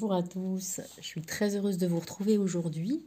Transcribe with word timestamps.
Bonjour 0.00 0.16
à 0.16 0.22
tous, 0.22 0.80
je 0.98 1.06
suis 1.06 1.20
très 1.20 1.56
heureuse 1.56 1.76
de 1.76 1.86
vous 1.86 2.00
retrouver 2.00 2.38
aujourd'hui 2.38 3.04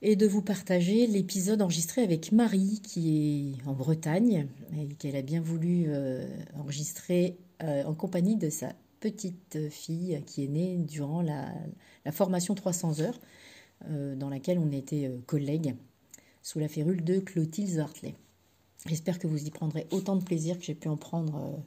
et 0.00 0.14
de 0.14 0.28
vous 0.28 0.42
partager 0.42 1.08
l'épisode 1.08 1.60
enregistré 1.60 2.04
avec 2.04 2.30
Marie 2.30 2.80
qui 2.84 3.56
est 3.58 3.66
en 3.68 3.72
Bretagne 3.72 4.46
et 4.76 4.94
qu'elle 4.94 5.16
a 5.16 5.22
bien 5.22 5.40
voulu 5.40 5.86
euh, 5.88 6.28
enregistrer 6.54 7.36
euh, 7.64 7.82
en 7.82 7.94
compagnie 7.94 8.36
de 8.36 8.48
sa 8.48 8.74
petite 9.00 9.58
fille 9.70 10.22
qui 10.24 10.44
est 10.44 10.48
née 10.48 10.76
durant 10.76 11.20
la, 11.20 11.52
formation 12.12 12.54
300 12.54 13.00
heures 13.00 13.18
euh, 13.90 14.14
dans 14.14 14.28
laquelle 14.28 14.60
on 14.60 14.70
était 14.70 15.10
collègues 15.26 15.74
sous 16.44 16.60
la 16.60 16.68
férule 16.68 17.02
de 17.02 17.18
Clotilde 17.18 17.70
Zartley. 17.70 18.14
J'espère 18.86 19.18
que 19.18 19.26
vous 19.26 19.44
y 19.44 19.50
prendrez 19.50 19.88
autant 19.90 20.14
de 20.14 20.22
plaisir 20.22 20.60
que 20.60 20.64
j'ai 20.64 20.76
pu 20.76 20.86
en 20.86 20.96
prendre 20.96 21.60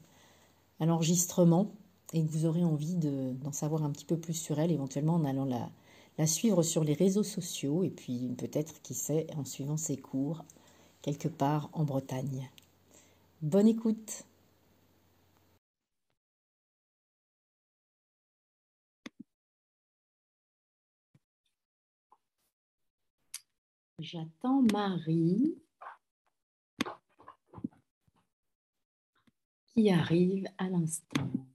à 0.79 0.85
l'enregistrement 0.85 1.73
et 2.13 2.23
que 2.23 2.29
vous 2.29 2.45
aurez 2.45 2.63
envie 2.63 2.95
d'en 2.95 3.51
savoir 3.51 3.83
un 3.83 3.91
petit 3.91 4.05
peu 4.05 4.17
plus 4.17 4.33
sur 4.33 4.59
elle, 4.59 4.71
éventuellement 4.71 5.15
en 5.15 5.25
allant 5.25 5.45
la, 5.45 6.27
suivre 6.27 6.61
sur 6.61 6.83
les 6.83 6.93
réseaux 6.93 7.23
sociaux 7.23 7.83
et 7.83 7.89
puis 7.89 8.35
peut-être, 8.37 8.81
qui 8.83 8.93
sait, 8.93 9.27
en 9.35 9.43
suivant 9.45 9.77
ses 9.77 9.97
cours 9.97 10.43
quelque 11.01 11.27
part 11.27 11.69
en 11.73 11.83
Bretagne. 11.83 12.49
Bonne 13.41 13.67
écoute 13.67 14.23
J'attends 23.99 24.63
Marie 24.73 25.55
qui 29.73 29.89
arrive 29.89 30.45
à 30.57 30.69
l'instant. 30.69 31.50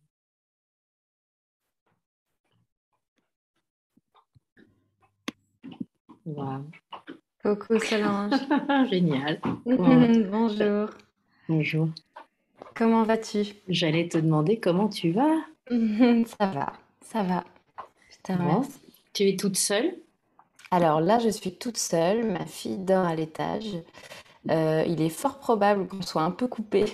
Wow. 6.26 6.64
Coucou 7.44 7.78
Solange. 7.78 8.32
Génial. 8.90 9.38
Bonjour. 9.64 10.88
Bonjour. 11.48 11.88
Comment 12.74 13.04
vas-tu? 13.04 13.44
J'allais 13.68 14.08
te 14.08 14.18
demander 14.18 14.58
comment 14.58 14.88
tu 14.88 15.12
vas. 15.12 15.36
ça 15.70 16.46
va, 16.46 16.72
ça 17.00 17.22
va. 17.22 17.44
Je 18.10 18.66
Tu 19.12 19.28
es 19.28 19.36
toute 19.36 19.56
seule? 19.56 19.94
Alors 20.72 21.00
là, 21.00 21.20
je 21.20 21.28
suis 21.28 21.54
toute 21.54 21.76
seule. 21.76 22.26
Ma 22.26 22.44
fille 22.44 22.78
dort 22.78 23.06
à 23.06 23.14
l'étage. 23.14 23.76
Euh, 24.50 24.82
il 24.88 25.00
est 25.02 25.10
fort 25.10 25.38
probable 25.38 25.86
qu'on 25.86 26.02
soit 26.02 26.22
un 26.22 26.32
peu 26.32 26.48
coupé 26.48 26.86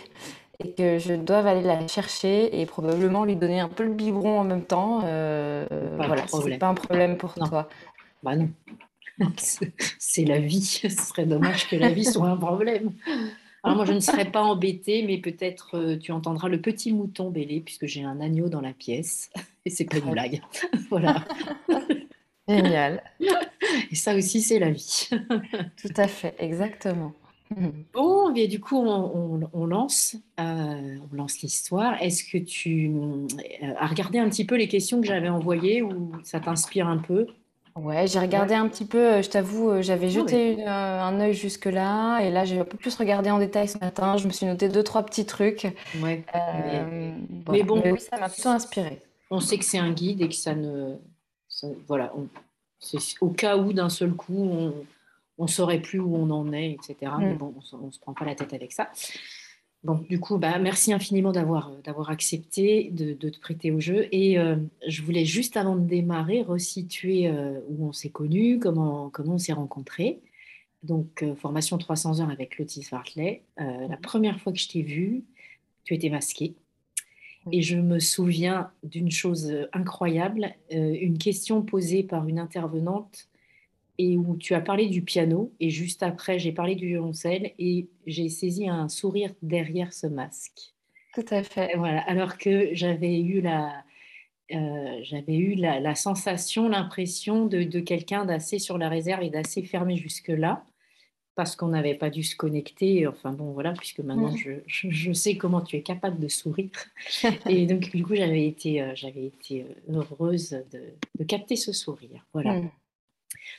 et 0.63 0.73
que 0.73 0.99
je 0.99 1.15
doive 1.15 1.47
aller 1.47 1.63
la 1.63 1.89
chercher 1.89 2.61
et 2.61 2.67
probablement 2.67 3.25
lui 3.25 3.37
donner 3.37 3.61
un 3.61 3.69
peu 3.71 3.85
le 3.85 3.95
biberon 3.95 4.41
en 4.41 4.45
même 4.45 4.65
temps. 4.65 5.01
Euh, 5.05 5.67
voilà, 5.97 6.27
c'est 6.27 6.59
pas 6.59 6.69
un 6.69 6.75
problème 6.75 7.17
pour 7.17 7.33
toi. 7.33 7.71
Bah 8.23 8.37
non. 8.37 8.51
C'est 9.99 10.25
la 10.25 10.39
vie. 10.39 10.61
Ce 10.83 10.89
serait 10.89 11.27
dommage 11.27 11.69
que 11.69 11.77
la 11.77 11.91
vie 11.91 12.05
soit 12.05 12.29
un 12.29 12.37
problème. 12.37 12.93
Alors 13.63 13.77
moi, 13.77 13.85
je 13.85 13.93
ne 13.93 14.01
serais 14.01 14.31
pas 14.31 14.43
embêtée, 14.43 15.05
mais 15.05 15.19
peut-être 15.19 15.79
euh, 15.79 15.97
tu 15.97 16.11
entendras 16.11 16.49
le 16.49 16.61
petit 16.61 16.93
mouton 16.93 17.31
bêler, 17.31 17.61
puisque 17.61 17.87
j'ai 17.87 18.03
un 18.03 18.21
agneau 18.21 18.49
dans 18.49 18.61
la 18.61 18.73
pièce. 18.73 19.31
Et 19.65 19.71
c'est 19.71 19.85
pas 19.85 19.99
une 19.99 20.11
blague. 20.11 20.43
voilà. 20.91 21.25
Génial. 22.49 23.03
Et 23.91 23.95
ça 23.95 24.17
aussi, 24.17 24.43
c'est 24.43 24.59
la 24.59 24.71
vie. 24.71 25.09
Tout 25.81 25.95
à 25.97 26.09
fait, 26.09 26.35
exactement. 26.39 27.15
Bon, 27.93 28.35
et 28.35 28.49
du 28.49 28.61
coup, 28.61 28.77
on, 28.77 29.67
lance, 29.67 30.17
euh, 30.41 30.97
on 31.13 31.15
lance 31.15 31.41
l'histoire. 31.41 32.01
Est-ce 32.03 32.25
que 32.25 32.39
tu 32.39 32.91
euh, 32.91 33.75
as 33.79 33.87
regardé 33.87 34.19
un 34.19 34.29
petit 34.29 34.45
peu 34.45 34.57
les 34.57 34.69
questions 34.69 35.01
que 35.01 35.07
j'avais 35.07 35.29
envoyées 35.29 35.83
ou 35.83 36.13
ça 36.25 36.41
t'inspire 36.41 36.87
un 36.89 36.99
peu? 36.99 37.27
Ouais, 37.75 38.07
j'ai 38.07 38.19
regardé 38.19 38.55
un 38.55 38.69
petit 38.69 38.85
peu, 38.85 38.99
euh, 38.99 39.23
je 39.23 39.31
t'avoue, 39.31 39.71
euh, 39.71 39.83
j'avais 39.83 40.07
ah 40.07 40.11
jeté 40.11 40.57
euh, 40.61 41.01
un 41.01 41.19
œil 41.21 41.33
jusque-là, 41.33 42.21
et 42.21 42.31
là 42.31 42.45
j'ai 42.45 42.61
un 42.61 42.65
peu 42.65 42.77
plus 42.77 42.95
regardé 42.97 43.31
en 43.31 43.39
détail 43.39 43.67
ce 43.67 43.79
matin. 43.79 44.19
Je 44.19 44.27
me 44.27 44.33
suis 44.33 44.45
noté 44.45 44.69
deux, 44.69 44.83
trois 44.83 45.03
petits 45.05 45.25
trucs. 45.25 45.67
Ouais. 46.03 46.23
mais, 47.51 47.63
bon, 47.63 47.83
oui, 47.85 47.99
ça 47.99 48.19
m'a 48.19 48.29
plutôt 48.29 48.51
inspiré. 48.51 49.01
On 49.31 49.41
sait 49.41 49.57
que 49.57 49.65
c'est 49.65 49.79
un 49.79 49.91
guide 49.91 50.21
et 50.21 50.29
que 50.29 50.35
ça 50.35 50.55
ne. 50.55 50.97
voilà, 51.89 52.13
c'est 52.79 52.99
au 53.23 53.31
cas 53.31 53.57
où 53.57 53.73
d'un 53.73 53.89
seul 53.89 54.13
coup 54.13 54.37
on, 54.37 54.75
on 55.39 55.47
saurait 55.47 55.81
plus 55.81 55.99
où 55.99 56.15
on 56.15 56.31
en 56.31 56.53
est, 56.53 56.73
etc. 56.73 57.13
Mais 57.19 57.35
mm. 57.35 57.39
bon, 57.39 57.55
on, 57.73 57.87
ne 57.87 57.91
se 57.91 57.99
prend 57.99 58.13
pas 58.13 58.27
la 58.27 58.35
tête 58.35 58.53
avec 58.53 58.73
ça. 58.73 58.91
Donc, 59.85 60.07
du 60.09 60.21
coup, 60.21 60.39
bah, 60.39 60.59
merci 60.61 60.93
infiniment 60.93 61.33
d'avoir, 61.33 61.71
euh, 61.71 61.81
d'avoir 61.83 62.11
accepté 62.11 62.91
de, 62.91 63.15
te 63.15 63.41
prêter 63.41 63.73
au 63.73 63.81
jeu. 63.81 64.07
Et 64.13 64.39
euh, 64.39 64.57
je 64.87 65.03
voulais 65.03 65.25
juste 65.25 65.57
avant 65.57 65.75
de 65.75 65.85
démarrer 65.85 66.43
resituer 66.43 67.27
euh, 67.27 67.59
où 67.69 67.89
on 67.89 67.93
s'est 67.93 68.11
connus, 68.11 68.61
comment, 68.61 69.11
comment 69.11 69.35
on 69.35 69.39
s'est 69.39 69.53
rencontrés. 69.53 70.21
Donc, 70.85 71.25
formation 71.37 71.79
300 71.79 72.21
heures 72.21 72.31
avec 72.31 72.59
Lotis 72.59 72.87
Vartley. 72.91 73.43
la 73.57 73.89
mhm. 73.89 74.01
première 74.01 74.41
fois 74.41 74.53
que 74.53 74.59
je 74.59 74.69
t'ai 74.69 74.83
vue, 74.83 75.25
tu 75.85 75.95
étais 75.95 76.11
masquée. 76.11 76.55
Et 77.53 77.63
je 77.63 77.77
me 77.77 78.01
souviens 78.01 78.71
d'une 78.83 79.11
chose 79.11 79.53
incroyable, 79.73 80.55
une 80.71 81.19
question 81.19 81.63
posée 81.63 82.03
par 82.03 82.27
une 82.27 82.41
intervenante 82.41 83.29
et 83.99 84.17
où 84.17 84.37
tu 84.37 84.55
as 84.55 84.61
parlé 84.61 84.87
du 84.87 85.03
piano 85.03 85.53
et 85.61 85.71
juste 85.71 86.03
après 86.03 86.39
j'ai 86.39 86.53
parlé 86.53 86.75
du 86.75 86.87
violoncelle 86.87 87.53
et 87.59 87.89
j'ai 88.07 88.29
saisi 88.29 88.69
un 88.69 88.89
sourire 88.89 89.33
derrière 89.43 89.93
ce 89.93 90.07
masque. 90.07 90.75
Tout 91.15 91.25
à 91.31 91.43
fait. 91.43 91.77
Voilà, 91.77 92.01
alors 92.03 92.39
que 92.39 92.75
j'avais 92.75 93.21
eu 93.21 93.43
la, 93.43 93.85
euh, 94.53 94.99
j'avais 95.03 95.37
eu 95.37 95.55
la, 95.55 95.95
sensation, 95.95 96.69
l'impression 96.69 97.47
de, 97.47 97.63
de 97.63 97.81
quelqu'un 97.81 98.25
d'assez 98.25 98.59
sur 98.59 98.79
la 98.79 98.89
réserve 98.89 99.23
et 99.23 99.31
d'assez 99.31 99.63
fermé 99.63 99.97
jusque-là, 99.97 100.65
parce 101.35 101.57
qu'on 101.57 101.69
n'avait 101.69 101.95
pas 101.95 102.11
dû 102.11 102.23
se 102.23 102.37
connecter. 102.37 103.07
Enfin 103.07 103.33
bon, 103.33 103.53
voilà, 103.53 103.73
puisque 103.73 104.01
maintenant 104.01 104.35
je, 104.37 104.53
je, 104.67 105.13
sais 105.13 105.37
comment 105.37 105.61
tu 105.61 105.77
es 105.77 105.83
capable 105.83 106.19
de 106.19 106.29
sourire. 106.29 106.71
et 107.49 107.67
donc, 107.67 107.91
du 107.95 108.03
coup, 108.05 108.15
j'avais 108.15 108.47
été, 108.47 108.83
euh, 108.83 108.93
j'avais 108.95 109.27
été 109.27 109.63
euh, 109.63 109.97
heureuse 109.97 110.51
de, 110.73 110.83
de, 111.19 111.25
capter 111.25 111.57
ce 111.57 111.73
sourire. 111.73 112.27
Voilà. 112.33 112.55
Mm. 112.55 112.71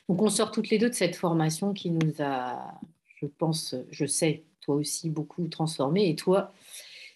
Donc 0.10 0.22
on 0.22 0.30
sort 0.30 0.52
toutes 0.52 0.70
les 0.70 0.78
deux 0.78 0.90
de 0.90 0.96
cette 0.96 1.16
formation 1.16 1.74
qui 1.74 1.92
nous 1.92 2.14
a, 2.20 2.80
je 3.18 3.26
pense, 3.26 3.76
je 3.92 4.06
sais, 4.06 4.44
toi 4.62 4.76
aussi 4.76 5.10
beaucoup 5.10 5.48
transformé 5.48 6.10
et 6.10 6.16
toi 6.16 6.52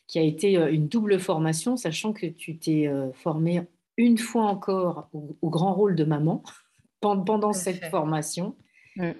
qui 0.07 0.19
a 0.19 0.21
été 0.21 0.57
euh, 0.57 0.71
une 0.71 0.87
double 0.87 1.19
formation, 1.19 1.77
sachant 1.77 2.13
que 2.13 2.25
tu 2.25 2.57
t'es 2.57 2.87
euh, 2.87 3.11
formée 3.13 3.61
une 3.97 4.17
fois 4.17 4.45
encore 4.45 5.09
au, 5.13 5.49
grand 5.49 5.73
rôle 5.73 5.95
de 5.95 6.05
maman 6.05 6.43
pendant 7.01 7.53
cette 7.53 7.85
formation. 7.85 8.55
Mm. 8.95 9.11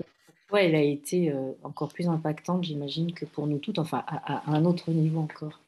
Ouais, 0.52 0.68
elle 0.68 0.76
a 0.76 0.81
été 0.81 1.30
euh, 1.30 1.52
encore 1.64 1.90
plus 1.90 2.08
impactante, 2.08 2.64
j'imagine, 2.64 3.14
que 3.14 3.26
pour 3.26 3.47
nous 3.47 3.59
toutes, 3.59 3.80
enfin 3.80 4.03
à, 4.08 4.50
un 4.50 4.64
autre 4.64 4.92
niveau 4.92 5.20
encore. 5.20 5.59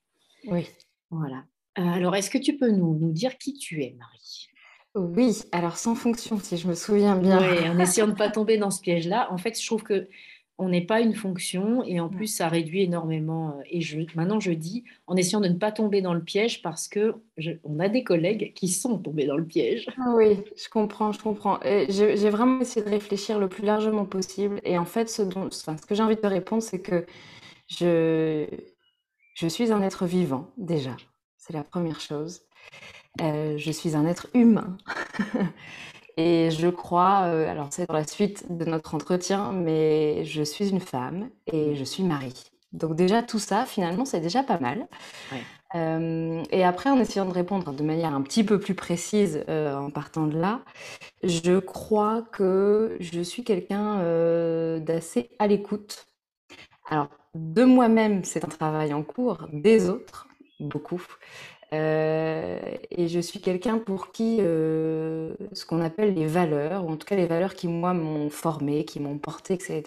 Oui. 0.45 0.67
Voilà. 1.11 1.43
alors, 1.75 2.15
est-ce 2.15 2.29
que 2.29 2.37
tu 2.37 2.55
peux 2.55 2.71
nous, 2.71 2.97
nous 2.97 3.11
dire 3.11 3.37
qui 3.37 3.53
tu 3.53 3.83
es, 3.83 3.95
Marie? 3.97 4.49
Oui, 4.99 5.41
alors 5.51 5.77
sans 5.77 5.95
fonction, 5.95 6.39
si 6.39 6.57
je 6.57 6.67
me 6.67 6.73
souviens 6.73 7.15
bien. 7.15 7.39
Oui, 7.39 7.69
en 7.69 7.79
essayant 7.79 8.07
de 8.07 8.11
ne 8.11 8.17
pas 8.17 8.29
tomber 8.29 8.57
dans 8.57 8.71
ce 8.71 8.81
piège-là. 8.81 9.31
En 9.31 9.37
fait, 9.37 9.59
je 9.59 9.65
trouve 9.65 9.83
que 9.83 10.07
on 10.61 10.67
n'est 10.67 10.85
pas 10.85 10.99
une 10.99 11.15
fonction 11.15 11.83
et 11.85 12.01
en 12.01 12.09
plus, 12.09 12.27
ça 12.27 12.49
réduit 12.49 12.83
énormément. 12.83 13.57
Euh, 13.57 13.61
et 13.69 13.79
je, 13.79 14.01
maintenant, 14.13 14.41
je 14.41 14.51
dis 14.51 14.83
en 15.07 15.15
essayant 15.15 15.39
de 15.39 15.47
ne 15.47 15.57
pas 15.57 15.71
tomber 15.71 16.01
dans 16.01 16.13
le 16.13 16.21
piège 16.21 16.61
parce 16.61 16.89
que 16.89 17.15
on 17.63 17.79
a 17.79 17.87
des 17.87 18.03
collègues 18.03 18.53
qui 18.53 18.67
sont 18.67 18.97
tombés 18.97 19.25
dans 19.25 19.37
le 19.37 19.45
piège. 19.45 19.87
Ah 19.97 20.13
oui, 20.15 20.37
je 20.57 20.67
comprends, 20.67 21.13
je 21.13 21.19
comprends. 21.21 21.59
J'ai 21.63 22.29
vraiment 22.29 22.59
essayé 22.59 22.85
de 22.85 22.91
réfléchir 22.91 23.39
le 23.39 23.47
plus 23.47 23.63
largement 23.63 24.05
possible. 24.05 24.59
Et 24.65 24.77
en 24.77 24.85
fait, 24.85 25.09
ce, 25.09 25.21
dont, 25.21 25.49
ce 25.49 25.71
que 25.85 25.95
j'ai 25.95 26.03
envie 26.03 26.17
de 26.17 26.27
répondre, 26.27 26.61
c'est 26.61 26.81
que 26.81 27.05
je, 27.67 28.45
je 29.35 29.47
suis 29.47 29.71
un 29.71 29.81
être 29.81 30.05
vivant, 30.05 30.51
déjà. 30.57 30.97
C'est 31.37 31.53
la 31.53 31.63
première 31.63 32.01
chose. 32.01 32.41
Euh, 33.21 33.57
je 33.57 33.71
suis 33.71 33.95
un 33.95 34.05
être 34.05 34.27
humain. 34.33 34.77
et 36.17 36.49
je 36.51 36.67
crois, 36.67 37.23
euh, 37.25 37.49
alors 37.49 37.67
c'est 37.71 37.87
dans 37.87 37.93
la 37.93 38.07
suite 38.07 38.45
de 38.49 38.65
notre 38.65 38.95
entretien, 38.95 39.51
mais 39.51 40.23
je 40.25 40.43
suis 40.43 40.69
une 40.69 40.79
femme 40.79 41.29
et 41.51 41.75
je 41.75 41.83
suis 41.83 42.03
Marie. 42.03 42.51
Donc 42.71 42.95
déjà 42.95 43.23
tout 43.23 43.39
ça, 43.39 43.65
finalement, 43.65 44.05
c'est 44.05 44.19
déjà 44.19 44.43
pas 44.43 44.59
mal. 44.59 44.87
Euh, 45.75 46.43
et 46.51 46.63
après, 46.63 46.89
en 46.89 46.99
essayant 46.99 47.25
de 47.25 47.33
répondre 47.33 47.73
de 47.73 47.83
manière 47.83 48.13
un 48.13 48.21
petit 48.21 48.43
peu 48.43 48.59
plus 48.59 48.75
précise 48.75 49.43
en 49.47 49.89
partant 49.89 50.27
de 50.27 50.37
là, 50.37 50.61
je 51.23 51.59
crois 51.59 52.23
que 52.31 52.95
je 52.99 53.21
suis 53.21 53.43
quelqu'un 53.43 53.97
d'assez 54.79 55.29
à 55.39 55.47
l'écoute. 55.47 56.07
Alors, 56.89 57.09
de 57.35 57.63
moi-même, 57.63 58.23
c'est 58.23 58.45
un 58.45 58.49
travail 58.49 58.93
en 58.93 59.03
cours, 59.03 59.47
des 59.51 59.89
autres, 59.89 60.27
beaucoup. 60.59 61.01
Euh, 61.73 62.59
et 62.89 63.07
je 63.07 63.19
suis 63.19 63.41
quelqu'un 63.41 63.77
pour 63.77 64.11
qui 64.11 64.37
euh, 64.39 65.33
ce 65.53 65.65
qu'on 65.65 65.81
appelle 65.81 66.13
les 66.13 66.25
valeurs, 66.25 66.85
ou 66.85 66.89
en 66.89 66.97
tout 66.97 67.05
cas 67.05 67.15
les 67.15 67.27
valeurs 67.27 67.53
qui 67.53 67.67
moi 67.67 67.93
m'ont 67.93 68.29
formé, 68.29 68.85
qui 68.85 68.99
m'ont 68.99 69.17
porté, 69.17 69.53
etc., 69.53 69.83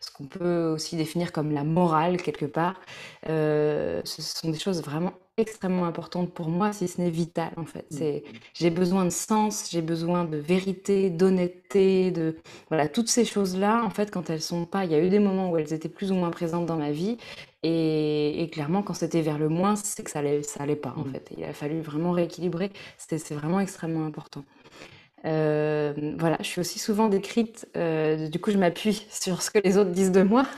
ce 0.00 0.10
qu'on 0.12 0.26
peut 0.26 0.68
aussi 0.68 0.96
définir 0.96 1.32
comme 1.32 1.52
la 1.52 1.64
morale 1.64 2.18
quelque 2.22 2.46
part, 2.46 2.80
euh, 3.28 4.00
ce 4.04 4.22
sont 4.22 4.50
des 4.50 4.58
choses 4.58 4.82
vraiment 4.82 5.12
extrêmement 5.38 5.86
importante 5.86 6.32
pour 6.34 6.48
moi, 6.48 6.72
si 6.72 6.88
ce 6.88 7.00
n'est 7.00 7.10
vitale 7.10 7.52
en 7.56 7.64
fait. 7.64 7.86
Mmh. 7.90 7.96
C'est, 7.96 8.24
j'ai 8.54 8.70
besoin 8.70 9.04
de 9.04 9.10
sens, 9.10 9.68
j'ai 9.70 9.82
besoin 9.82 10.24
de 10.24 10.36
vérité, 10.36 11.10
d'honnêteté, 11.10 12.10
de 12.10 12.36
voilà 12.68 12.88
toutes 12.88 13.08
ces 13.08 13.24
choses-là. 13.24 13.82
En 13.84 13.90
fait, 13.90 14.10
quand 14.10 14.30
elles 14.30 14.42
sont 14.42 14.66
pas, 14.66 14.84
il 14.84 14.92
y 14.92 14.94
a 14.94 15.02
eu 15.02 15.08
des 15.08 15.18
moments 15.20 15.50
où 15.50 15.56
elles 15.56 15.72
étaient 15.72 15.88
plus 15.88 16.12
ou 16.12 16.14
moins 16.14 16.30
présentes 16.30 16.66
dans 16.66 16.76
ma 16.76 16.90
vie, 16.92 17.16
et, 17.64 18.48
clairement 18.52 18.82
quand 18.82 18.94
c'était 18.94 19.22
vers 19.22 19.38
le 19.38 19.48
moins, 19.48 19.74
c'est 19.76 20.02
que 20.04 20.10
ça 20.10 20.20
allait, 20.20 20.42
ça 20.42 20.62
allait 20.62 20.76
pas 20.76 20.94
en 20.96 21.04
Mmh. 21.04 21.12
fait. 21.12 21.30
Il 21.36 21.44
a 21.44 21.52
fallu 21.52 21.80
vraiment 21.80 22.12
rééquilibrer. 22.12 22.70
C'est, 22.98 23.18
c'est 23.18 23.34
vraiment 23.34 23.60
extrêmement 23.60 24.04
important. 24.06 24.44
Euh, 25.24 26.14
voilà, 26.18 26.36
je 26.40 26.46
suis 26.46 26.60
aussi 26.60 26.78
souvent 26.78 27.08
décrite, 27.08 27.68
euh, 27.76 28.28
du 28.28 28.40
coup 28.40 28.52
je 28.52 28.58
m'appuie 28.58 29.06
sur 29.10 29.42
ce 29.42 29.50
que 29.50 29.58
les 29.58 29.76
autres 29.76 29.90
disent 29.90 30.12
de 30.12 30.22
moi. 30.22 30.44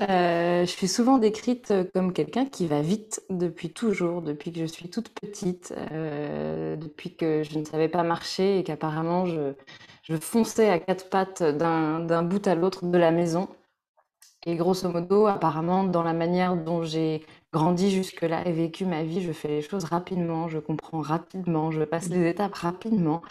Euh, 0.00 0.60
je 0.64 0.70
suis 0.70 0.86
souvent 0.86 1.18
décrite 1.18 1.72
comme 1.94 2.12
quelqu'un 2.12 2.44
qui 2.44 2.66
va 2.66 2.82
vite 2.82 3.22
depuis 3.30 3.70
toujours, 3.70 4.22
depuis 4.22 4.52
que 4.52 4.60
je 4.60 4.66
suis 4.66 4.88
toute 4.88 5.08
petite, 5.08 5.74
depuis 5.90 7.16
que 7.16 7.42
je 7.42 7.58
ne 7.58 7.64
savais 7.64 7.88
pas 7.88 8.02
marcher 8.02 8.58
et 8.58 8.64
qu'apparemment 8.64 9.26
je, 9.26 10.16
fonçais 10.20 10.68
à 10.68 10.78
quatre 10.78 11.08
pattes 11.08 11.42
d'un 11.42 12.22
bout 12.22 12.46
à 12.46 12.54
l'autre 12.54 12.86
de 12.86 12.98
la 12.98 13.10
maison. 13.10 13.48
Et 14.46 14.56
grosso 14.56 14.88
modo, 14.88 15.26
apparemment, 15.26 15.84
dans 15.84 16.02
la 16.02 16.12
manière 16.12 16.56
dont 16.56 16.82
j'ai 16.82 17.24
grandi 17.52 17.90
jusque-là 17.90 18.46
et 18.46 18.52
vécu 18.52 18.86
ma 18.86 19.02
vie, 19.04 19.22
je 19.22 19.32
fais 19.32 19.48
les 19.48 19.62
choses 19.62 19.84
rapidement, 19.84 20.48
je 20.48 20.58
comprends 20.58 21.00
rapidement, 21.00 21.70
je 21.70 21.82
passe 21.84 22.08
les 22.08 22.28
étapes 22.30 22.54
rapidement. 22.54 23.22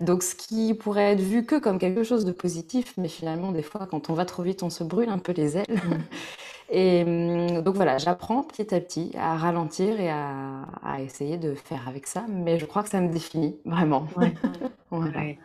Donc, 0.00 0.22
ce 0.22 0.34
qui 0.36 0.74
pourrait 0.74 1.12
être 1.14 1.20
vu 1.20 1.46
que 1.46 1.58
comme 1.58 1.78
quelque 1.78 2.04
chose 2.04 2.24
de 2.24 2.32
positif, 2.32 2.94
mais 2.98 3.08
finalement, 3.08 3.52
des 3.52 3.62
fois, 3.62 3.86
quand 3.90 4.10
on 4.10 4.14
va 4.14 4.24
trop 4.26 4.42
vite, 4.42 4.62
on 4.62 4.70
se 4.70 4.84
brûle 4.84 5.08
un 5.10 5.18
peu 5.18 5.32
les 5.32 5.58
ailes. 5.58 5.66
Mmh. 5.84 5.94
Et 6.70 7.02
hum, 7.04 7.62
donc 7.62 7.76
voilà, 7.76 7.98
j'apprends 7.98 8.42
petit 8.42 8.74
à 8.74 8.80
petit 8.80 9.12
à 9.16 9.36
ralentir 9.36 10.00
et 10.00 10.10
à, 10.10 10.62
à 10.82 11.00
essayer 11.02 11.36
de 11.38 11.54
faire 11.54 11.88
avec 11.88 12.06
ça, 12.06 12.24
mais 12.28 12.58
je 12.58 12.66
crois 12.66 12.82
que 12.82 12.88
ça 12.90 13.00
me 13.00 13.08
définit 13.12 13.56
vraiment. 13.64 14.06
Ouais, 14.16 14.38
Voilà. 14.90 15.12
ouais. 15.16 15.38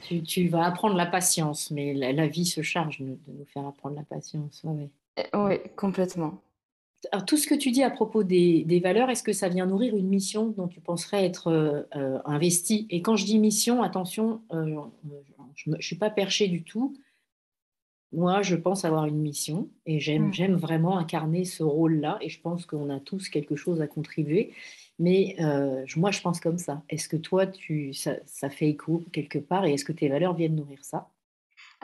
Tu, 0.00 0.22
tu 0.24 0.48
vas 0.48 0.66
apprendre 0.66 0.96
la 0.96 1.06
patience, 1.06 1.70
mais 1.72 1.94
la, 1.94 2.12
la 2.12 2.28
vie 2.28 2.46
se 2.46 2.62
charge 2.62 3.00
de, 3.00 3.06
de 3.26 3.32
nous 3.32 3.46
faire 3.46 3.66
apprendre 3.66 3.96
la 3.96 4.04
patience. 4.04 4.62
Ouais, 4.64 4.90
Oui, 5.34 5.60
complètement. 5.76 6.42
Alors, 7.10 7.24
tout 7.26 7.36
ce 7.36 7.46
que 7.48 7.54
tu 7.54 7.70
dis 7.72 7.82
à 7.82 7.90
propos 7.90 8.22
des, 8.22 8.64
des 8.64 8.78
valeurs, 8.78 9.10
est-ce 9.10 9.24
que 9.24 9.32
ça 9.32 9.48
vient 9.48 9.66
nourrir 9.66 9.96
une 9.96 10.08
mission 10.08 10.48
dont 10.48 10.68
tu 10.68 10.80
penserais 10.80 11.24
être 11.24 11.48
euh, 11.48 11.82
euh, 11.96 12.18
investi 12.24 12.86
Et 12.90 13.02
quand 13.02 13.16
je 13.16 13.24
dis 13.24 13.38
mission, 13.38 13.82
attention, 13.82 14.40
euh, 14.52 14.76
je 15.56 15.70
ne 15.70 15.80
suis 15.80 15.96
pas 15.96 16.10
perché 16.10 16.46
du 16.48 16.62
tout. 16.62 16.94
Moi, 18.12 18.42
je 18.42 18.54
pense 18.56 18.84
avoir 18.84 19.06
une 19.06 19.18
mission 19.18 19.68
et 19.86 19.98
j'aime, 19.98 20.28
Mm. 20.28 20.32
j'aime 20.34 20.54
vraiment 20.54 20.98
incarner 20.98 21.44
ce 21.44 21.62
rôle-là 21.62 22.18
et 22.20 22.28
je 22.28 22.40
pense 22.40 22.66
qu'on 22.66 22.90
a 22.90 23.00
tous 23.00 23.28
quelque 23.28 23.56
chose 23.56 23.80
à 23.80 23.86
contribuer. 23.88 24.52
Mais 24.98 25.34
euh, 25.40 25.84
moi, 25.96 26.10
je 26.10 26.20
pense 26.20 26.38
comme 26.38 26.58
ça. 26.58 26.82
Est-ce 26.88 27.08
que 27.08 27.16
toi, 27.16 27.46
tu, 27.46 27.94
ça, 27.94 28.16
ça 28.26 28.50
fait 28.50 28.68
écho 28.68 29.02
quelque 29.12 29.38
part 29.38 29.64
et 29.64 29.72
est-ce 29.72 29.84
que 29.84 29.92
tes 29.92 30.08
valeurs 30.08 30.34
viennent 30.34 30.54
nourrir 30.56 30.84
ça? 30.84 31.08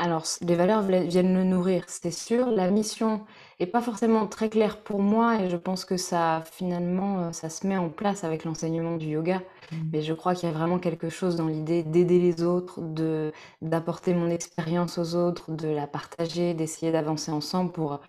Alors, 0.00 0.24
les 0.42 0.54
valeurs 0.54 0.82
viennent 0.82 1.34
le 1.34 1.42
nourrir, 1.42 1.82
c'est 1.88 2.12
sûr. 2.12 2.50
La 2.52 2.70
mission 2.70 3.24
est 3.58 3.66
pas 3.66 3.82
forcément 3.82 4.28
très 4.28 4.48
claire 4.48 4.80
pour 4.82 5.00
moi 5.00 5.42
et 5.42 5.50
je 5.50 5.56
pense 5.56 5.84
que 5.84 5.96
ça, 5.96 6.44
finalement, 6.52 7.18
euh, 7.18 7.32
ça 7.32 7.50
se 7.50 7.66
met 7.66 7.76
en 7.76 7.88
place 7.88 8.22
avec 8.22 8.44
l'enseignement 8.44 8.96
du 8.96 9.06
yoga. 9.08 9.42
Mm. 9.72 9.76
Mais 9.92 10.02
je 10.02 10.14
crois 10.14 10.36
qu'il 10.36 10.48
y 10.48 10.52
a 10.52 10.54
vraiment 10.54 10.78
quelque 10.78 11.08
chose 11.08 11.34
dans 11.34 11.48
l'idée 11.48 11.82
d'aider 11.82 12.20
les 12.20 12.44
autres, 12.44 12.80
de 12.80 13.32
d'apporter 13.60 14.14
mon 14.14 14.30
expérience 14.30 14.98
aux 14.98 15.16
autres, 15.16 15.50
de 15.50 15.68
la 15.68 15.88
partager, 15.88 16.54
d'essayer 16.54 16.92
d'avancer 16.92 17.32
ensemble 17.32 17.72
pour 17.72 18.00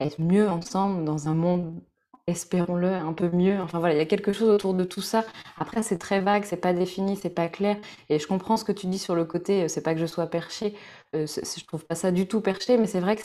être 0.00 0.20
mieux 0.20 0.48
ensemble 0.50 1.04
dans 1.04 1.28
un 1.28 1.34
monde, 1.34 1.80
espérons-le, 2.28 2.92
un 2.94 3.12
peu 3.12 3.30
mieux. 3.30 3.60
Enfin 3.60 3.78
voilà, 3.78 3.94
il 3.94 3.98
y 3.98 4.00
a 4.00 4.06
quelque 4.06 4.32
chose 4.32 4.50
autour 4.50 4.74
de 4.74 4.84
tout 4.84 5.00
ça. 5.00 5.24
Après, 5.58 5.82
c'est 5.82 5.98
très 5.98 6.20
vague, 6.20 6.44
c'est 6.44 6.56
pas 6.58 6.72
défini, 6.72 7.16
c'est 7.16 7.30
pas 7.30 7.48
clair. 7.48 7.76
Et 8.10 8.18
je 8.18 8.26
comprends 8.26 8.56
ce 8.56 8.64
que 8.64 8.72
tu 8.72 8.86
dis 8.86 8.98
sur 8.98 9.14
le 9.14 9.24
côté, 9.24 9.64
euh, 9.64 9.68
c'est 9.68 9.82
pas 9.82 9.94
que 9.94 10.00
je 10.00 10.06
sois 10.06 10.26
perché, 10.26 10.74
euh, 11.14 11.26
je 11.26 11.64
trouve 11.64 11.84
pas 11.86 11.94
ça 11.94 12.10
du 12.12 12.26
tout 12.26 12.40
perché, 12.40 12.76
mais 12.78 12.86
c'est 12.86 13.00
vrai 13.00 13.16
que 13.16 13.22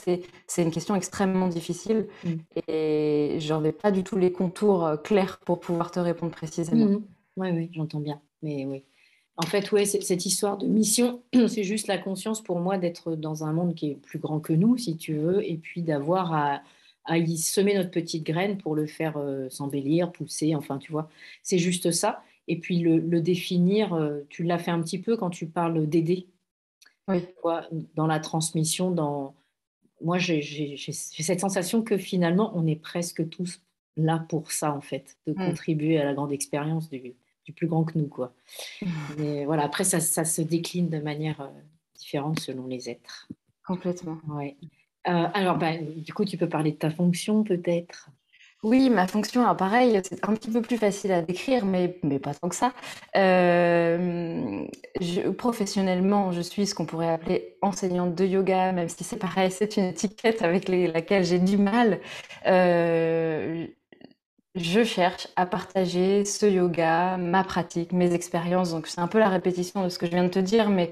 c'est 0.47 0.61
une 0.63 0.71
question 0.71 0.95
extrêmement 0.95 1.47
difficile 1.47 2.07
Mm. 2.23 2.29
et 2.67 3.37
j'en 3.39 3.63
ai 3.63 3.71
pas 3.71 3.91
du 3.91 4.03
tout 4.03 4.17
les 4.17 4.31
contours 4.31 4.85
euh, 4.85 4.97
clairs 4.97 5.39
pour 5.45 5.59
pouvoir 5.59 5.91
te 5.91 5.99
répondre 5.99 6.31
précisément. 6.31 7.01
Oui, 7.35 7.49
oui, 7.51 7.69
j'entends 7.73 7.99
bien. 7.99 8.21
Mais 8.41 8.65
oui. 8.65 8.83
En 9.35 9.43
fait, 9.43 9.71
ouais, 9.71 9.85
cette 9.85 10.25
histoire 10.25 10.57
de 10.57 10.67
mission, 10.67 11.23
c'est 11.47 11.63
juste 11.63 11.87
la 11.87 11.97
conscience 11.97 12.41
pour 12.41 12.59
moi 12.59 12.77
d'être 12.77 13.15
dans 13.15 13.43
un 13.43 13.51
monde 13.53 13.73
qui 13.73 13.91
est 13.91 13.95
plus 13.95 14.19
grand 14.19 14.39
que 14.39 14.53
nous, 14.53 14.77
si 14.77 14.95
tu 14.95 15.15
veux, 15.15 15.43
et 15.43 15.57
puis 15.57 15.81
d'avoir 15.81 16.33
à, 16.33 16.61
à 17.05 17.17
y 17.17 17.37
semer 17.37 17.73
notre 17.73 17.89
petite 17.91 18.23
graine 18.23 18.57
pour 18.57 18.75
le 18.75 18.85
faire 18.85 19.17
euh, 19.17 19.49
s'embellir, 19.49 20.11
pousser, 20.11 20.55
enfin, 20.55 20.77
tu 20.77 20.91
vois, 20.91 21.09
c'est 21.41 21.57
juste 21.57 21.91
ça. 21.91 22.21
Et 22.47 22.59
puis 22.59 22.79
le, 22.79 22.97
le 22.99 23.21
définir, 23.21 23.93
euh, 23.93 24.19
tu 24.29 24.43
l'as 24.43 24.59
fait 24.59 24.71
un 24.71 24.81
petit 24.81 24.99
peu 24.99 25.17
quand 25.17 25.29
tu 25.31 25.47
parles 25.47 25.87
d'aider, 25.87 26.27
Oui. 27.07 27.25
dans 27.95 28.07
la 28.07 28.19
transmission, 28.19 28.91
dans... 28.91 29.35
Moi, 30.01 30.17
j'ai 30.17 30.75
cette 30.77 31.39
sensation 31.39 31.81
que 31.81 31.97
finalement, 31.97 32.51
on 32.55 32.65
est 32.67 32.75
presque 32.75 33.29
tous 33.29 33.61
là 33.95 34.25
pour 34.29 34.51
ça, 34.51 34.73
en 34.73 34.81
fait, 34.81 35.17
de 35.27 35.33
Mm. 35.33 35.35
contribuer 35.47 35.99
à 35.99 36.05
la 36.05 36.13
grande 36.13 36.31
expérience 36.31 36.89
du, 36.89 37.13
du 37.45 37.53
plus 37.53 37.67
grand 37.67 37.83
que 37.83 37.97
nous, 37.97 38.07
quoi. 38.07 38.33
Mais 39.17 39.45
voilà, 39.45 39.63
après, 39.63 39.83
ça, 39.83 39.99
ça 39.99 40.25
se 40.25 40.41
décline 40.41 40.89
de 40.89 40.99
manière 40.99 41.41
euh, 41.41 41.49
différente 41.95 42.39
selon 42.39 42.67
les 42.67 42.89
êtres. 42.89 43.27
Complètement. 43.65 44.17
Ouais. 44.27 44.57
Euh, 45.07 45.27
alors, 45.33 45.57
bah, 45.57 45.77
du 45.77 46.13
coup, 46.13 46.25
tu 46.25 46.37
peux 46.37 46.49
parler 46.49 46.71
de 46.71 46.77
ta 46.77 46.89
fonction, 46.89 47.43
peut-être? 47.43 48.09
Oui, 48.63 48.89
ma 48.89 49.07
fonction, 49.07 49.41
alors 49.41 49.57
pareil, 49.57 49.99
c'est 50.07 50.23
un 50.25 50.33
petit 50.35 50.49
peu 50.49 50.61
plus 50.61 50.77
facile 50.77 51.11
à 51.11 51.21
décrire, 51.21 51.65
mais, 51.65 51.99
mais 52.01 52.17
pas 52.17 52.33
tant 52.33 52.47
que 52.47 52.55
ça. 52.55 52.73
Euh, 53.17 54.65
professionnellement, 55.37 56.31
je 56.31 56.39
suis 56.39 56.65
ce 56.65 56.73
qu'on 56.73 56.85
pourrait 56.85 57.09
appeler 57.09 57.57
enseignante 57.61 58.15
de 58.15 58.25
yoga, 58.25 58.71
même 58.71 58.87
si 58.87 59.03
c'est 59.03 59.17
pareil, 59.17 59.51
c'est 59.51 59.75
une 59.75 59.83
étiquette 59.85 60.41
avec 60.43 60.69
laquelle 60.69 61.25
j'ai 61.25 61.39
du 61.39 61.57
mal. 61.57 61.99
Euh, 62.47 63.67
je 64.55 64.83
cherche 64.83 65.27
à 65.35 65.45
partager 65.47 66.25
ce 66.25 66.45
yoga, 66.45 67.17
ma 67.17 67.43
pratique, 67.43 67.91
mes 67.93 68.13
expériences. 68.13 68.71
Donc 68.71 68.87
c'est 68.87 69.01
un 69.01 69.07
peu 69.07 69.19
la 69.19 69.29
répétition 69.29 69.83
de 69.83 69.89
ce 69.89 69.99
que 69.99 70.05
je 70.05 70.11
viens 70.11 70.23
de 70.25 70.29
te 70.29 70.39
dire, 70.39 70.69
mais 70.69 70.91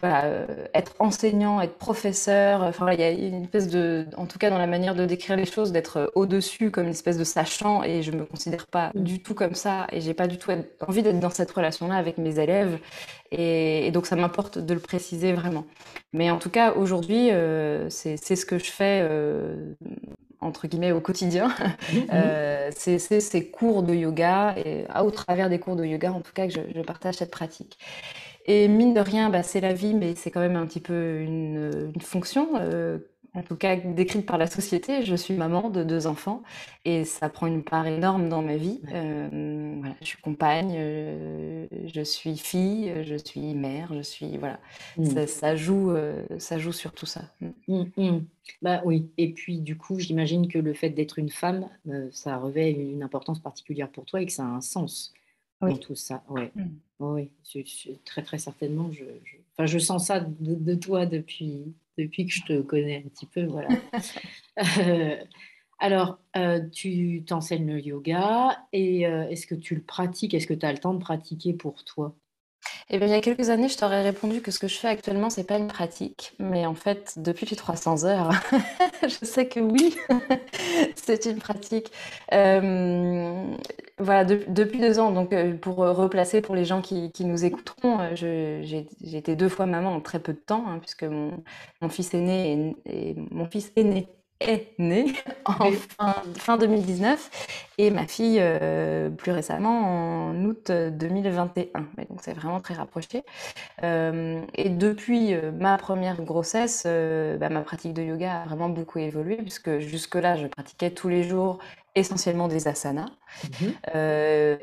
voilà, 0.00 0.24
euh, 0.24 0.46
être 0.74 0.94
enseignant, 0.98 1.60
être 1.60 1.76
professeur, 1.78 2.62
enfin 2.62 2.84
voilà, 2.86 2.94
il 2.94 3.00
y 3.20 3.24
a 3.24 3.28
une 3.28 3.44
espèce 3.44 3.68
de, 3.68 4.06
en 4.16 4.26
tout 4.26 4.38
cas 4.38 4.50
dans 4.50 4.58
la 4.58 4.66
manière 4.66 4.94
de 4.94 5.04
décrire 5.06 5.36
les 5.36 5.44
choses, 5.46 5.72
d'être 5.72 5.98
euh, 5.98 6.06
au-dessus 6.14 6.70
comme 6.70 6.84
une 6.84 6.90
espèce 6.90 7.18
de 7.18 7.24
sachant, 7.24 7.82
et 7.82 8.02
je 8.02 8.10
me 8.12 8.24
considère 8.24 8.66
pas 8.66 8.92
Mm. 8.94 9.04
du 9.04 9.22
tout 9.22 9.34
comme 9.34 9.54
ça, 9.54 9.86
et 9.92 10.00
j'ai 10.00 10.14
pas 10.14 10.26
du 10.26 10.38
tout 10.38 10.50
envie 10.86 11.02
d'être 11.02 11.20
dans 11.20 11.30
cette 11.30 11.50
relation-là 11.50 11.96
avec 11.96 12.18
mes 12.18 12.38
élèves, 12.38 12.78
et, 13.30 13.86
et 13.86 13.90
donc 13.92 14.06
ça 14.06 14.16
m'importe 14.16 14.58
de 14.58 14.74
le 14.74 14.80
préciser 14.80 15.32
vraiment. 15.32 15.66
Mais 16.12 16.30
en 16.30 16.38
tout 16.38 16.50
cas, 16.50 16.72
aujourd'hui, 16.74 17.30
euh, 17.32 17.88
c'est 17.90 18.16
ce 18.16 18.46
que 18.46 18.58
je 18.58 18.70
fais. 18.70 19.00
euh, 19.02 19.74
entre 20.40 20.66
guillemets 20.68 20.92
au 20.92 21.00
quotidien, 21.00 21.54
Mhm. 21.92 22.06
Euh, 22.12 22.70
c'est 22.74 22.98
ces 22.98 23.50
cours 23.50 23.82
de 23.82 23.94
yoga 23.94 24.54
et 24.56 24.84
ah, 24.88 25.04
au 25.04 25.10
travers 25.10 25.50
des 25.50 25.58
cours 25.58 25.76
de 25.76 25.84
yoga 25.84 26.12
en 26.12 26.20
tout 26.20 26.32
cas 26.32 26.46
que 26.46 26.52
je, 26.52 26.60
je 26.74 26.80
partage 26.82 27.16
cette 27.16 27.30
pratique. 27.30 27.78
Et 28.46 28.68
mine 28.68 28.94
de 28.94 29.00
rien, 29.00 29.30
bah, 29.30 29.42
c'est 29.42 29.60
la 29.60 29.72
vie, 29.72 29.94
mais 29.94 30.14
c'est 30.14 30.30
quand 30.30 30.40
même 30.40 30.56
un 30.56 30.66
petit 30.66 30.80
peu 30.80 31.20
une, 31.20 31.92
une 31.94 32.00
fonction, 32.00 32.48
euh, 32.56 32.98
en 33.34 33.42
tout 33.42 33.54
cas 33.54 33.76
décrite 33.76 34.26
par 34.26 34.38
la 34.38 34.46
société. 34.46 35.02
Je 35.04 35.14
suis 35.14 35.34
maman 35.34 35.68
de 35.68 35.84
deux 35.84 36.06
enfants 36.06 36.42
et 36.84 37.04
ça 37.04 37.28
prend 37.28 37.46
une 37.46 37.62
part 37.62 37.86
énorme 37.86 38.28
dans 38.28 38.42
ma 38.42 38.56
vie. 38.56 38.80
Euh, 38.92 39.76
voilà, 39.78 39.94
je 40.00 40.06
suis 40.06 40.20
compagne, 40.20 40.72
euh, 40.74 41.66
je 41.86 42.00
suis 42.00 42.36
fille, 42.38 42.92
je 43.04 43.14
suis 43.14 43.54
mère, 43.54 43.92
je 43.94 44.02
suis 44.02 44.38
voilà. 44.38 44.58
Mm. 44.96 45.04
Ça, 45.04 45.26
ça 45.26 45.56
joue, 45.56 45.94
ça 46.38 46.58
joue 46.58 46.72
sur 46.72 46.92
tout 46.92 47.06
ça. 47.06 47.22
Mm. 47.40 47.50
Mm, 47.68 47.84
mm. 47.96 48.24
Bah 48.62 48.80
oui, 48.84 49.10
et 49.16 49.32
puis 49.32 49.58
du 49.60 49.76
coup, 49.76 50.00
j'imagine 50.00 50.48
que 50.48 50.58
le 50.58 50.74
fait 50.74 50.90
d'être 50.90 51.18
une 51.18 51.30
femme, 51.30 51.68
ça 52.10 52.36
revêt 52.38 52.72
une 52.72 53.02
importance 53.02 53.38
particulière 53.38 53.90
pour 53.90 54.06
toi 54.06 54.22
et 54.22 54.26
que 54.26 54.32
ça 54.32 54.42
a 54.42 54.48
un 54.48 54.60
sens 54.60 55.12
dans 55.60 55.68
Oui. 55.68 55.78
tout 55.80 55.94
ça. 55.94 56.22
Ouais, 56.28 56.50
Mm. 56.54 56.68
oui, 57.00 57.30
très 58.04 58.22
très 58.22 58.38
certainement. 58.38 58.90
Je, 58.92 59.04
je, 59.24 59.36
enfin, 59.54 59.66
je 59.66 59.78
sens 59.78 60.06
ça 60.06 60.20
de, 60.20 60.54
de 60.54 60.74
toi 60.74 61.06
depuis, 61.06 61.74
depuis 61.98 62.26
que 62.26 62.32
je 62.32 62.44
te 62.44 62.60
connais 62.62 62.98
un 63.04 63.08
petit 63.08 63.26
peu, 63.26 63.44
voilà. 63.44 63.68
Euh, 64.78 65.16
alors, 65.78 66.18
euh, 66.36 66.60
tu 66.68 67.24
t'enseignes 67.26 67.66
le 67.66 67.80
yoga 67.80 68.58
et 68.72 69.06
euh, 69.06 69.26
est-ce 69.30 69.46
que 69.46 69.54
tu 69.54 69.74
le 69.74 69.80
pratiques? 69.82 70.34
Est-ce 70.34 70.46
que 70.46 70.52
tu 70.54 70.66
as 70.66 70.72
le 70.72 70.78
temps 70.78 70.92
de 70.94 70.98
pratiquer 71.00 71.54
pour 71.54 71.82
toi? 71.84 72.14
Eh 72.92 72.98
bien, 72.98 73.06
il 73.06 73.10
y 73.10 73.14
a 73.14 73.20
quelques 73.20 73.50
années, 73.50 73.68
je 73.68 73.78
t'aurais 73.78 74.02
répondu 74.02 74.40
que 74.42 74.50
ce 74.50 74.58
que 74.58 74.66
je 74.66 74.76
fais 74.76 74.88
actuellement, 74.88 75.30
c'est 75.30 75.44
pas 75.44 75.58
une 75.58 75.68
pratique, 75.68 76.32
mais 76.40 76.66
en 76.66 76.74
fait, 76.74 77.14
depuis 77.18 77.46
les 77.46 77.54
300 77.54 78.04
heures, 78.04 78.32
je 79.02 79.24
sais 79.24 79.46
que 79.46 79.60
oui, 79.60 79.96
c'est 80.96 81.26
une 81.26 81.38
pratique. 81.38 81.92
Euh, 82.32 83.44
voilà, 83.98 84.24
de- 84.24 84.44
depuis 84.48 84.80
deux 84.80 84.98
ans, 84.98 85.12
donc 85.12 85.32
euh, 85.32 85.54
pour 85.56 85.76
replacer 85.76 86.40
pour 86.40 86.56
les 86.56 86.64
gens 86.64 86.82
qui, 86.82 87.12
nous 87.20 87.44
écouteront, 87.44 88.00
euh, 88.00 88.10
j'ai 88.14 88.88
été 89.16 89.36
deux 89.36 89.48
fois 89.48 89.66
maman 89.66 89.90
en 89.94 90.00
très 90.00 90.18
peu 90.18 90.32
de 90.32 90.38
temps, 90.38 90.64
hein, 90.66 90.78
puisque 90.80 91.04
mon, 91.04 91.44
mon 91.80 91.88
fils 91.90 92.12
aîné 92.14 92.74
est, 92.86 93.10
est- 93.10 93.16
mon 93.30 93.46
fils 93.46 93.70
aîné 93.76 94.08
est 94.40 94.78
née 94.78 95.12
en 95.44 95.70
fin, 96.38 96.56
2019 96.56 97.30
et 97.78 97.90
ma 97.90 98.06
fille 98.06 98.38
euh, 98.40 99.10
plus 99.10 99.32
récemment 99.32 100.30
en 100.30 100.44
août 100.44 100.70
2021. 100.70 101.86
Mais 101.96 102.06
donc 102.08 102.20
c'est 102.22 102.32
vraiment 102.32 102.60
très 102.60 102.74
rapproché. 102.74 103.22
Euh, 103.82 104.40
et 104.54 104.70
depuis 104.70 105.34
euh, 105.34 105.52
ma 105.52 105.76
première 105.78 106.22
grossesse, 106.22 106.84
bah, 106.84 107.48
ma 107.48 107.60
pratique 107.60 107.94
de 107.94 108.02
yoga 108.02 108.42
a 108.42 108.44
vraiment 108.46 108.68
beaucoup 108.68 108.98
évolué 108.98 109.36
puisque 109.36 109.78
jusque-là 109.78 110.36
je 110.36 110.46
pratiquais 110.46 110.90
tous 110.90 111.08
les 111.08 111.22
jours 111.22 111.58
essentiellement 111.94 112.48
des 112.48 112.68
asanas. 112.68 113.10
Mhm. 113.60 113.72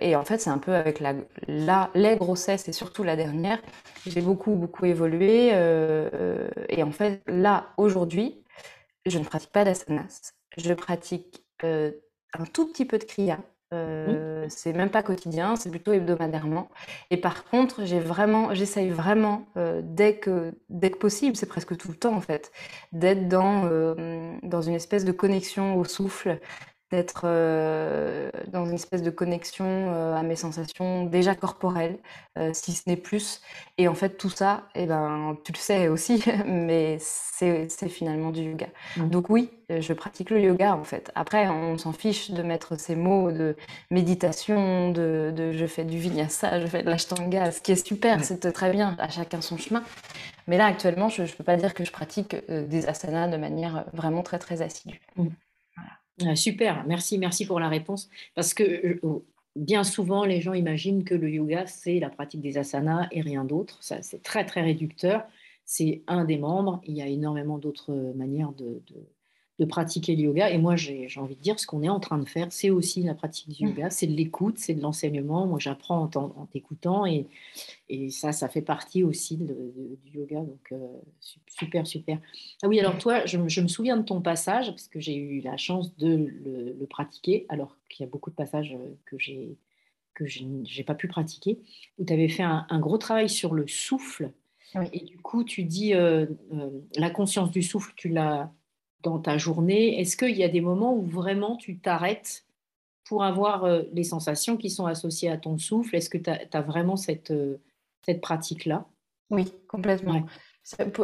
et 0.02 0.16
en 0.16 0.24
fait, 0.24 0.40
c'est 0.40 0.50
un 0.50 0.58
peu 0.58 0.74
avec 0.74 1.00
la, 1.00 1.14
la, 1.48 1.90
les 1.94 2.16
grossesses 2.16 2.68
et 2.70 2.72
surtout 2.72 3.04
la 3.04 3.16
dernière, 3.16 3.60
j'ai 4.06 4.22
beaucoup, 4.22 4.56
beaucoup 4.56 4.86
évolué. 4.86 5.50
et 6.70 6.84
en 6.84 6.92
fait, 6.92 7.22
là, 7.28 7.68
aujourd'hui, 7.78 8.42
je 9.10 9.20
ne 9.20 9.24
pratique 9.24 9.52
pas 9.52 9.64
d'asanas. 9.64 10.34
Je 10.58 10.74
pratique 10.74 11.44
euh, 11.64 11.92
un 12.38 12.46
tout 12.46 12.68
petit 12.68 12.86
peu 12.86 12.98
de 12.98 13.04
kriya. 13.04 13.40
Euh, 13.74 14.46
C'est 14.50 14.72
même 14.72 14.90
pas 14.90 15.04
quotidien, 15.04 15.58
c'est 15.58 15.70
plutôt 15.70 15.92
hebdomadairement. 15.92 16.70
Et 17.12 17.18
par 17.18 17.44
contre, 17.46 17.84
j'ai 17.84 18.00
vraiment, 18.00 18.54
j'essaye 18.54 18.90
vraiment 18.90 19.46
euh, 19.58 19.82
dès 19.84 20.18
que 20.18 20.54
dès 20.70 20.90
que 20.90 20.98
possible, 20.98 21.36
c'est 21.36 21.48
presque 21.48 21.76
tout 21.76 21.90
le 21.90 21.96
temps 21.98 22.16
en 22.16 22.22
fait, 22.22 22.52
d'être 22.94 23.28
dans 23.28 23.64
dans 24.44 24.62
une 24.62 24.74
espèce 24.74 25.04
de 25.04 25.12
connexion 25.12 25.76
au 25.76 25.84
souffle, 25.84 26.40
d'être 26.91 27.24
euh, 27.25 28.29
dans 28.48 28.65
une 28.65 28.75
espèce 28.75 29.01
de 29.01 29.10
connexion 29.10 29.65
euh, 29.67 30.15
à 30.15 30.24
mes 30.24 30.38
sensations 30.38 31.06
déjà 31.06 31.36
corporelles, 31.36 31.98
euh, 32.38 32.51
si 32.53 32.72
ce 32.72 32.84
n'est 32.88 32.96
plus. 32.96 33.41
Et 33.77 33.89
en 33.89 33.94
fait, 33.94 34.17
tout 34.17 34.29
ça, 34.29 34.63
eh 34.74 34.86
ben, 34.86 35.38
tu 35.44 35.51
le 35.51 35.58
sais 35.58 35.89
aussi, 35.89 36.24
mais 36.46 36.98
c'est 37.00 37.67
finalement 37.89 38.32
du 38.32 38.41
yoga. 38.41 38.67
Mmh. 38.96 39.10
Donc 39.10 39.29
oui, 39.29 39.50
je 39.70 39.94
pratique 39.94 40.29
le 40.29 40.39
yoga 40.39 40.75
en 40.75 40.84
fait. 40.84 41.12
Après, 41.13 41.48
on 41.50 41.77
s'en 41.77 41.91
fiche 41.91 42.32
de 42.32 42.41
mettre 42.41 42.79
ces 42.79 42.96
mots 42.96 43.32
de 43.32 43.56
méditation, 43.91 44.91
de, 44.91 45.34
de 45.36 45.51
je 45.51 45.65
fais 45.65 45.84
du 45.84 45.98
vinyasa, 45.98 46.62
je 46.62 46.67
fais 46.67 46.84
de 46.84 46.89
l'ashtanga, 46.89 47.51
ce 47.51 47.62
qui 47.62 47.74
est 47.74 47.86
super, 47.86 48.24
c'est 48.24 48.51
très 48.51 48.72
bien, 48.72 48.96
à 48.98 49.10
chacun 49.10 49.41
son 49.41 49.58
chemin. 49.58 49.84
Mais 50.48 50.58
là, 50.58 50.65
actuellement, 50.65 51.10
je 51.10 51.24
ne 51.24 51.27
peux 51.27 51.44
pas 51.44 51.58
dire 51.58 51.74
que 51.74 51.84
je 51.84 51.91
pratique 51.91 52.36
des 52.50 52.88
asanas 52.88 53.27
de 53.27 53.38
manière 53.38 53.86
vraiment 53.94 54.24
très 54.24 54.39
très 54.39 54.62
assidue. 54.62 55.01
Mmh. 55.17 55.27
Ah, 56.26 56.36
super, 56.36 56.84
merci, 56.88 57.18
merci 57.20 57.46
pour 57.46 57.60
la 57.60 57.70
réponse. 57.70 58.10
Parce 58.34 58.54
que 58.54 58.64
euh, 58.64 59.00
oh, 59.04 59.26
bien 59.56 59.84
souvent, 59.84 60.24
les 60.26 60.42
gens 60.42 60.54
imaginent 60.54 61.04
que 61.04 61.14
le 61.14 61.30
yoga, 61.30 61.68
c'est 61.68 62.00
la 62.00 62.10
pratique 62.10 62.42
des 62.42 62.58
asanas 62.58 63.08
et 63.12 63.22
rien 63.22 63.44
d'autre. 63.44 63.84
Ça, 63.84 64.02
c'est 64.02 64.24
très, 64.24 64.46
très 64.46 64.62
réducteur. 64.62 65.26
C'est 65.66 66.02
un 66.08 66.26
des 66.26 66.38
membres. 66.38 66.82
Il 66.86 66.96
y 66.96 67.02
a 67.02 67.08
énormément 67.08 67.58
d'autres 67.58 67.94
manières 68.16 68.52
de, 68.54 68.82
de 68.88 68.96
pratiquer 69.66 70.16
le 70.16 70.24
yoga. 70.24 70.50
Et 70.52 70.58
moi, 70.58 70.76
j'ai 70.76 71.10
envie 71.18 71.36
de 71.36 71.42
dire, 71.42 71.60
ce 71.60 71.66
qu'on 71.66 71.82
est 71.84 71.90
en 71.90 72.00
train 72.00 72.18
de 72.18 72.28
faire, 72.28 72.48
c'est 72.52 72.70
aussi 72.70 73.02
la 73.04 73.16
pratique 73.16 73.50
du 73.50 73.66
yoga, 73.66 73.88
mmh. 73.88 73.92
c'est 73.92 74.08
de 74.08 74.14
l'écoute, 74.14 74.60
c'est 74.60 74.74
de 74.74 74.82
l'enseignement. 74.82 75.48
Moi, 75.48 75.60
j'apprends 75.60 76.10
en 76.16 76.46
t'écoutant 76.46 77.06
et, 77.06 77.28
et 77.90 78.10
ça, 78.10 78.32
ça 78.32 78.50
fait 78.50 78.62
partie 78.62 79.04
aussi 79.04 79.38
du 79.38 79.98
yoga. 80.14 80.42
Donc, 80.42 80.72
euh, 80.72 80.88
super, 81.48 81.88
super. 81.88 82.20
Ah 82.62 82.68
oui, 82.68 82.80
alors 82.80 82.98
toi, 82.98 83.26
je, 83.26 83.38
me 83.38 83.68
souviens 83.68 83.98
de 83.98 84.04
ton 84.04 84.22
passage, 84.22 84.68
parce 84.68 84.88
que 84.88 85.00
j'ai 85.00 85.16
eu 85.16 85.42
la 85.42 85.58
chance 85.58 85.96
de 85.98 86.30
le, 86.44 86.86
pratiquer, 86.88 87.46
alors 87.50 87.76
qu'il 87.90 88.06
y 88.06 88.08
a 88.08 88.10
beaucoup 88.10 88.30
de 88.30 88.36
passages 88.36 88.74
euh, 88.74 88.96
que 89.06 89.18
j'ai 89.18 89.58
que 90.14 90.26
je 90.26 90.44
n'ai 90.46 90.84
pas 90.84 90.96
pu 90.96 91.08
pratiquer, 91.08 91.60
où 92.00 92.04
tu 92.04 92.12
avais 92.12 92.28
fait 92.28 92.42
un, 92.42 92.80
gros 92.80 92.98
travail 92.98 93.30
sur 93.30 93.54
le 93.54 93.68
souffle. 93.68 94.32
Et 94.92 95.02
du 95.02 95.20
coup, 95.20 95.44
tu 95.44 95.64
dis, 95.64 95.94
euh, 95.94 96.26
la 96.96 97.12
conscience 97.12 97.52
du 97.52 97.62
souffle, 97.62 97.94
tu 97.96 98.10
l'as 98.10 98.52
dans 99.10 99.20
ta 99.20 99.38
journée? 99.38 100.00
Est-ce 100.00 100.18
qu'il 100.18 100.36
y 100.36 100.44
a 100.44 100.50
des 100.50 100.62
moments 100.62 100.94
où 100.94 101.06
vraiment 101.06 101.56
tu 101.56 101.78
t'arrêtes 101.78 102.46
pour 103.06 103.24
avoir 103.24 103.64
euh, 103.64 103.84
les 103.94 104.04
sensations 104.04 104.58
qui 104.58 104.70
sont 104.70 104.86
associées 104.86 105.30
à 105.30 105.38
ton 105.38 105.58
souffle? 105.58 105.96
Est-ce 105.96 106.10
que 106.10 106.18
tu 106.18 106.30
as, 106.30 106.62
vraiment 106.62 106.98
cette, 106.98 107.32
euh, 107.32 107.58
cette 108.06 108.22
pratique-là? 108.22 108.86
Oui, 109.30 109.52
complètement. 109.68 110.26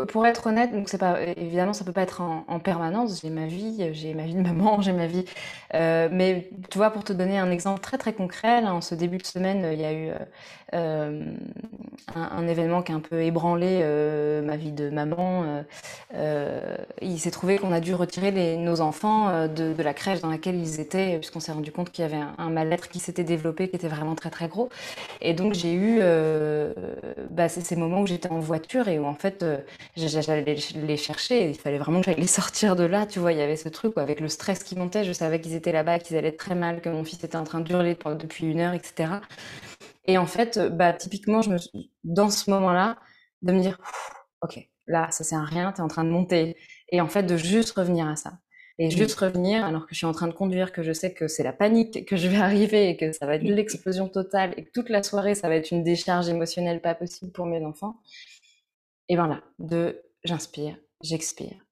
Pour, 0.09 0.27
être 0.27 0.47
honnête, 0.47 0.73
donc 0.73 0.89
c'est 0.89 0.97
pas 0.97 1.21
évidemment 1.21 1.71
ça 1.71 1.85
peut 1.85 1.93
pas 1.93 2.01
être 2.01 2.19
en, 2.19 2.59
permanence. 2.59 3.21
J'ai 3.21 3.29
ma 3.29 3.45
vie, 3.45 3.93
j'ai 3.93 4.13
ma 4.13 4.25
vie 4.25 4.35
de 4.35 4.41
maman, 4.41 4.81
j'ai 4.81 4.91
ma 4.91 5.07
vie. 5.07 5.23
Euh, 5.73 6.09
mais 6.11 6.49
tu 6.69 6.77
vois, 6.77 6.91
pour 6.91 7.05
te 7.05 7.13
donner 7.13 7.37
un 7.39 7.49
exemple 7.49 7.79
très 7.79 7.97
très 7.97 8.13
concret, 8.13 8.65
en 8.65 8.81
ce 8.81 8.93
début 8.93 9.19
de 9.19 9.25
semaine, 9.25 9.65
il 9.71 9.79
y 9.79 9.85
a 9.85 9.93
eu 9.93 10.11
euh, 12.15 12.19
un, 12.31 12.47
événement 12.47 12.81
qui 12.81 12.91
a 12.91 12.95
un 12.95 12.99
peu 12.99 13.21
ébranlé 13.21 13.79
euh, 13.81 14.41
ma 14.41 14.57
vie 14.57 14.71
de 14.71 14.89
maman. 14.89 15.63
il 17.01 17.19
s'est 17.19 17.31
trouvé 17.31 17.57
qu'on 17.57 17.71
a 17.71 17.79
dû 17.79 17.93
retirer 17.93 18.57
nos 18.57 18.81
enfants 18.81 19.47
de, 19.47 19.81
la 19.81 19.93
crèche 19.93 20.21
dans 20.21 20.29
laquelle 20.29 20.55
ils 20.55 20.79
étaient, 20.79 21.17
puisqu'on 21.17 21.39
s'est 21.39 21.51
rendu 21.51 21.71
compte 21.71 21.91
qu'il 21.91 22.03
y 22.03 22.05
avait 22.05 22.23
un, 22.37 22.49
mal-être 22.49 22.89
qui 22.89 22.99
s'était 22.99 23.23
développé, 23.23 23.69
qui 23.69 23.75
était 23.75 23.87
vraiment 23.87 24.15
très 24.15 24.29
très 24.29 24.47
gros. 24.47 24.69
Et 25.21 25.33
donc 25.33 25.53
j'ai 25.53 25.73
eu 25.73 26.01
bah, 27.31 27.49
ces 27.49 27.75
moments 27.75 28.01
où 28.01 28.07
j'étais 28.07 28.31
en 28.31 28.39
voiture 28.39 28.87
et 28.87 28.99
où 28.99 29.05
en 29.05 29.15
fait 29.15 29.45
j'allais 29.97 30.57
les 30.75 30.97
chercher, 30.97 31.49
il 31.49 31.55
fallait 31.57 31.77
vraiment 31.77 31.99
que 31.99 32.05
j'aille 32.05 32.21
les 32.21 32.27
sortir 32.27 32.75
de 32.75 32.83
là, 32.83 33.05
tu 33.05 33.19
vois, 33.19 33.31
il 33.31 33.39
y 33.39 33.41
avait 33.41 33.57
ce 33.57 33.69
truc 33.69 33.97
avec 33.97 34.19
le 34.19 34.27
stress 34.27 34.63
qui 34.63 34.75
montait, 34.75 35.03
je 35.03 35.13
savais 35.13 35.39
qu'ils 35.39 35.55
étaient 35.55 35.71
là-bas, 35.71 35.99
qu'ils 35.99 36.17
allaient 36.17 36.31
très 36.31 36.55
mal, 36.55 36.81
que 36.81 36.89
mon 36.89 37.03
fils 37.03 37.23
était 37.23 37.37
en 37.37 37.43
train 37.43 37.59
de 37.59 37.71
hurler 37.71 37.97
depuis 38.19 38.45
une 38.45 38.59
heure, 38.59 38.73
etc. 38.73 39.09
Et 40.05 40.17
en 40.17 40.25
fait, 40.25 40.59
bah, 40.59 40.93
typiquement, 40.93 41.41
je 41.41 41.49
me 41.49 41.57
dans 42.03 42.29
ce 42.29 42.49
moment-là, 42.49 42.97
de 43.41 43.53
me 43.53 43.59
dire, 43.59 43.79
ok, 44.41 44.59
là, 44.87 45.09
ça 45.11 45.23
c'est 45.23 45.35
un 45.35 45.45
rien, 45.45 45.71
tu 45.71 45.79
es 45.79 45.83
en 45.83 45.87
train 45.87 46.03
de 46.03 46.09
monter. 46.09 46.57
Et 46.89 47.01
en 47.01 47.07
fait, 47.07 47.23
de 47.23 47.37
juste 47.37 47.71
revenir 47.71 48.07
à 48.07 48.15
ça. 48.15 48.39
Et 48.79 48.89
juste 48.89 49.15
revenir 49.19 49.63
alors 49.63 49.85
que 49.85 49.93
je 49.93 49.97
suis 49.97 50.07
en 50.07 50.13
train 50.13 50.27
de 50.27 50.33
conduire, 50.33 50.71
que 50.71 50.81
je 50.81 50.93
sais 50.93 51.13
que 51.13 51.27
c'est 51.27 51.43
la 51.43 51.53
panique, 51.53 52.05
que 52.07 52.15
je 52.15 52.27
vais 52.27 52.37
arriver 52.41 52.89
et 52.89 52.97
que 52.97 53.11
ça 53.11 53.27
va 53.27 53.35
être 53.35 53.43
l'explosion 53.43 54.09
totale 54.09 54.53
et 54.57 54.65
que 54.65 54.71
toute 54.71 54.89
la 54.89 55.03
soirée, 55.03 55.35
ça 55.35 55.47
va 55.47 55.55
être 55.55 55.71
une 55.71 55.83
décharge 55.83 56.27
émotionnelle 56.27 56.81
pas 56.81 56.95
possible 56.95 57.31
pour 57.31 57.45
mes 57.45 57.63
enfants. 57.63 58.01
Et 59.09 59.15
voilà, 59.15 59.41
de 59.59 60.01
j'inspire, 60.23 60.75
j'expire. 61.03 61.62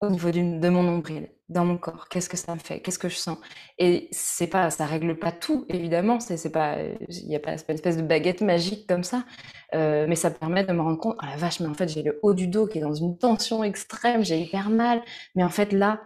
Au 0.00 0.08
niveau 0.08 0.30
de 0.30 0.68
mon 0.70 0.82
nombril, 0.82 1.28
dans 1.50 1.66
mon 1.66 1.76
corps, 1.76 2.08
qu'est-ce 2.08 2.30
que 2.30 2.38
ça 2.38 2.54
me 2.54 2.60
fait, 2.60 2.80
qu'est-ce 2.80 2.98
que 2.98 3.10
je 3.10 3.16
sens? 3.16 3.36
Et 3.76 4.08
c'est 4.12 4.46
pas, 4.46 4.70
ça 4.70 4.86
règle 4.86 5.18
pas 5.18 5.30
tout, 5.30 5.66
évidemment. 5.68 6.20
C'est, 6.20 6.50
pas, 6.50 6.78
il 7.08 7.28
n'y 7.28 7.36
a 7.36 7.40
pas, 7.40 7.50
une 7.50 7.74
espèce 7.74 7.98
de 7.98 8.02
baguette 8.02 8.40
magique 8.40 8.86
comme 8.88 9.04
ça, 9.04 9.26
euh, 9.74 10.06
mais 10.08 10.16
ça 10.16 10.30
permet 10.30 10.64
de 10.64 10.72
me 10.72 10.80
rendre 10.80 10.98
compte, 10.98 11.16
oh 11.22 11.26
la 11.26 11.36
vache, 11.36 11.60
mais 11.60 11.68
en 11.68 11.74
fait 11.74 11.88
j'ai 11.88 12.02
le 12.02 12.18
haut 12.22 12.32
du 12.32 12.48
dos 12.48 12.66
qui 12.66 12.78
est 12.78 12.80
dans 12.80 12.94
une 12.94 13.18
tension 13.18 13.62
extrême, 13.62 14.24
j'ai 14.24 14.38
hyper 14.38 14.70
mal. 14.70 15.02
Mais 15.34 15.44
en 15.44 15.50
fait 15.50 15.72
là, 15.72 16.00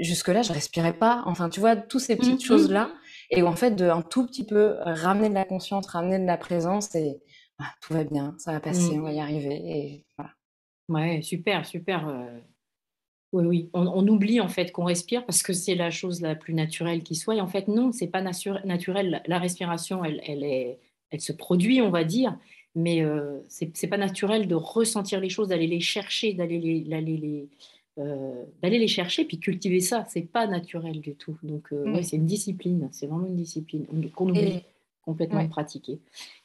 jusque 0.00 0.28
là, 0.28 0.42
je 0.42 0.52
respirais 0.52 0.94
pas. 0.94 1.22
Enfin, 1.26 1.48
tu 1.48 1.60
vois, 1.60 1.76
toutes 1.76 2.00
ces 2.00 2.16
petites 2.16 2.42
mmh 2.42 2.44
choses 2.44 2.70
là, 2.72 2.90
et 3.30 3.42
en 3.42 3.54
fait 3.54 3.72
de 3.72 3.88
un 3.88 4.02
tout 4.02 4.26
petit 4.26 4.44
peu 4.44 4.76
ramener 4.80 5.28
de 5.28 5.34
la 5.34 5.44
conscience, 5.44 5.86
ramener 5.86 6.18
de 6.18 6.26
la 6.26 6.38
présence 6.38 6.92
et 6.96 7.20
ah, 7.60 7.72
tout 7.82 7.92
va 7.94 8.02
bien, 8.02 8.34
ça 8.38 8.52
va 8.52 8.58
passer, 8.58 8.96
mmh. 8.96 9.00
on 9.00 9.02
va 9.02 9.12
y 9.12 9.20
arriver. 9.20 9.54
Et 9.54 10.06
voilà. 10.16 10.32
Ouais, 10.88 11.22
super, 11.22 11.66
super. 11.66 12.08
Euh, 12.08 12.40
oui, 13.32 13.44
oui. 13.44 13.70
On, 13.74 14.06
oublie 14.08 14.40
en 14.40 14.48
fait 14.48 14.72
qu'on 14.72 14.84
respire 14.84 15.26
parce 15.26 15.42
que 15.42 15.52
c'est 15.52 15.74
la 15.74 15.90
chose 15.90 16.22
la 16.22 16.34
plus 16.34 16.54
naturelle 16.54 17.02
qui 17.02 17.14
soit. 17.14 17.36
Et 17.36 17.40
en 17.40 17.46
fait, 17.46 17.68
non, 17.68 17.92
c'est 17.92 18.06
pas 18.06 18.22
naturel. 18.22 19.22
La 19.26 19.38
respiration, 19.38 20.02
elle, 20.02 20.22
elle, 20.26 20.44
est, 20.44 20.78
elle 21.10 21.20
se 21.20 21.32
produit, 21.32 21.82
on 21.82 21.90
va 21.90 22.04
dire, 22.04 22.38
mais 22.74 23.02
euh, 23.02 23.38
c'est 23.48 23.86
pas 23.88 23.98
naturel 23.98 24.48
de 24.48 24.54
ressentir 24.54 25.20
les 25.20 25.28
choses, 25.28 25.48
d'aller 25.48 25.66
les 25.66 25.80
chercher, 25.80 26.32
d'aller 26.32 26.58
les, 26.58 26.80
les, 26.80 27.48
euh, 27.98 28.44
d'aller 28.62 28.78
les 28.78 28.88
chercher, 28.88 29.26
puis 29.26 29.38
cultiver 29.38 29.80
ça. 29.80 30.06
C'est 30.08 30.22
pas 30.22 30.46
naturel 30.46 31.00
du 31.00 31.14
tout. 31.14 31.36
Donc, 31.42 31.72
euh, 31.72 31.84
mmh. 31.84 32.02
c'est 32.04 32.16
une 32.16 32.26
discipline. 32.26 32.88
C'est 32.92 33.08
vraiment 33.08 33.26
une 33.26 33.36
discipline 33.36 33.86
qu'on 34.14 34.30
oublie 34.30 34.62
complètement 35.02 35.42
de 35.42 35.48
pratiquer. 35.48 35.98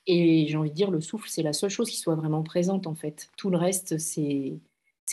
Et 0.06 0.48
j'ai 0.48 0.58
envie 0.58 0.70
de 0.70 0.76
dire, 0.76 0.92
le 0.92 1.00
souffle, 1.02 1.30
c'est 1.30 1.44
la 1.44 1.54
seule 1.54 1.70
chose 1.70 1.90
qui 1.90 1.98
soit 1.98 2.16
vraiment 2.16 2.44
présente 2.44 2.88
en 2.88 2.96
fait. 2.96 3.30
Tout 3.38 3.50
le 3.50 3.58
reste, 3.58 3.98
c'est 3.98 4.54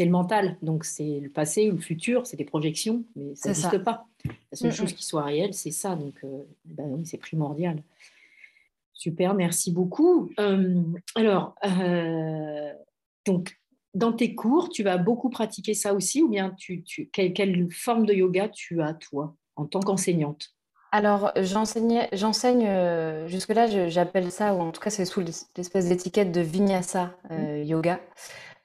c'est 0.00 0.06
le 0.06 0.12
mental. 0.12 0.56
Donc 0.62 0.86
c'est 0.86 1.20
le 1.20 1.28
passé 1.28 1.70
ou 1.70 1.74
le 1.74 1.80
futur, 1.80 2.26
c'est 2.26 2.38
des 2.38 2.46
projections, 2.46 3.04
mais 3.16 3.34
ça 3.34 3.50
n'existe 3.50 3.84
pas. 3.84 4.06
La 4.24 4.56
seule 4.56 4.72
chose 4.72 4.94
qui 4.94 5.04
soit 5.04 5.24
réelle, 5.24 5.52
c'est 5.52 5.72
ça. 5.72 5.94
Donc 5.94 6.14
euh, 6.24 6.42
ben 6.64 7.04
c'est 7.04 7.18
primordial. 7.18 7.82
Super, 8.94 9.34
merci 9.34 9.70
beaucoup. 9.72 10.30
Euh, 10.38 10.82
alors, 11.14 11.54
euh, 11.66 12.72
donc, 13.26 13.58
dans 13.92 14.14
tes 14.14 14.34
cours, 14.34 14.70
tu 14.70 14.82
vas 14.82 14.96
beaucoup 14.96 15.28
pratiquer 15.28 15.74
ça 15.74 15.92
aussi, 15.92 16.22
ou 16.22 16.30
bien 16.30 16.54
tu, 16.56 16.82
tu 16.82 17.10
quelle, 17.12 17.34
quelle, 17.34 17.70
forme 17.70 18.06
de 18.06 18.14
yoga 18.14 18.48
tu 18.48 18.80
as, 18.80 18.94
toi, 18.94 19.34
en 19.56 19.66
tant 19.66 19.80
qu'enseignante? 19.80 20.54
Alors, 20.92 21.32
j'enseigne, 21.36 22.08
jusque-là, 23.26 23.88
j'appelle 23.88 24.30
ça, 24.30 24.54
ou 24.54 24.60
en 24.60 24.70
tout 24.70 24.80
cas, 24.80 24.90
c'est 24.90 25.04
sous 25.04 25.20
l'espèce 25.20 25.88
d'étiquette 25.88 26.32
de 26.32 26.40
vinyasa 26.40 27.14
mmh. 27.30 27.62
yoga. 27.64 28.00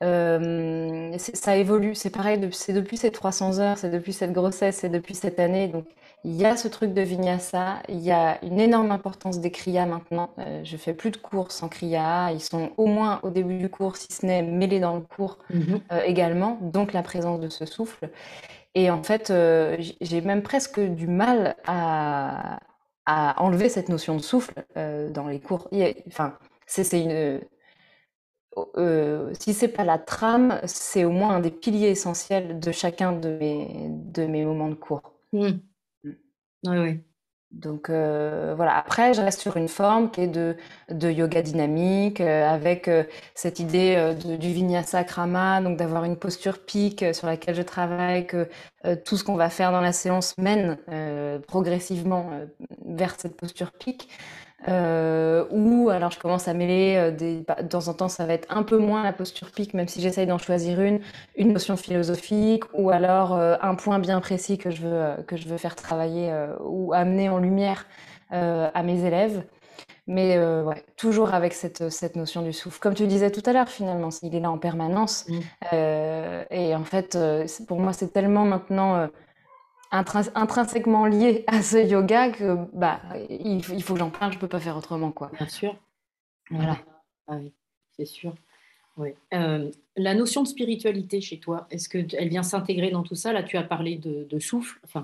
Euh, 0.04 1.18
ça 1.18 1.56
évolue, 1.56 1.96
c'est 1.96 2.10
pareil, 2.10 2.50
c'est 2.52 2.74
depuis 2.74 2.98
ces 2.98 3.12
300 3.12 3.60
heures, 3.60 3.78
c'est 3.78 3.90
depuis 3.90 4.14
cette 4.14 4.34
grossesse, 4.34 4.78
c'est 4.78 4.90
depuis 4.90 5.16
cette 5.16 5.40
année. 5.40 5.68
Donc, 5.68 5.86
il 6.26 6.36
y 6.36 6.46
a 6.46 6.58
ce 6.58 6.68
truc 6.68 6.94
de 6.94 7.02
vinyasa, 7.02 7.84
il 7.88 8.00
y 8.00 8.12
a 8.12 8.44
une 8.44 8.60
énorme 8.60 8.92
importance 8.92 9.40
des 9.40 9.52
kriyas 9.52 9.86
maintenant. 9.86 10.32
Euh, 10.40 10.62
je 10.64 10.76
fais 10.76 10.94
plus 10.94 11.12
de 11.12 11.18
cours 11.18 11.52
sans 11.52 11.70
kriya, 11.70 12.32
ils 12.32 12.42
sont 12.42 12.72
au 12.78 12.88
moins 12.88 13.20
au 13.22 13.30
début 13.30 13.58
du 13.58 13.70
cours, 13.70 13.96
si 13.96 14.12
ce 14.12 14.26
n'est 14.26 14.42
mêlés 14.42 14.80
dans 14.80 14.96
le 14.96 15.02
cours 15.02 15.38
mhm. 15.54 15.82
euh, 15.92 16.02
également, 16.02 16.58
donc 16.62 16.94
la 16.94 17.04
présence 17.04 17.40
de 17.40 17.48
ce 17.48 17.68
souffle. 17.68 18.10
Et 18.74 18.90
en 18.90 19.04
fait, 19.04 19.30
euh, 19.30 19.78
j'ai 20.02 20.22
même 20.22 20.42
presque 20.42 20.80
du 20.80 21.08
mal 21.08 21.56
à, 21.68 22.60
à, 23.06 23.42
enlever 23.42 23.70
cette 23.70 23.90
notion 23.90 24.16
de 24.16 24.22
souffle 24.22 24.56
dans 24.76 25.28
les 25.28 25.40
cours. 25.40 25.70
enfin, 26.08 26.34
c'est 26.66 27.00
une 27.00 27.40
euh, 28.78 29.34
si 29.40 29.54
c'est 29.54 29.68
pas 29.68 29.84
la 29.84 29.98
trame, 29.98 30.60
c'est 30.66 31.06
au 31.06 31.12
moins 31.12 31.36
un 31.36 31.40
des 31.40 31.52
piliers 31.52 31.90
essentiels 31.90 32.60
de 32.60 32.72
chacun 32.72 33.12
de 33.12 33.30
mes, 33.30 33.88
de 33.90 34.26
mes 34.26 34.46
moments 34.46 34.70
de 34.70 34.76
cours. 34.76 35.02
Mmh. 35.34 35.48
Mmh. 36.04 36.12
Oui, 36.68 36.78
oui. 36.78 37.00
Donc 37.52 37.90
euh, 37.90 38.54
voilà, 38.56 38.78
après 38.78 39.14
je 39.14 39.22
reste 39.22 39.40
sur 39.40 39.56
une 39.56 39.70
forme 39.70 40.12
qui 40.12 40.22
est 40.22 40.28
de, 40.28 40.58
de 40.90 41.10
yoga 41.10 41.42
dynamique, 41.42 42.20
euh, 42.20 42.50
avec 42.50 42.90
cette 43.34 43.60
idée 43.60 44.14
du 44.38 44.52
vinyasa 44.52 45.06
krama, 45.06 45.62
donc 45.62 45.78
d'avoir 45.78 46.04
une 46.04 46.18
posture 46.18 46.60
pique 46.66 47.06
sur 47.14 47.28
laquelle 47.28 47.56
je 47.56 47.62
travaille, 47.62 48.28
que 48.28 48.50
tout 49.06 49.16
ce 49.16 49.24
qu'on 49.24 49.36
va 49.36 49.50
faire 49.50 49.72
dans 49.72 49.80
la 49.80 49.94
séance 49.94 50.38
mène 50.38 50.78
progressivement 51.48 52.30
vers 52.86 53.18
cette 53.18 53.38
posture 53.38 53.72
pique. 53.72 54.10
Euh, 54.68 55.46
ou 55.52 55.90
alors 55.90 56.12
je 56.12 56.20
commence 56.20 56.48
à 56.48 56.54
mêler 56.54 56.96
euh, 56.98 57.12
des, 57.12 57.44
bah, 57.46 57.58
de 57.62 57.68
temps 57.68 57.88
en 57.88 57.94
temps 57.94 58.08
ça 58.08 58.26
va 58.26 58.34
être 58.34 58.48
un 58.50 58.64
peu 58.64 58.78
moins 58.78 59.04
la 59.04 59.12
posture 59.12 59.52
pique 59.52 59.74
même 59.74 59.88
si 59.88 60.02
j'essaye 60.02 60.26
d'en 60.26 60.38
choisir 60.38 60.82
une 60.82 61.02
une 61.36 61.52
notion 61.52 61.76
philosophique 61.76 62.64
ou 62.74 62.90
alors 62.90 63.36
euh, 63.36 63.58
un 63.62 63.76
point 63.76 64.00
bien 64.00 64.20
précis 64.22 64.58
que 64.58 64.72
je 64.72 64.82
veux 64.82 65.24
que 65.28 65.36
je 65.36 65.48
veux 65.48 65.58
faire 65.58 65.76
travailler 65.76 66.34
ou 66.64 66.94
amener 66.94 67.30
en 67.30 67.38
lumière 67.38 67.86
à 68.32 68.84
mes 68.84 69.06
élèves. 69.06 69.44
Mais 70.08 70.38
ouais, 70.38 70.84
toujours 70.98 71.34
avec 71.34 71.54
cette, 71.54 71.90
cette 71.90 72.16
notion 72.16 72.42
du 72.42 72.54
souffle. 72.54 72.80
Comme 72.80 72.94
tu 72.94 73.08
disais 73.08 73.32
tout 73.32 73.42
à 73.46 73.54
l'heure 73.54 73.70
finalement 73.70 74.10
il 74.22 74.36
est 74.36 74.40
là 74.40 74.52
en 74.52 74.58
permanence. 74.58 75.28
Mmh. 75.28 75.76
et 76.52 76.76
en 76.76 76.84
fait 76.84 77.18
pour 77.68 77.80
moi 77.80 77.94
c'est 77.94 78.12
tellement 78.12 78.46
maintenant 78.46 79.08
intrinsèquement 79.92 81.06
lié 81.06 81.44
à 81.48 81.62
ce 81.62 81.78
yoga 81.78 82.30
que 82.30 82.58
bah, 82.74 83.02
il, 83.30 83.64
faut 83.64 83.94
que 83.94 84.00
j'en 84.00 84.10
parle, 84.10 84.34
je 84.34 84.40
peux 84.40 84.48
pas 84.48 84.60
faire 84.60 84.78
autrement. 84.78 85.12
Quoi. 85.12 85.32
Bien 85.38 85.48
sûr. 85.48 85.76
Voilà. 86.50 86.78
Ah 87.28 87.38
oui, 87.38 87.52
c'est 87.96 88.06
sûr. 88.06 88.34
Oui. 88.98 89.10
Euh, 89.34 89.72
la 89.98 90.14
notion 90.14 90.44
de 90.44 90.48
spiritualité 90.48 91.22
chez 91.22 91.40
toi, 91.40 91.68
est-ce 91.70 91.90
qu'elle 91.90 92.30
vient 92.30 92.44
s'intégrer 92.44 92.92
dans 92.92 93.04
tout 93.04 93.16
ça? 93.16 93.34
Là, 93.34 93.44
tu 93.44 93.58
as 93.58 93.64
parlé 93.64 93.98
de, 93.98 94.40
souffle. 94.40 94.80
Enfin, 94.84 95.04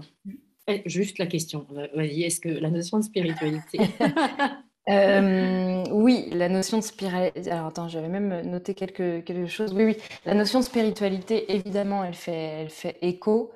eh, 0.68 0.82
juste 0.86 1.18
la 1.18 1.28
question. 1.28 1.66
Vas-y, 1.94 2.24
est-ce 2.24 2.40
que 2.40 2.50
la 2.50 2.70
notion 2.70 2.98
de 3.00 3.04
spiritualité 3.04 3.80
Euh, 4.90 5.84
oui, 5.92 6.28
la 6.32 6.50
notion 6.50 6.80
de 6.80 6.84
spiritualité. 6.84 7.52
Alors 7.52 7.68
attends, 7.68 7.88
j'avais 7.88 8.08
même 8.08 8.42
noté 8.50 8.74
quelque, 8.74 9.22
chose. 9.48 9.74
Oui, 9.74 9.86
oui, 9.86 9.98
la 10.26 10.34
notion 10.34 10.62
spiritualité, 10.62 11.54
évidemment, 11.54 12.04
elle 12.04 12.16
fait, 12.16 12.32
elle 12.34 12.70
fait 12.70 12.98
écho. 13.02 13.52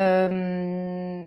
Euh, 0.00 1.22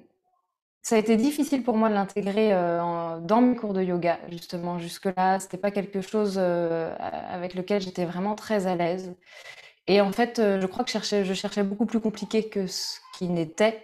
ça 0.82 0.96
a 0.96 1.00
été 1.00 1.18
difficile 1.18 1.64
pour 1.64 1.76
moi 1.78 1.90
de 1.90 1.94
l'intégrer 1.94 2.54
euh, 2.54 3.20
dans 3.20 3.42
mes 3.42 3.56
cours 3.56 3.74
de 3.74 3.82
yoga, 3.84 4.20
justement. 4.30 4.80
Jusque-là, 4.80 5.40
c'était 5.40 5.58
pas 5.58 5.72
quelque 5.72 6.02
chose 6.02 6.38
avec 6.38 7.54
lequel 7.56 7.82
j'étais 7.82 8.06
vraiment 8.06 8.36
très 8.36 8.68
à 8.68 8.76
l'aise. 8.76 9.16
Et 9.88 10.02
en 10.02 10.12
fait, 10.12 10.38
je 10.38 10.66
crois 10.66 10.84
que 10.84 10.90
je 10.90 10.94
cherchais, 10.94 11.24
je 11.24 11.34
cherchais 11.34 11.64
beaucoup 11.64 11.86
plus 11.86 12.02
compliqué 12.02 12.50
que 12.50 12.68
ce 12.68 13.00
qui 13.18 13.30
n'était. 13.30 13.82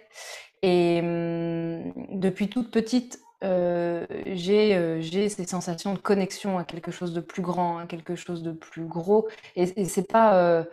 Et 0.62 1.00
hum, 1.02 1.92
depuis 2.10 2.48
toute 2.48 2.70
petite, 2.70 3.20
euh, 3.44 4.06
euh, 4.10 5.00
j'ai 5.00 5.28
ces 5.28 5.46
sensations 5.46 5.94
de 5.94 5.98
connexion 5.98 6.58
à 6.58 6.64
quelque 6.64 6.90
chose 6.90 7.12
de 7.12 7.20
plus 7.20 7.42
grand, 7.42 7.78
à 7.78 7.86
quelque 7.86 8.16
chose 8.16 8.42
de 8.42 8.52
plus 8.52 8.86
gros. 8.86 9.28
Et, 9.56 9.84
c'est 9.84 10.08
pas. 10.08 10.36
Euh, 10.36 10.64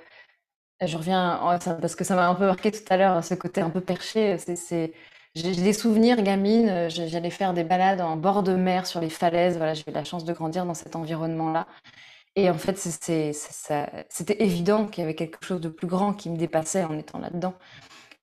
je 0.84 0.98
reviens 0.98 1.40
parce 1.82 1.96
que 1.96 2.04
ça 2.04 2.16
m'a 2.16 2.28
un 2.28 2.36
peu 2.36 2.46
marqué 2.46 2.72
tout 2.72 2.82
à 2.90 2.98
l'heure, 2.98 3.24
ce 3.24 3.36
côté 3.36 3.62
un 3.62 3.70
peu 3.70 3.82
perché. 3.82 4.38
C'est, 4.40 4.94
j'ai 5.36 5.52
des 5.54 5.74
souvenirs 5.74 6.22
gamine, 6.24 6.90
j'allais 6.90 7.30
faire 7.30 7.54
des 7.54 7.64
balades 7.64 8.02
en 8.02 8.18
bord 8.18 8.44
de 8.44 8.56
mer 8.56 8.88
sur 8.88 9.00
les 9.00 9.10
falaises. 9.10 9.58
Voilà, 9.58 9.74
j'ai 9.76 9.84
eu 9.88 9.94
la 9.94 10.04
chance 10.04 10.26
de 10.26 10.34
grandir 10.34 10.66
dans 10.66 10.74
cet 10.74 10.96
environnement-là. 10.96 11.68
Et 12.36 12.50
en 12.50 12.58
fait, 12.58 12.78
c'était 12.78 13.34
évident 14.40 14.88
qu'il 14.88 15.02
y 15.02 15.06
avait 15.06 15.16
quelque 15.16 15.46
chose 15.46 15.62
de 15.62 15.70
plus 15.70 15.88
grand 15.88 16.14
qui 16.14 16.30
me 16.30 16.38
dépassait 16.38 16.84
en 16.84 16.98
étant 16.98 17.20
là-dedans. 17.20 17.54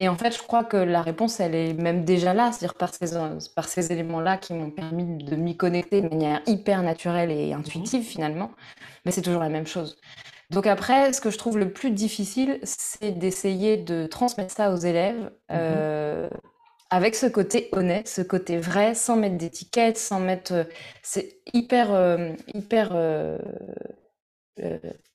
Et 0.00 0.08
en 0.08 0.16
fait, 0.16 0.36
je 0.36 0.42
crois 0.42 0.62
que 0.62 0.76
la 0.76 1.02
réponse, 1.02 1.40
elle 1.40 1.56
est 1.56 1.74
même 1.74 2.04
déjà 2.04 2.32
là, 2.32 2.52
c'est-à-dire 2.52 2.74
par 2.74 2.94
ces, 2.94 3.16
par 3.56 3.68
ces 3.68 3.92
éléments-là 3.92 4.36
qui 4.36 4.54
m'ont 4.54 4.70
permis 4.70 5.24
de 5.24 5.34
m'y 5.34 5.56
connecter 5.56 6.02
de 6.02 6.08
manière 6.08 6.40
hyper 6.46 6.82
naturelle 6.82 7.32
et 7.32 7.52
intuitive 7.52 8.04
finalement, 8.04 8.52
mais 9.04 9.10
c'est 9.10 9.22
toujours 9.22 9.42
la 9.42 9.48
même 9.48 9.66
chose. 9.66 9.98
Donc 10.50 10.66
après, 10.66 11.12
ce 11.12 11.20
que 11.20 11.30
je 11.30 11.38
trouve 11.38 11.58
le 11.58 11.72
plus 11.72 11.90
difficile, 11.90 12.58
c'est 12.62 13.10
d'essayer 13.10 13.76
de 13.76 14.06
transmettre 14.06 14.54
ça 14.54 14.72
aux 14.72 14.78
élèves 14.78 15.30
mmh 15.50 15.52
euh, 15.52 16.28
avec 16.90 17.14
ce 17.14 17.26
côté 17.26 17.68
honnête, 17.72 18.08
ce 18.08 18.22
côté 18.22 18.56
vrai, 18.56 18.94
sans 18.94 19.16
mettre 19.16 19.36
d'étiquette, 19.36 19.98
sans 19.98 20.20
mettre... 20.20 20.54
Euh, 20.54 20.64
c'est 21.02 21.42
hyper, 21.52 21.92
euh, 21.92 22.32
hyper 22.54 22.96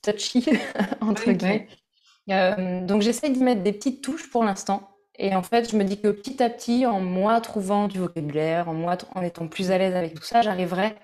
touchy, 0.03 0.45
entre 1.01 1.31
guillemets. 1.31 1.67
Euh, 2.29 2.85
donc 2.85 3.01
j'essaie 3.01 3.29
d'y 3.29 3.43
mettre 3.43 3.63
des 3.63 3.73
petites 3.73 4.03
touches 4.03 4.29
pour 4.29 4.43
l'instant. 4.43 4.89
Et 5.19 5.35
en 5.35 5.43
fait, 5.43 5.69
je 5.69 5.77
me 5.77 5.83
dis 5.83 5.99
que 5.99 6.07
petit 6.09 6.41
à 6.41 6.49
petit, 6.49 6.85
en 6.85 6.99
moi 6.99 7.39
trouvant 7.41 7.87
du 7.87 7.99
vocabulaire, 7.99 8.67
en 8.69 8.73
moi 8.73 8.97
en 9.13 9.21
étant 9.21 9.47
plus 9.47 9.71
à 9.71 9.77
l'aise 9.77 9.95
avec 9.95 10.15
tout 10.15 10.23
ça, 10.23 10.41
j'arriverai 10.41 10.95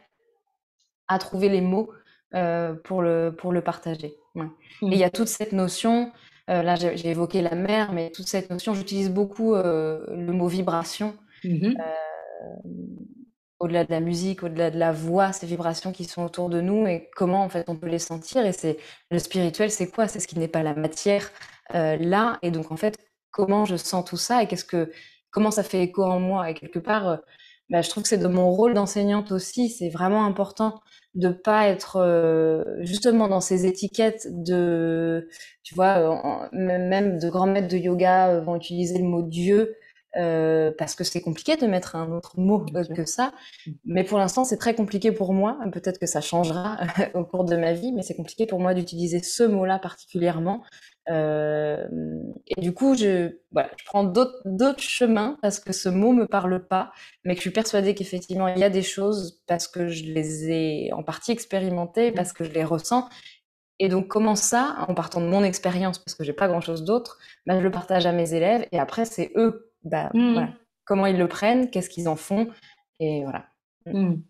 à 1.08 1.20
trouver 1.20 1.50
les 1.50 1.62
mots 1.62 1.92
euh, 2.34 2.74
pour, 2.74 3.02
le, 3.02 3.36
pour 3.38 3.52
le 3.52 3.62
partager. 3.62 4.16
Et 4.36 4.42
il 4.82 4.98
y 4.98 5.04
a 5.04 5.10
toute 5.10 5.28
cette 5.28 5.52
notion, 5.52 6.12
euh, 6.50 6.64
là 6.64 6.76
j'ai 6.76 7.10
évoqué 7.10 7.42
la 7.42 7.56
mer, 7.56 7.92
mais 7.92 8.12
toute 8.12 8.28
cette 8.28 8.50
notion, 8.50 8.74
j'utilise 8.74 9.10
beaucoup 9.10 9.54
le 9.54 10.32
mot 10.32 10.48
vibration. 10.48 11.16
Mmh 11.44 11.74
au-delà 13.60 13.84
de 13.86 13.92
la 13.92 14.00
musique, 14.00 14.44
au-delà 14.44 14.72
de 14.72 14.78
la 14.80 14.92
voix, 14.92 15.34
ces 15.34 15.46
vibrations 15.46 15.92
qui 15.92 16.06
sont 16.06 16.24
autour 16.24 16.50
de 16.50 16.62
nous 16.62 16.88
et 16.88 17.10
comment 17.16 17.44
en 17.44 17.50
fait 17.50 17.66
on 17.68 17.76
peut 17.76 17.88
les 17.88 18.00
sentir. 18.00 18.46
Et 18.46 18.54
c'est 18.54 18.78
le 19.12 19.20
spirituel, 19.20 19.70
c'est 19.72 19.90
quoi? 19.90 20.08
C'est 20.08 20.20
ce 20.20 20.28
qui 20.28 20.40
n'est 20.40 20.48
pas 20.48 20.64
la 20.64 20.76
matière 20.76 21.30
euh, 21.76 21.98
là. 21.98 22.40
Et 22.42 22.52
donc 22.52 22.72
en 22.72 22.78
fait, 22.78 22.98
comment 23.32 23.66
je 23.66 23.76
sens 23.76 24.06
tout 24.06 24.18
ça 24.18 24.44
et 24.44 24.48
qu'est-ce 24.48 24.66
que 24.66 24.92
comment 25.32 25.52
ça 25.52 25.64
fait 25.64 25.84
écho 25.84 26.04
en 26.04 26.20
moi? 26.20 26.50
Et 26.50 26.54
quelque 26.54 26.80
part, 26.80 27.08
euh, 27.10 27.18
bah, 27.70 27.82
je 27.82 27.90
trouve 27.90 28.04
que 28.04 28.10
c'est 28.10 28.18
de 28.18 28.28
mon 28.28 28.50
rôle 28.52 28.74
d'enseignante 28.74 29.32
aussi. 29.32 29.70
C'est 29.70 29.90
vraiment 29.90 30.26
important 30.26 30.82
de 31.16 31.30
pas 31.30 31.68
être 31.68 31.98
euh, 31.98 32.64
justement 32.82 33.28
dans 33.28 33.42
ces 33.42 33.66
étiquettes 33.66 34.28
de, 34.30 35.28
tu 35.64 35.76
vois, 35.76 36.50
même 36.54 37.20
de 37.20 37.30
grands 37.30 37.48
maîtres 37.48 37.68
de 37.68 37.78
yoga 37.78 38.40
vont 38.42 38.56
utiliser 38.56 39.00
le 39.00 39.06
mot 39.06 39.22
Dieu 39.24 39.76
euh, 40.18 40.72
parce 40.76 40.96
que 40.96 41.04
c'est 41.04 41.22
compliqué 41.22 41.56
de 41.56 41.68
mettre 41.68 41.96
un 41.96 42.12
autre 42.12 42.40
mot 42.40 42.66
que 42.66 43.06
ça. 43.06 43.32
Mmh. 43.66 43.72
Mais 43.86 44.04
pour 44.04 44.18
l'instant, 44.18 44.44
c'est 44.44 44.58
très 44.58 44.74
compliqué 44.74 45.12
pour 45.12 45.34
moi. 45.34 45.60
Peut-être 45.72 46.00
que 46.00 46.08
ça 46.08 46.20
changera 46.20 46.78
au 47.14 47.24
cours 47.24 47.44
de 47.44 47.56
ma 47.56 47.74
vie, 47.74 47.92
mais 47.92 48.02
c'est 48.02 48.16
compliqué 48.16 48.48
pour 48.48 48.60
moi 48.60 48.74
d'utiliser 48.74 49.22
ce 49.22 49.44
mot-là 49.44 49.78
particulièrement. 49.78 50.64
Euh, 51.10 51.88
et 52.48 52.60
du 52.60 52.74
coup, 52.74 52.96
je, 52.96 53.38
voilà, 53.52 53.70
je 53.78 53.86
prends 53.86 54.04
d'autres 54.04 54.82
chemins 54.82 55.38
parce 55.42 55.60
que 55.60 55.74
ce 55.74 55.90
mot 55.90 56.12
me 56.12 56.26
parle 56.26 56.66
pas, 56.68 56.92
mais 57.24 57.34
que 57.34 57.40
je 57.40 57.44
suis 57.44 57.52
persuadée 57.52 57.94
qu'effectivement, 57.94 58.48
il 58.48 58.60
y 58.60 58.64
a 58.64 58.70
des 58.70 58.84
choses 58.84 59.42
parce 59.48 59.68
que 59.68 59.90
je 59.90 60.06
les 60.06 60.50
ai 60.50 60.94
en 60.94 61.04
partie 61.04 61.32
expérimentées, 61.32 62.12
mmh. 62.12 62.16
parce 62.16 62.34
que 62.34 62.44
je 62.44 62.52
les 62.52 62.64
ressens. 62.64 63.08
Et 63.80 63.88
donc, 63.88 64.08
comment 64.08 64.36
ça, 64.36 64.86
en 64.88 64.94
partant 64.94 65.22
de 65.22 65.28
mon 65.28 65.44
expérience, 65.44 66.00
parce 66.00 66.16
que 66.16 66.24
j'ai 66.24 66.34
pas 66.34 66.48
grand-chose 66.48 66.84
d'autre, 66.84 67.18
bah, 67.46 67.58
je 67.58 67.64
le 67.64 67.72
partage 67.72 68.06
à 68.06 68.12
mes 68.12 68.34
élèves 68.34 68.68
et 68.72 68.80
après, 68.80 69.06
c'est 69.06 69.32
eux 69.36 69.69
bah, 69.84 70.10
mmh. 70.14 70.48
comment 70.86 71.06
ils 71.06 71.18
le 71.18 71.28
prennent, 71.28 71.70
qu'est-ce 71.70 71.90
qu'ils 71.90 72.08
en 72.08 72.16
font, 72.16 72.50
et 73.00 73.24
voilà. 73.24 73.48
Mmh. 73.86 74.00
Mmh. 74.00 74.22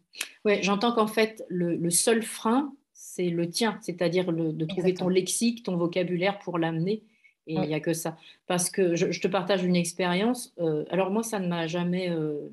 Ouais, 0.46 0.64
j'entends 0.64 0.94
qu'en 0.94 1.08
fait, 1.08 1.46
le, 1.50 1.90
seul 1.90 2.24
frein, 2.24 2.74
c'est 2.94 3.30
le 3.30 3.50
tien, 3.50 3.78
c'est-à-dire 3.82 4.32
de 4.34 4.66
trouver 4.66 4.94
ton 4.94 5.08
lexique, 5.08 5.64
ton 5.64 5.78
vocabulaire 5.78 6.40
pour 6.40 6.58
l'amener. 6.58 7.04
Et 7.50 7.56
il 7.56 7.68
n'y 7.68 7.74
a 7.74 7.80
que 7.80 7.94
ça. 7.94 8.16
Parce 8.46 8.70
que 8.70 8.96
je, 8.96 9.20
te 9.20 9.28
partage 9.28 9.64
une 9.64 9.76
expérience. 9.76 10.54
Euh, 10.60 10.86
alors 10.92 11.10
moi, 11.10 11.24
ça 11.24 11.40
ne 11.40 11.48
m'a 11.48 11.66
jamais... 11.66 12.10
Euh, 12.10 12.48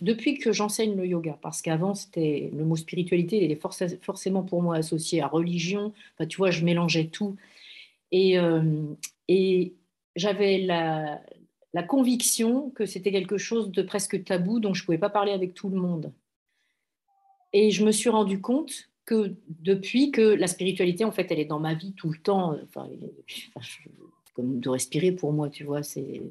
depuis 0.00 0.38
que 0.38 0.50
j'enseigne 0.50 0.96
le 0.96 1.06
yoga, 1.06 1.38
parce 1.40 1.62
qu'avant, 1.62 1.94
c'était 1.94 2.50
le 2.52 2.64
mot 2.64 2.74
spiritualité, 2.74 3.44
il 3.44 3.52
est 3.52 4.02
forcément 4.02 4.42
pour 4.42 4.60
moi 4.60 4.74
associé 4.74 5.22
à 5.22 5.28
religion. 5.28 5.92
Enfin, 6.14 6.26
tu 6.26 6.36
vois, 6.36 6.50
je 6.50 6.64
mélangeais 6.64 7.06
tout. 7.06 7.36
Et, 8.10 8.40
euh, 8.40 8.82
et 9.28 9.74
j'avais 10.16 10.58
la, 10.58 11.22
la 11.72 11.82
conviction 11.82 12.70
que 12.70 12.86
c'était 12.86 13.12
quelque 13.12 13.38
chose 13.38 13.70
de 13.70 13.82
presque 13.82 14.24
tabou 14.24 14.60
dont 14.60 14.74
je 14.74 14.82
ne 14.82 14.86
pouvais 14.86 14.98
pas 14.98 15.10
parler 15.10 15.32
avec 15.32 15.54
tout 15.54 15.68
le 15.68 15.80
monde. 15.80 16.12
Et 17.52 17.70
je 17.70 17.84
me 17.84 17.92
suis 17.92 18.10
rendu 18.10 18.40
compte 18.40 18.90
que 19.04 19.34
depuis 19.48 20.10
que 20.10 20.22
la 20.22 20.46
spiritualité, 20.46 21.04
en 21.04 21.10
fait, 21.10 21.30
elle 21.30 21.40
est 21.40 21.44
dans 21.44 21.58
ma 21.58 21.74
vie 21.74 21.92
tout 21.94 22.10
le 22.10 22.18
temps, 22.18 22.56
enfin, 22.62 22.88
comme 24.34 24.60
de 24.60 24.68
respirer 24.68 25.12
pour 25.12 25.32
moi, 25.32 25.48
tu 25.48 25.64
vois, 25.64 25.82
c'est 25.82 26.22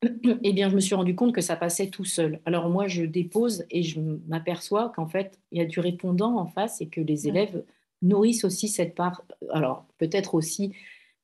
eh 0.42 0.52
bien, 0.52 0.68
je 0.68 0.74
me 0.74 0.80
suis 0.80 0.94
rendu 0.94 1.14
compte 1.14 1.34
que 1.34 1.40
ça 1.40 1.56
passait 1.56 1.90
tout 1.90 2.04
seul. 2.04 2.40
Alors 2.44 2.68
moi, 2.68 2.86
je 2.86 3.04
dépose 3.04 3.64
et 3.70 3.82
je 3.82 4.00
m'aperçois 4.28 4.92
qu'en 4.94 5.06
fait, 5.06 5.38
il 5.50 5.58
y 5.58 5.60
a 5.60 5.64
du 5.64 5.80
répondant 5.80 6.36
en 6.38 6.46
face 6.46 6.80
et 6.80 6.88
que 6.88 7.00
les 7.00 7.26
élèves 7.28 7.64
nourrissent 8.02 8.44
aussi 8.44 8.68
cette 8.68 8.94
part. 8.94 9.24
Alors 9.50 9.86
peut-être 9.98 10.34
aussi, 10.34 10.72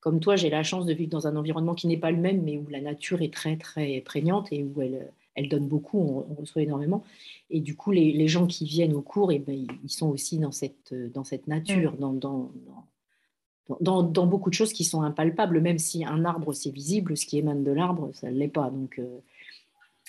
comme 0.05 0.21
toi, 0.21 0.37
j'ai 0.37 0.51
la 0.51 0.63
chance 0.63 0.85
de 0.85 0.93
vivre 0.93 1.11
dans 1.11 1.27
un 1.27 1.35
environnement 1.35 1.75
qui 1.75 1.87
n'est 1.87 1.97
pas 1.97 2.11
le 2.11 2.19
même, 2.19 2.43
mais 2.43 2.59
où 2.59 2.69
la 2.69 2.83
nature 2.83 3.23
est 3.23 3.33
très 3.33 3.57
très 3.57 4.03
prégnante 4.03 4.49
et 4.53 4.63
où 4.63 4.83
elle, 4.83 5.11
elle 5.35 5.49
donne 5.49 5.67
beaucoup, 5.67 5.99
on, 6.29 6.35
reçoit 6.35 6.61
énormément. 6.61 7.03
Et 7.49 7.61
du 7.61 7.75
coup, 7.75 7.91
les, 7.91 8.29
gens 8.29 8.47
qui 8.47 8.67
viennent 8.67 8.93
au 8.93 9.01
cours, 9.01 9.33
eh 9.33 9.39
ben, 9.39 9.67
ils 9.83 9.91
sont 9.91 10.11
aussi 10.11 10.39
dans 10.39 10.53
cette, 10.53 10.93
dans 10.93 11.25
cette 11.25 11.47
nature, 11.47 11.95
mm. 11.95 11.99
dans, 11.99 12.13
dans 12.13 12.53
dans, 13.81 14.27
beaucoup 14.27 14.51
de 14.51 14.55
choses 14.55 14.75
qui 14.75 14.85
sont 14.85 15.01
impalpables, 15.01 15.59
même 15.63 15.79
si 15.79 16.05
un 16.05 16.27
arbre 16.27 16.53
c'est 16.53 16.71
visible, 16.71 17.17
ce 17.17 17.25
qui 17.25 17.39
émane 17.39 17.65
de 17.65 17.73
l'arbre, 17.73 18.11
ça 18.13 18.31
ne 18.31 18.37
l'est 18.37 18.49
pas. 18.49 18.69
Donc, 18.69 18.99
euh, 18.99 19.21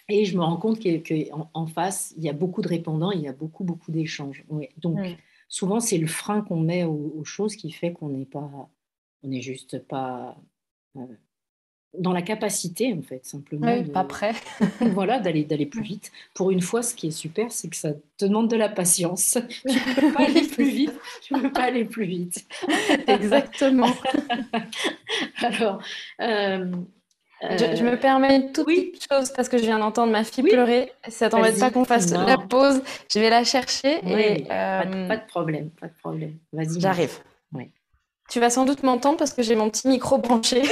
et 0.10 0.26
je 0.26 0.36
me 0.36 0.44
rends 0.44 0.58
compte 0.58 0.82
qu'en 0.84 1.50
en 1.54 1.66
face, 1.66 2.14
il 2.18 2.24
y 2.26 2.30
a 2.30 2.34
beaucoup 2.34 2.62
de 2.62 2.68
répondants, 2.68 3.12
il 3.12 3.22
y 3.22 3.30
a 3.30 3.34
beaucoup, 3.34 3.64
beaucoup 3.64 3.94
d'échanges. 3.94 4.44
Donc, 4.78 5.00
souvent, 5.48 5.80
c'est 5.80 5.98
le 5.98 6.08
frein 6.08 6.42
qu'on 6.42 6.60
met 6.60 6.84
aux, 6.84 7.24
choses 7.24 7.56
qui 7.56 7.72
fait 7.72 7.94
qu'on 7.94 8.10
n'est 8.10 8.26
pas, 8.26 8.70
on 9.26 9.30
n'est 9.30 9.42
juste 9.42 9.80
pas 9.80 10.38
euh, 10.98 11.02
dans 11.98 12.14
la 12.14 12.22
capacité, 12.22 12.94
en 12.94 13.02
fait, 13.02 13.26
simplement. 13.26 13.84
pas 13.86 14.04
prêt. 14.04 14.34
voilà, 14.82 15.20
d'aller, 15.20 15.44
d'aller 15.46 15.66
plus 15.66 15.82
vite. 15.82 16.12
Pour 16.34 16.52
une 16.52 16.62
fois, 16.62 16.84
ce 16.84 16.94
qui 16.94 17.08
est 17.08 17.12
super, 17.12 17.52
c'est 17.52 17.70
que 17.70 17.76
ça 17.76 17.94
te 18.18 18.26
demande 18.26 18.50
de 18.50 18.56
la 18.56 18.70
patience. 18.70 19.38
Tu 19.66 19.68
ne 19.68 19.96
peux 20.02 20.14
pas 20.14 20.26
aller 20.26 20.48
plus 20.48 20.70
vite. 20.70 20.94
Tu 21.24 21.34
ne 21.34 21.40
peux 21.42 21.52
pas 21.52 21.64
aller 21.64 21.86
plus 21.86 22.06
vite. 22.06 22.46
Exactement. 23.08 23.92
Alors. 25.38 25.82
Euh, 26.22 26.72
je, 27.42 27.84
me 27.84 28.00
permets 28.00 28.38
une 28.38 28.52
toute 28.54 28.66
petite 28.66 29.08
chose 29.12 29.32
parce 29.36 29.50
que 29.50 29.58
je 29.58 29.64
viens 29.64 29.78
d'entendre 29.78 30.12
ma 30.12 30.24
fille 30.24 30.44
pleurer. 30.44 30.92
Ça 31.10 31.30
t'embête 31.30 31.60
pas 31.60 31.70
qu'on 31.70 31.84
fasse 31.84 32.12
la 32.12 32.38
pause. 32.38 32.82
Je 33.14 33.20
vais 33.20 33.30
la 33.30 33.44
chercher. 33.44 33.98
et, 33.98 34.46
pas, 34.46 34.86
de, 34.86 35.08
pas, 35.08 35.18
de, 35.18 35.26
problème, 35.28 35.70
pas 35.70 35.88
de 35.88 35.94
problème. 36.02 36.38
Vas-y. 36.54 36.80
J'arrive. 36.80 37.20
Oui. 37.52 37.70
Tu 38.30 38.40
vas 38.40 38.50
sans 38.50 38.66
doute 38.66 38.84
m'entendre 38.84 39.18
parce 39.18 39.34
que 39.34 39.44
j'ai 39.44 39.56
mon 39.56 39.70
petit 39.70 39.88
micro 39.88 40.18
branché. 40.18 40.64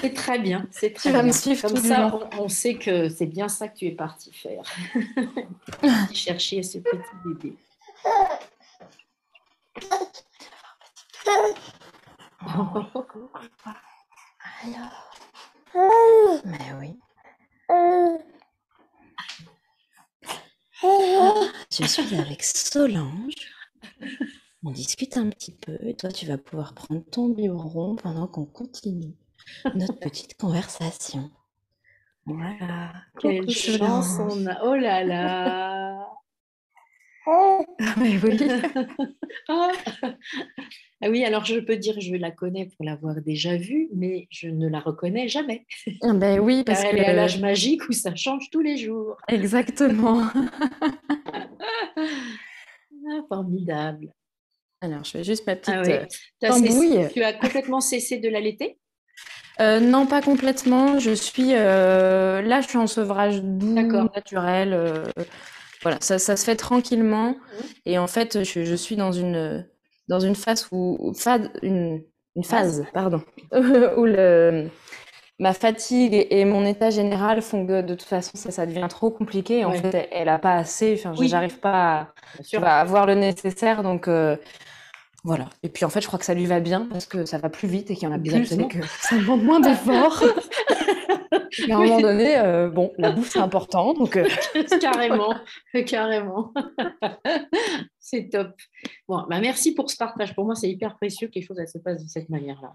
C'est 0.00 0.14
très 0.14 0.38
bien, 0.38 0.66
c'est 0.70 0.90
très 0.94 1.10
tu 1.10 1.12
vas 1.14 1.22
me 1.22 1.32
suivre 1.32 1.68
Comme 1.68 1.76
ça, 1.76 2.18
on, 2.38 2.48
sait 2.48 2.74
que 2.74 3.08
c'est 3.08 3.26
bien 3.26 3.48
ça 3.48 3.68
que 3.68 3.76
tu 3.76 3.86
es 3.86 3.92
parti 3.92 4.32
faire. 4.32 4.62
Chercher 6.12 6.62
ce 6.62 6.78
petit 6.78 6.98
bébé. 7.24 7.54
Alors. 14.64 15.10
Mais 16.44 16.72
oui. 16.80 16.98
Je 21.70 21.86
suis 21.86 22.16
avec 22.16 22.42
Solange. 22.42 23.34
On 24.64 24.70
discute 24.70 25.16
un 25.16 25.28
petit 25.28 25.52
peu 25.52 25.76
et 25.82 25.94
toi, 25.94 26.10
tu 26.10 26.26
vas 26.26 26.38
pouvoir 26.38 26.74
prendre 26.74 27.02
ton 27.10 27.28
biberon 27.28 27.96
pendant 27.96 28.28
qu'on 28.28 28.44
continue 28.44 29.14
notre 29.74 29.98
petite 30.00 30.36
conversation. 30.36 31.30
Voilà. 32.26 32.92
Quelle 33.18 33.50
chance 33.50 34.18
on 34.20 34.46
a. 34.46 34.62
Oh 34.64 34.76
là 34.76 35.04
là. 35.04 36.08
Ah 37.24 37.60
oui. 38.00 38.18
Ah. 39.48 39.70
ah 41.02 41.08
oui, 41.08 41.24
alors 41.24 41.44
je 41.44 41.60
peux 41.60 41.76
dire 41.76 42.00
je 42.00 42.16
la 42.16 42.32
connais 42.32 42.66
pour 42.66 42.84
l'avoir 42.84 43.20
déjà 43.20 43.56
vue, 43.56 43.88
mais 43.94 44.26
je 44.28 44.48
ne 44.48 44.68
la 44.68 44.80
reconnais 44.80 45.28
jamais. 45.28 45.64
Ah 46.02 46.14
ben 46.14 46.40
oui, 46.40 46.64
parce 46.64 46.82
qu'elle 46.82 46.98
est 46.98 47.06
à 47.06 47.12
l'âge 47.12 47.40
magique 47.40 47.88
où 47.88 47.92
ça 47.92 48.16
change 48.16 48.50
tous 48.50 48.60
les 48.60 48.76
jours. 48.76 49.18
Exactement. 49.28 50.28
Ah, 51.96 53.20
formidable. 53.28 54.12
Alors, 54.82 55.04
je 55.04 55.10
fais 55.12 55.24
juste 55.24 55.46
ma 55.46 55.54
petite 55.54 55.74
ah 55.76 55.82
euh, 55.82 57.08
Tu 57.08 57.22
as 57.22 57.32
complètement 57.32 57.80
cessé 57.80 58.18
de 58.18 58.28
l'allaiter? 58.28 58.78
Euh, 59.60 59.78
non, 59.78 60.06
pas 60.06 60.20
complètement. 60.20 60.98
Je 60.98 61.12
suis 61.12 61.50
euh, 61.52 62.42
là, 62.42 62.60
je 62.60 62.68
suis 62.68 62.78
en 62.78 62.88
sevrage 62.88 63.40
doux, 63.42 63.74
naturel. 63.74 65.04
voilà, 65.82 65.98
ça, 66.00 66.18
ça, 66.18 66.36
se 66.36 66.44
fait 66.44 66.56
tranquillement. 66.56 67.30
Mmh. 67.30 67.64
Et 67.86 67.98
en 67.98 68.08
fait, 68.08 68.42
je, 68.42 68.74
suis 68.74 68.96
dans 68.96 69.12
une 69.12 69.64
dans 70.08 70.18
une 70.18 70.34
phase 70.34 70.66
où, 70.72 71.14
une, 71.62 72.02
une 72.34 72.44
phase, 72.44 72.84
pardon, 72.92 73.22
où 73.52 74.04
le 74.04 74.68
ma 75.42 75.52
fatigue 75.52 76.26
et 76.30 76.44
mon 76.44 76.64
état 76.64 76.90
général 76.90 77.42
font 77.42 77.66
que 77.66 77.82
de 77.82 77.94
toute 77.94 78.08
façon 78.08 78.30
ça, 78.34 78.52
ça 78.52 78.64
devient 78.64 78.86
trop 78.88 79.10
compliqué. 79.10 79.64
En 79.64 79.72
fait, 79.72 80.08
elle, 80.12 80.26
n'a 80.26 80.34
a 80.34 80.38
pas 80.38 80.54
assez. 80.54 80.94
Enfin, 80.94 81.14
j'arrive 81.26 81.58
pas 81.58 82.14
à, 82.54 82.80
avoir 82.80 83.06
le 83.06 83.16
nécessaire. 83.16 83.82
Donc 83.82 84.08
voilà. 85.24 85.50
Et 85.64 85.68
puis 85.68 85.84
en 85.84 85.88
fait, 85.88 86.00
je 86.00 86.06
crois 86.06 86.18
que 86.18 86.24
ça 86.24 86.34
lui 86.34 86.46
va 86.46 86.60
bien 86.60 86.86
parce 86.90 87.06
que 87.06 87.24
ça 87.24 87.38
va 87.38 87.48
plus 87.48 87.68
vite 87.68 87.90
et 87.90 87.94
qu'il 87.94 88.08
y 88.08 88.10
en 88.10 88.14
a 88.14 88.18
plus 88.18 88.52
et 88.52 88.68
que 88.68 88.78
ça 89.00 89.16
demande 89.16 89.42
moins 89.42 89.60
d'efforts. 89.60 90.22
et 91.68 91.72
à 91.72 91.76
un 91.76 91.82
moment 91.82 92.00
donné, 92.00 92.38
euh, 92.38 92.68
bon, 92.68 92.92
la 92.98 93.10
bouffe 93.10 93.30
c'est 93.30 93.38
important, 93.38 93.94
donc 93.94 94.16
euh. 94.16 94.26
carrément, 94.80 95.34
carrément. 95.86 96.52
c'est 97.98 98.28
top. 98.30 98.52
Bon, 99.08 99.24
bah 99.28 99.40
merci 99.40 99.74
pour 99.74 99.90
ce 99.90 99.96
partage. 99.96 100.34
Pour 100.34 100.44
moi, 100.44 100.54
c'est 100.54 100.68
hyper 100.68 100.96
précieux 100.96 101.28
que 101.28 101.34
les 101.36 101.42
choses 101.42 101.58
se 101.66 101.78
passent 101.78 102.02
de 102.02 102.08
cette 102.08 102.28
manière-là. 102.28 102.72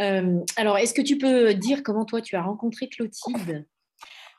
Euh, 0.00 0.40
alors, 0.56 0.78
est-ce 0.78 0.94
que 0.94 1.02
tu 1.02 1.18
peux 1.18 1.54
dire 1.54 1.82
comment 1.82 2.04
toi 2.04 2.20
tu 2.20 2.36
as 2.36 2.42
rencontré 2.42 2.88
Clotilde? 2.88 3.66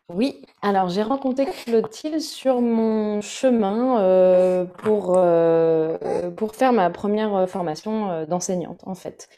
Oui, 0.09 0.45
alors 0.61 0.89
j'ai 0.89 1.01
rencontré 1.01 1.47
Clotilde 1.65 2.19
sur 2.19 2.61
mon 2.61 3.21
chemin 3.21 3.99
euh, 3.99 4.63
pour, 4.65 5.15
euh, 5.17 6.29
pour 6.29 6.53
faire 6.55 6.73
ma 6.73 6.91
première 6.91 7.33
euh, 7.35 7.47
formation 7.47 8.23
d'enseignante 8.27 8.81
en 8.85 8.93
fait. 8.93 9.29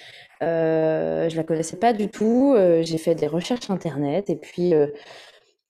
Je 0.42 1.36
la 1.36 1.44
connaissais 1.44 1.78
pas 1.78 1.94
du 1.94 2.10
tout, 2.10 2.56
j'ai 2.82 2.98
fait 2.98 3.16
des 3.16 3.28
recherches 3.28 3.70
internet 3.70 4.30
et 4.30 4.36
puis 4.36 4.74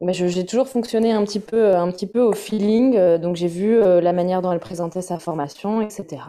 bah, 0.01 0.11
j'ai 0.11 0.45
toujours 0.45 0.67
fonctionné 0.67 1.11
un 1.11 1.23
petit 1.23 1.39
peu, 1.39 1.75
un 1.75 1.91
petit 1.91 2.07
peu 2.07 2.21
au 2.21 2.33
feeling, 2.33 3.17
donc 3.17 3.35
j'ai 3.35 3.47
vu 3.47 3.79
la 3.79 4.13
manière 4.13 4.41
dont 4.41 4.51
elle 4.51 4.59
présentait 4.59 5.01
sa 5.01 5.19
formation, 5.19 5.81
etc. 5.81 6.21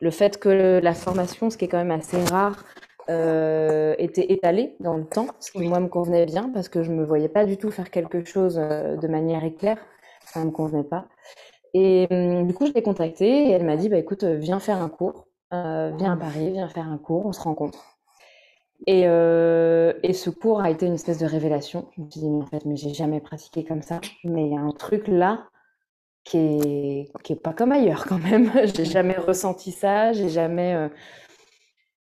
le 0.00 0.10
fait 0.10 0.38
que 0.38 0.80
la 0.82 0.94
formation, 0.94 1.50
ce 1.50 1.56
qui 1.56 1.66
est 1.66 1.68
quand 1.68 1.78
même 1.78 1.90
assez 1.90 2.22
rare, 2.24 2.64
euh, 3.10 3.94
était 3.96 4.30
étalé 4.32 4.76
dans 4.80 4.98
le 4.98 5.06
temps, 5.06 5.28
ce 5.40 5.52
qui 5.52 5.66
moi 5.66 5.80
me 5.80 5.88
convenait 5.88 6.26
bien 6.26 6.50
parce 6.52 6.68
que 6.68 6.82
je 6.82 6.90
me 6.92 7.02
voyais 7.06 7.30
pas 7.30 7.46
du 7.46 7.56
tout 7.56 7.70
faire 7.70 7.90
quelque 7.90 8.22
chose 8.22 8.58
euh, 8.58 8.96
de 8.96 9.08
manière 9.08 9.44
éclair, 9.44 9.78
ça 10.26 10.44
me 10.44 10.50
convenait 10.50 10.84
pas. 10.84 11.06
Et 11.72 12.06
hum, 12.10 12.46
du 12.46 12.52
coup, 12.52 12.66
je 12.66 12.72
l'ai 12.72 12.82
contactée 12.82 13.48
et 13.48 13.50
elle 13.52 13.64
m'a 13.64 13.76
dit 13.76 13.88
bah 13.88 13.96
écoute, 13.96 14.24
euh, 14.24 14.36
viens 14.36 14.60
faire 14.60 14.82
un 14.82 14.90
cours, 14.90 15.27
viens 15.50 16.12
à 16.12 16.16
Paris, 16.16 16.50
viens 16.52 16.68
faire 16.68 16.88
un 16.88 16.98
cours, 16.98 17.26
on 17.26 17.32
se 17.32 17.40
rencontre. 17.40 17.98
Et, 18.86 19.02
et, 19.02 20.12
ce 20.12 20.30
cours 20.30 20.60
a 20.60 20.70
été 20.70 20.86
une 20.86 20.94
espèce 20.94 21.18
de 21.18 21.26
révélation. 21.26 21.88
Je 21.96 22.02
me 22.02 22.10
suis 22.10 22.20
dit, 22.20 22.30
mais 22.30 22.42
en 22.42 22.46
fait, 22.46 22.64
mais 22.64 22.76
j'ai 22.76 22.94
jamais 22.94 23.20
pratiqué 23.20 23.64
comme 23.64 23.82
ça. 23.82 24.00
Mais 24.24 24.46
il 24.46 24.52
y 24.52 24.56
a 24.56 24.60
un 24.60 24.70
truc 24.70 25.08
là 25.08 25.48
qui 26.24 26.38
est, 26.38 27.12
qui 27.24 27.32
est 27.32 27.42
pas 27.42 27.52
comme 27.52 27.72
ailleurs 27.72 28.06
quand 28.06 28.18
même. 28.18 28.52
j'ai 28.74 28.84
jamais 28.84 29.16
ressenti 29.16 29.72
ça, 29.72 30.12
j'ai 30.12 30.28
jamais. 30.28 30.90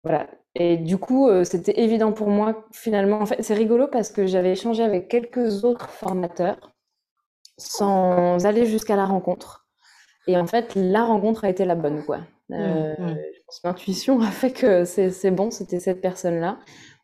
voilà, 0.04 0.28
et 0.58 0.78
du 0.78 0.96
coup, 0.96 1.28
euh, 1.28 1.44
c'était 1.44 1.80
évident 1.82 2.12
pour 2.12 2.28
moi, 2.28 2.64
finalement. 2.72 3.20
En 3.20 3.26
fait, 3.26 3.42
c'est 3.42 3.52
rigolo 3.52 3.88
parce 3.88 4.10
que 4.10 4.26
j'avais 4.26 4.52
échangé 4.52 4.82
avec 4.82 5.08
quelques 5.08 5.64
autres 5.64 5.90
formateurs 5.90 6.72
sans 7.58 8.46
aller 8.46 8.64
jusqu'à 8.64 8.96
la 8.96 9.04
rencontre. 9.04 9.66
Et 10.26 10.38
en 10.38 10.46
fait, 10.46 10.74
la 10.74 11.04
rencontre 11.04 11.44
a 11.44 11.50
été 11.50 11.66
la 11.66 11.74
bonne, 11.74 12.02
quoi. 12.04 12.20
Euh, 12.52 12.94
mmh, 12.98 13.04
mmh. 13.04 13.18
L'intuition 13.64 14.20
a 14.22 14.30
fait 14.30 14.52
que 14.52 14.84
c'est 14.84 15.30
bon, 15.30 15.50
c'était 15.50 15.80
cette 15.80 16.00
personne-là. 16.00 16.58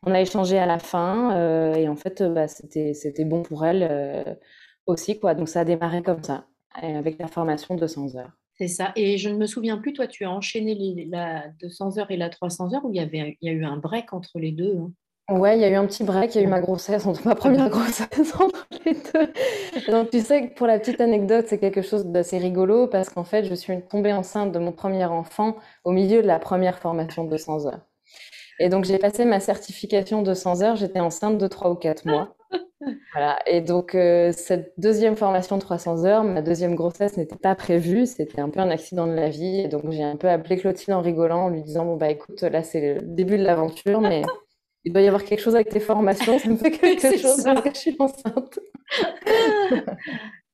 On 0.05 0.13
a 0.13 0.21
échangé 0.21 0.57
à 0.57 0.65
la 0.65 0.79
fin 0.79 1.35
euh, 1.35 1.75
et 1.75 1.87
en 1.87 1.95
fait, 1.95 2.23
bah, 2.23 2.47
c'était 2.47 3.25
bon 3.25 3.43
pour 3.43 3.65
elle 3.65 4.37
aussi, 4.85 5.19
quoi. 5.19 5.33
Donc 5.33 5.49
ça 5.49 5.61
a 5.61 5.65
démarré 5.65 6.01
comme 6.01 6.23
ça, 6.23 6.47
avec 6.73 7.19
la 7.19 7.27
formation 7.27 7.75
de 7.75 7.81
200 7.81 8.15
heures. 8.15 8.31
C'est 8.57 8.67
ça. 8.67 8.91
Et 8.95 9.17
je 9.17 9.29
ne 9.29 9.37
me 9.37 9.47
souviens 9.47 9.77
plus, 9.77 9.93
toi, 9.93 10.07
tu 10.07 10.25
as 10.25 10.31
enchaîné 10.31 11.07
la 11.09 11.49
200 11.59 11.97
heures 11.97 12.11
et 12.11 12.17
la 12.17 12.29
300 12.29 12.73
heures 12.73 12.85
ou 12.85 12.91
il 12.91 12.97
y, 12.97 12.99
avait, 12.99 13.37
il 13.41 13.47
y 13.47 13.49
a 13.49 13.53
eu 13.53 13.65
un 13.65 13.77
break 13.77 14.13
entre 14.13 14.39
les 14.39 14.51
deux 14.51 14.77
hein? 14.77 14.91
Ouais, 15.29 15.57
il 15.57 15.61
y 15.61 15.63
a 15.63 15.69
eu 15.69 15.75
un 15.75 15.85
petit 15.85 16.03
break, 16.03 16.35
il 16.35 16.41
y 16.41 16.43
a 16.43 16.47
eu 16.47 16.49
ma 16.49 16.59
grossesse, 16.59 17.05
entre 17.05 17.25
ma 17.25 17.33
première 17.33 17.69
grossesse 17.71 18.33
entre 18.37 18.67
les 18.85 18.93
deux. 18.93 19.91
Donc 19.91 20.09
tu 20.09 20.19
sais 20.19 20.49
que 20.49 20.53
pour 20.55 20.67
la 20.67 20.77
petite 20.79 20.99
anecdote, 20.99 21.45
c'est 21.47 21.59
quelque 21.59 21.81
chose 21.81 22.05
d'assez 22.05 22.37
rigolo 22.37 22.87
parce 22.87 23.09
qu'en 23.09 23.23
fait, 23.23 23.45
je 23.45 23.55
suis 23.55 23.81
tombée 23.89 24.11
enceinte 24.11 24.51
de 24.51 24.59
mon 24.59 24.73
premier 24.73 25.05
enfant 25.05 25.55
au 25.85 25.91
milieu 25.91 26.21
de 26.21 26.27
la 26.27 26.39
première 26.39 26.77
formation 26.77 27.23
de 27.23 27.29
200 27.29 27.67
heures. 27.67 27.79
Et 28.59 28.69
donc 28.69 28.85
j'ai 28.85 28.99
passé 28.99 29.25
ma 29.25 29.39
certification 29.39 30.21
de 30.21 30.27
200 30.27 30.61
heures, 30.63 30.75
j'étais 30.77 30.99
enceinte 31.01 31.37
de 31.37 31.47
3 31.47 31.71
ou 31.71 31.75
4 31.75 32.05
mois. 32.07 32.35
Voilà. 33.13 33.39
Et 33.47 33.61
donc, 33.61 33.95
euh, 33.95 34.31
cette 34.33 34.73
deuxième 34.77 35.15
formation 35.15 35.57
de 35.57 35.61
300 35.61 36.05
heures, 36.05 36.23
ma 36.23 36.41
deuxième 36.41 36.75
grossesse 36.75 37.17
n'était 37.17 37.37
pas 37.37 37.55
prévue. 37.55 38.05
C'était 38.05 38.41
un 38.41 38.49
peu 38.49 38.59
un 38.59 38.69
accident 38.69 39.07
de 39.07 39.13
la 39.13 39.29
vie. 39.29 39.61
Et 39.61 39.69
donc, 39.69 39.89
j'ai 39.91 40.03
un 40.03 40.17
peu 40.17 40.29
appelé 40.29 40.57
Clotilde 40.57 40.91
en 40.91 41.01
rigolant, 41.01 41.45
en 41.45 41.49
lui 41.49 41.63
disant 41.63 41.85
Bon, 41.85 41.95
bah 41.97 42.09
écoute, 42.09 42.41
là, 42.41 42.63
c'est 42.63 42.95
le 42.95 43.01
début 43.01 43.37
de 43.37 43.43
l'aventure, 43.43 44.01
mais 44.01 44.23
Il 44.85 44.91
doit 44.91 45.01
y 45.01 45.07
avoir 45.07 45.23
quelque 45.23 45.41
chose 45.41 45.55
avec 45.55 45.69
tes 45.69 45.79
formations, 45.79 46.39
ça 46.39 46.49
me 46.49 46.57
fait 46.57 46.71
quelque 46.77 47.17
chose 47.17 47.43
parce 47.43 47.61
que 47.61 47.69
je 47.73 47.79
suis 47.79 47.95
enceinte. 47.99 48.59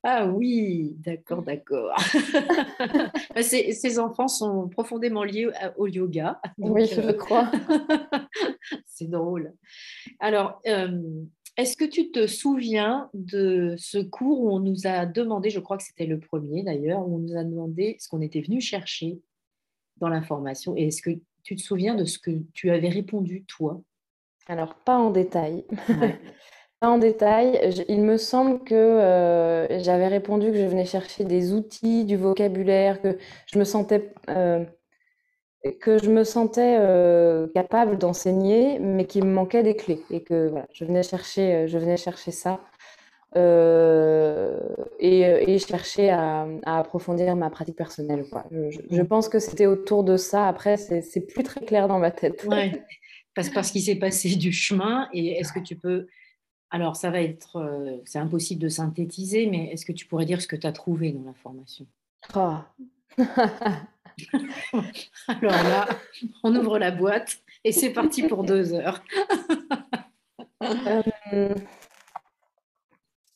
Ah 0.04 0.28
oui, 0.28 0.96
d'accord, 1.00 1.44
d'accord. 1.44 1.94
Bah, 3.36 3.44
ces, 3.44 4.00
enfants 4.00 4.28
sont 4.28 4.70
profondément 4.70 5.24
liés 5.24 5.50
au 5.78 5.88
yoga. 5.88 6.40
oui, 6.58 6.86
je 6.86 7.02
le 7.02 7.14
crois. 7.14 7.52
c'est 8.86 9.10
drôle. 9.10 9.54
Alors, 10.20 10.62
euh, 10.68 11.02
est-ce 11.58 11.76
que 11.76 11.86
tu 11.86 12.12
te 12.12 12.28
souviens 12.28 13.10
de 13.14 13.76
ce 13.78 13.98
cours 13.98 14.42
où 14.42 14.52
on 14.52 14.60
nous 14.60 14.88
a 14.88 15.06
demandé, 15.06 15.50
je 15.50 15.60
crois 15.60 15.78
que 15.78 15.84
c'était 15.84 16.06
le 16.06 16.20
premier 16.20 16.64
d'ailleurs, 16.64 17.06
où 17.06 17.16
on 17.16 17.20
nous 17.20 17.36
a 17.36 17.44
demandé 17.44 17.98
ce 18.00 18.08
qu'on 18.08 18.22
était 18.22 18.42
venu 18.42 18.62
chercher 18.62 19.20
dans 19.98 20.08
l'information 20.08 20.76
Et 20.78 20.88
est-ce 20.88 21.02
que 21.02 21.12
tu 21.44 21.58
te 21.58 21.62
souviens 21.62 21.96
de 21.96 22.06
ce 22.06 22.20
que 22.20 22.32
tu 22.54 22.70
avais 22.70 22.90
répondu, 22.90 23.44
toi 23.46 23.82
Alors, 24.48 24.76
pas 24.76 24.98
en 24.98 25.10
détail. 25.10 25.66
Pas 26.80 26.88
en 26.88 26.98
détail. 26.98 27.60
il 27.90 28.02
me 28.02 28.16
semble 28.16 28.64
que 28.64 28.74
euh, 28.74 29.80
j'avais 29.82 30.08
répondu 30.08 30.52
que 30.52 30.58
je 30.58 30.66
venais 30.66 30.86
chercher 30.86 31.26
des 31.26 31.52
outils, 31.52 32.06
du 32.06 32.16
vocabulaire, 32.16 33.02
que 33.02 33.18
je 33.48 33.60
me 33.60 33.66
sentais, 33.66 34.14
euh, 34.30 34.64
que 35.82 35.98
je 35.98 36.10
me 36.10 36.24
sentais 36.24 36.78
euh, 36.80 37.48
capable 37.54 37.98
d'enseigner, 37.98 38.80
mais 38.80 39.04
qu'il 39.04 39.26
me 39.26 39.34
manquait 39.34 39.62
des 39.62 39.76
clés 39.76 40.02
et 40.10 40.24
que 40.24 40.48
voilà, 40.48 40.68
je 40.72 40.86
venais 40.86 41.04
chercher, 41.04 41.68
je 41.68 41.78
venais 41.78 41.98
chercher 41.98 42.32
ça 42.32 42.62
et, 43.36 45.22
et, 45.22 45.60
chercher 45.60 46.12
à, 46.12 46.48
approfondir 46.66 47.36
ma 47.36 47.50
pratique 47.50 47.76
personnelle. 47.76 48.24
Je, 48.90 49.02
pense 49.02 49.28
que 49.28 49.40
c'était 49.40 49.68
autour 49.68 50.06
de 50.06 50.16
ça. 50.16 50.48
Après, 50.48 50.78
c'est 50.78 51.28
plus 51.28 51.44
très 51.44 51.60
clair 51.66 51.90
dans 51.90 52.00
ma 52.00 52.12
tête. 52.12 52.46
Ouais. 52.46 52.82
Parce, 53.36 53.50
parce 53.50 53.72
qu'il 53.72 53.82
s'est 53.82 53.96
passé 53.96 54.36
du 54.36 54.52
chemin 54.52 55.08
et 55.14 55.40
est-ce 55.40 55.54
que 55.54 55.60
tu 55.60 55.76
peux 55.76 56.08
alors, 56.72 56.96
ça 56.96 57.10
va 57.10 57.22
être, 57.22 57.56
euh, 57.58 57.98
c'est 58.06 58.20
impossible 58.20 58.62
de 58.62 58.70
synthétiser, 58.70 59.48
mais 59.48 59.72
est-ce 59.72 59.86
que 59.86 59.92
tu 59.92 60.06
pourrais 60.06 60.26
dire 60.26 60.40
ce 60.42 60.48
que 60.48 60.56
tu 60.56 60.68
as 60.68 60.72
trouvé 60.72 61.12
dans 61.12 61.24
l'information 61.24 61.88
oh. 62.36 62.58
Alors 65.28 65.52
là, 65.52 65.88
on 66.44 66.56
ouvre 66.56 66.78
la 66.78 66.92
boîte 66.92 67.40
et 67.64 67.72
c'est 67.72 67.92
parti 67.92 68.22
pour 68.24 68.44
deux 68.44 68.74
heures. 68.74 69.04
euh... 71.34 71.56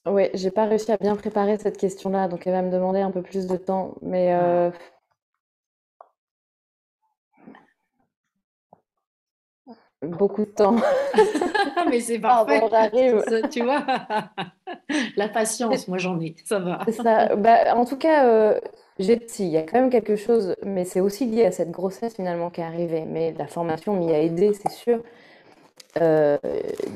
Oui, 0.06 0.24
j'ai 0.34 0.52
pas 0.52 0.66
réussi 0.66 0.92
à 0.92 0.98
bien 0.98 1.16
préparer 1.16 1.58
cette 1.58 1.78
question-là, 1.78 2.28
donc 2.28 2.46
elle 2.46 2.54
va 2.54 2.62
me 2.62 2.72
demander 2.72 3.00
un 3.00 3.10
peu 3.10 3.22
plus 3.24 3.48
de 3.48 3.56
temps. 3.58 3.96
Mais 4.02 4.34
euh, 4.34 4.70
Beaucoup 10.04 10.42
de 10.42 10.52
temps. 10.52 10.76
Mais 11.89 12.00
c'est 12.00 12.20
parfait. 12.20 12.62
tu 13.52 13.63
vois, 13.63 13.84
la 15.18 15.28
patience, 15.28 15.88
moi 15.88 15.98
j'en 15.98 16.20
ai, 16.20 16.36
ça 16.44 16.60
va. 16.60 16.80
Ça. 16.92 17.36
Bah, 17.36 17.76
en 17.76 17.86
tout 17.86 17.98
cas, 17.98 18.26
euh, 18.26 18.60
j'ai 19.00 19.22
il 19.39 19.48
y 19.48 19.58
a 19.58 19.63
quand 19.63 19.80
même 19.80 19.89
quelque 19.89 20.16
chose, 20.16 20.56
mais 20.63 20.86
c'est 20.86 21.00
aussi 21.00 21.26
lié 21.26 21.46
à 21.46 21.52
cette 21.52 21.72
grossesse 21.72 22.16
finalement 22.16 22.50
qui 22.50 22.62
est 22.62 22.66
arrivée. 22.66 23.06
Mais 23.08 23.34
la 23.38 23.48
formation 23.48 23.94
m'y 23.94 24.12
a 24.12 24.22
aidé, 24.22 24.54
c'est 24.54 24.72
sûr. 24.72 25.00
Euh, 26.02 26.38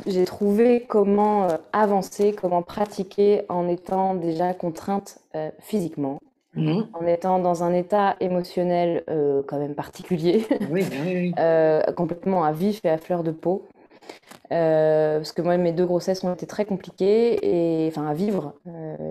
j'ai 0.08 0.26
trouvé 0.26 0.86
comment 0.88 1.46
euh, 1.46 1.58
avancer, 1.72 2.34
comment 2.34 2.64
pratiquer 2.64 3.44
en 3.50 3.68
étant 3.68 4.16
déjà 4.16 4.54
contrainte 4.54 5.20
physiquement, 5.60 6.20
Mhm. 6.58 6.88
en 6.94 7.06
étant 7.06 7.40
dans 7.40 7.64
un 7.64 7.74
état 7.74 8.16
émotionnel 8.20 9.04
euh, 9.10 9.42
quand 9.48 9.60
même 9.60 9.76
particulier, 9.76 10.46
oui, 10.72 10.84
oui, 11.06 11.34
euh, 11.38 11.82
complètement 11.96 12.44
à 12.44 12.52
vif 12.52 12.84
et 12.84 12.90
à 12.90 12.98
fleur 12.98 13.24
de 13.24 13.32
peau. 13.32 13.68
Euh, 14.52 15.18
parce 15.18 15.34
que 15.34 15.42
moi, 15.42 15.58
mes 15.58 15.74
deux 15.74 15.86
grossesses 15.86 16.24
ont 16.24 16.34
été 16.34 16.48
très 16.48 16.64
compliquées 16.66 17.40
et 17.86 17.88
enfin 17.90 18.08
à 18.08 18.14
vivre. 18.14 18.54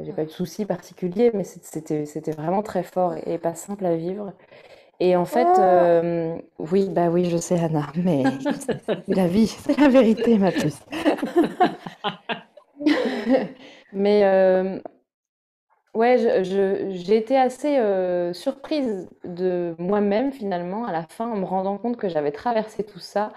J'ai 0.03 0.13
pas 0.13 0.23
eu 0.23 0.27
de 0.27 0.31
soucis 0.31 0.65
particuliers, 0.65 1.31
mais 1.35 1.45
c'était 1.45 2.33
vraiment 2.33 2.63
très 2.63 2.83
fort 2.83 3.15
et 3.27 3.37
pas 3.37 3.55
simple 3.55 3.85
à 3.85 3.97
vivre. 3.97 4.33
Et 4.99 5.15
en 5.15 5.27
fait, 5.27 5.47
oh. 5.47 6.41
oui, 6.73 6.89
bah 6.89 7.11
oui, 7.11 7.29
je 7.29 7.37
sais, 7.37 7.61
Anna, 7.61 7.87
mais 8.03 8.23
c'est 8.87 9.15
la 9.15 9.27
vie, 9.27 9.47
c'est 9.47 9.79
la 9.79 9.89
vérité, 9.89 10.39
ma 10.39 10.53
puce. 10.53 10.81
mais 13.93 14.81
Ouais, 15.97 16.19
j'ai 16.45 17.17
été 17.17 17.39
assez 17.39 17.79
euh, 17.79 18.35
surprise 18.35 19.09
de 19.25 19.75
moi-même 19.79 20.31
finalement 20.31 20.85
à 20.85 20.93
la 20.93 21.05
fin 21.05 21.27
en 21.27 21.37
me 21.37 21.47
rendant 21.47 21.79
compte 21.79 21.97
que 21.97 22.11
j'avais 22.11 22.33
traversé 22.33 22.85
tout 22.85 22.99
ça 22.99 23.33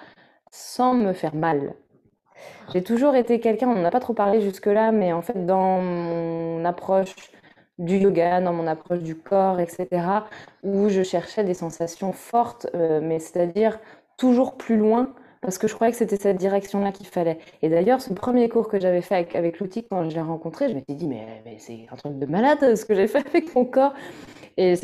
sans 0.52 0.94
me 0.94 1.14
faire 1.14 1.36
mal. 1.36 1.76
J'ai 2.74 2.84
toujours 2.84 3.16
été 3.16 3.40
quelqu'un, 3.40 3.70
on 3.70 3.76
n'en 3.76 3.86
a 3.86 3.92
pas 3.92 4.00
trop 4.02 4.14
parlé 4.14 4.42
jusque-là, 4.42 4.92
mais 4.92 5.14
en 5.14 5.22
fait 5.22 5.46
dans 5.46 5.82
mon 5.82 6.66
approche 6.66 7.16
du 7.80 7.98
yoga, 7.98 8.42
dans 8.42 8.54
mon 8.54 8.68
approche 8.68 9.00
du 9.00 9.16
corps, 9.16 9.60
etc., 9.60 10.28
où 10.64 10.90
je 10.90 11.04
cherchais 11.04 11.46
des 11.46 11.54
sensations 11.54 12.14
fortes, 12.14 12.68
euh, 12.76 13.00
mais 13.02 13.20
c'est-à-dire 13.20 13.80
toujours 14.18 14.58
plus 14.58 14.78
loin 14.78 15.14
parce 15.42 15.58
que 15.58 15.68
je 15.68 15.74
croyais 15.74 15.92
que 15.92 15.98
c'était 15.98 16.18
cette 16.18 16.38
direction-là 16.38 16.92
qu'il 16.92 17.08
fallait. 17.08 17.40
Et 17.62 17.70
d'ailleurs, 17.70 18.02
ce 18.02 18.14
premier 18.14 18.50
cours 18.50 18.68
que 18.68 18.80
j'avais 18.80 19.02
fait 19.02 19.28
avec, 19.34 19.60
l'outil 19.60 19.86
quand 19.90 20.10
je 20.10 20.16
l'ai 20.16 20.22
rencontré, 20.22 20.70
je 20.70 20.76
m'étais 20.76 20.96
dit, 20.96 21.08
mais, 21.08 21.42
c'est 21.58 21.88
un 21.92 21.96
truc 21.96 22.20
de 22.20 22.26
malade 22.26 22.76
ce 22.76 22.86
que 22.86 22.94
j'ai 22.94 23.08
fait 23.08 23.26
avec 23.26 23.56
mon 23.56 23.66
corps. 23.66 23.94
Et 24.58 24.76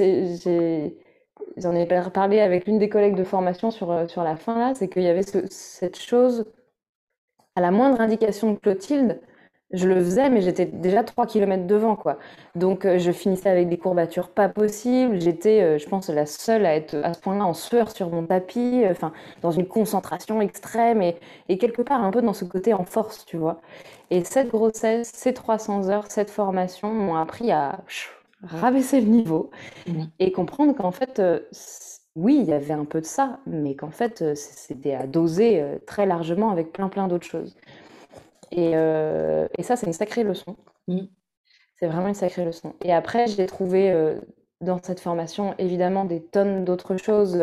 j'en 1.57 1.75
ai, 1.75 1.85
parlé 1.85 2.39
avec 2.39 2.65
l'une 2.67 2.79
des 2.79 2.89
collègues 2.89 3.15
de 3.15 3.23
formation 3.23 3.71
sur, 3.71 3.91
euh, 3.91 4.07
sur 4.07 4.23
la 4.23 4.37
fin, 4.37 4.57
là, 4.57 4.73
c'est 4.75 4.87
qu'il 4.87 5.03
y 5.03 5.07
avait 5.07 5.23
cette 5.23 5.99
chose, 5.99 6.45
à 7.55 7.61
la 7.61 7.71
moindre 7.71 7.99
indication 7.99 8.53
de 8.53 8.57
Clotilde, 8.59 9.19
je 9.71 9.87
le 9.87 9.95
faisais, 9.95 10.29
mais 10.29 10.41
j'étais 10.41 10.65
déjà 10.65 11.03
3 11.03 11.25
km 11.25 11.65
devant, 11.65 11.95
quoi. 11.95 12.17
Donc, 12.55 12.85
euh, 12.85 12.99
je 12.99 13.11
finissais 13.11 13.49
avec 13.49 13.67
des 13.67 13.77
courbatures 13.77 14.29
pas 14.29 14.47
possibles. 14.47 15.19
J'étais, 15.19 15.61
euh, 15.61 15.77
je 15.79 15.87
pense, 15.87 16.09
la 16.09 16.25
seule 16.27 16.65
à 16.65 16.75
être 16.75 16.95
à 17.03 17.13
ce 17.13 17.19
point-là 17.19 17.45
en 17.45 17.53
sueur 17.53 17.89
sur 17.91 18.09
mon 18.11 18.25
tapis, 18.25 18.83
euh, 18.83 18.91
enfin, 18.91 19.11
dans 19.41 19.51
une 19.51 19.67
concentration 19.67 20.39
extrême 20.41 21.01
et, 21.01 21.15
et, 21.49 21.57
quelque 21.57 21.81
part 21.81 22.03
un 22.03 22.11
peu 22.11 22.21
dans 22.21 22.33
ce 22.33 22.45
côté 22.45 22.73
en 22.73 22.85
force, 22.85 23.25
tu 23.25 23.37
vois. 23.37 23.59
Et 24.11 24.23
cette 24.23 24.49
grossesse, 24.49 25.11
ces 25.13 25.33
300 25.33 25.89
heures, 25.89 26.05
cette 26.09 26.29
formation 26.29 26.93
m'ont 26.93 27.15
appris 27.15 27.51
à 27.51 27.79
rabaisser 28.43 29.01
le 29.01 29.07
niveau 29.07 29.49
et 30.19 30.31
comprendre 30.31 30.75
qu'en 30.75 30.91
fait, 30.91 31.19
oui, 32.15 32.37
il 32.39 32.45
y 32.45 32.53
avait 32.53 32.73
un 32.73 32.85
peu 32.85 33.01
de 33.01 33.05
ça, 33.05 33.39
mais 33.47 33.75
qu'en 33.75 33.89
fait, 33.89 34.35
c'était 34.35 34.93
à 34.93 35.07
doser 35.07 35.63
très 35.87 36.05
largement 36.05 36.51
avec 36.51 36.71
plein, 36.71 36.89
plein 36.89 37.07
d'autres 37.07 37.25
choses. 37.25 37.55
Euh, 38.57 39.47
et, 39.57 39.63
ça, 39.63 39.75
c'est 39.75 39.87
une 39.87 39.93
sacrée 39.93 40.23
leçon. 40.23 40.55
Mm. 40.87 41.01
C'est 41.77 41.87
vraiment 41.87 42.07
une 42.07 42.13
sacrée 42.13 42.45
leçon. 42.45 42.73
Et 42.83 42.93
après, 42.93 43.27
j'ai 43.27 43.45
trouvé 43.45 43.91
euh, 43.91 44.15
dans 44.61 44.79
cette 44.81 44.99
formation, 44.99 45.55
évidemment, 45.57 46.05
des 46.05 46.21
tonnes 46.21 46.65
d'autres 46.65 46.97
choses. 46.97 47.37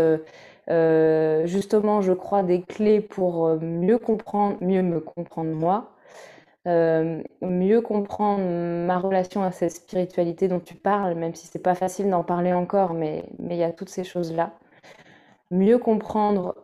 Euh, 0.70 1.46
justement, 1.46 2.00
je 2.00 2.12
crois, 2.12 2.42
des 2.42 2.62
clés 2.62 3.00
pour 3.00 3.48
mieux 3.60 3.98
comprendre, 3.98 4.56
mieux 4.62 4.82
me 4.82 5.00
comprendre 5.00 5.50
moi, 5.50 5.92
mieux 6.64 7.80
comprendre 7.80 8.44
ma 8.86 8.98
relation 8.98 9.42
à 9.42 9.50
cette 9.50 9.72
spiritualité 9.72 10.48
dont 10.48 10.60
tu 10.60 10.74
parles, 10.74 11.14
même 11.14 11.34
si 11.34 11.46
c'est 11.48 11.58
pas 11.62 11.74
facile 11.74 12.08
d'en 12.08 12.22
parler 12.22 12.52
encore, 12.52 12.94
mais 12.94 13.24
il 13.40 13.56
y 13.56 13.64
a 13.64 13.72
toutes 13.72 13.90
ces 13.90 14.04
choses-là. 14.04 14.52
Mieux 15.50 15.78
comprendre 15.78 16.54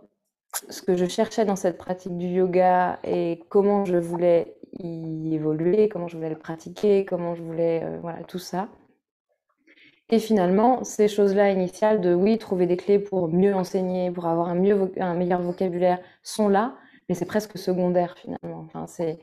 ce 0.68 0.82
que 0.82 0.96
je 0.96 1.06
cherchais 1.06 1.44
dans 1.44 1.56
cette 1.56 1.78
pratique 1.78 2.16
du 2.16 2.26
yoga 2.26 2.98
et 3.04 3.40
comment 3.48 3.84
je 3.84 3.96
voulais 3.96 4.56
y 4.80 5.34
évoluer, 5.34 5.88
comment 5.88 6.08
je 6.08 6.16
voulais 6.16 6.28
le 6.28 6.38
pratiquer, 6.38 7.04
comment 7.04 7.34
je 7.34 7.42
voulais, 7.42 7.82
euh, 7.82 7.98
voilà, 8.00 8.22
tout 8.24 8.38
ça. 8.38 8.68
Et 10.10 10.18
finalement, 10.18 10.84
ces 10.84 11.06
choses-là 11.06 11.50
initiales 11.50 12.00
de 12.00 12.14
oui, 12.14 12.38
trouver 12.38 12.66
des 12.66 12.76
clés 12.76 12.98
pour 12.98 13.28
mieux 13.28 13.54
enseigner, 13.54 14.10
pour 14.10 14.26
avoir 14.26 14.48
un, 14.48 14.54
mieux 14.54 14.90
un 14.98 15.14
meilleur 15.14 15.42
vocabulaire, 15.42 15.98
sont 16.22 16.48
là, 16.48 16.76
mais 17.08 17.14
c'est 17.14 17.26
presque 17.26 17.58
secondaire 17.58 18.16
finalement. 18.16 18.64
Enfin, 18.66 18.86
c'est. 18.86 19.18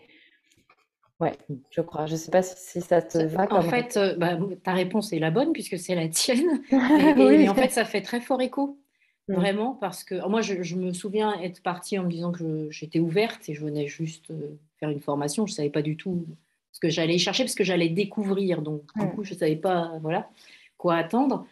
Ouais, 1.19 1.31
je 1.71 1.81
crois. 1.81 2.05
Je 2.05 2.13
ne 2.13 2.17
sais 2.17 2.29
pas 2.29 2.43
si, 2.43 2.81
ça 2.81 3.01
te 3.01 3.17
va. 3.17 3.47
En 3.51 3.61
fait, 3.61 3.97
euh, 3.97 4.15
bah, 4.15 4.37
ta 4.63 4.73
réponse 4.73 5.11
est 5.13 5.19
la 5.19 5.31
bonne 5.31 5.53
puisque 5.53 5.79
c'est 5.79 5.95
la 5.95 6.07
tienne. 6.07 6.61
oui. 7.17 7.49
en 7.49 7.55
fait, 7.55 7.69
ça 7.69 7.85
fait 7.85 8.01
très 8.01 8.19
fort 8.19 8.41
écho 8.41 8.77
Mmh. 9.27 9.33
Vraiment, 9.33 9.73
parce 9.73 10.03
que 10.03 10.27
moi, 10.27 10.41
je, 10.41 10.75
me 10.75 10.93
souviens 10.93 11.39
être 11.41 11.63
partie 11.63 11.97
en 11.97 12.03
me 12.03 12.09
disant 12.09 12.31
que 12.31 12.67
j'étais 12.69 12.99
ouverte 12.99 13.49
et 13.49 13.55
je 13.55 13.65
venais 13.65 13.87
juste 13.87 14.29
euh, 14.29 14.57
faire 14.79 14.89
une 14.89 14.99
formation. 14.99 15.47
Je 15.47 15.53
ne 15.53 15.55
savais 15.55 15.69
pas 15.71 15.81
du 15.81 15.97
tout 15.97 16.25
ce 16.71 16.79
que 16.79 16.89
j'allais 16.89 17.17
chercher, 17.17 17.43
parce 17.43 17.55
que 17.55 17.63
j'allais 17.63 17.89
découvrir. 17.89 18.61
Donc, 18.61 18.83
du 18.95 19.07
coup, 19.09 19.23
je 19.23 19.33
ne 19.33 19.39
savais 19.39 19.55
pas 19.55 19.97
voilà, 20.01 20.29
quoi 20.77 20.95
attendre. 20.95 21.47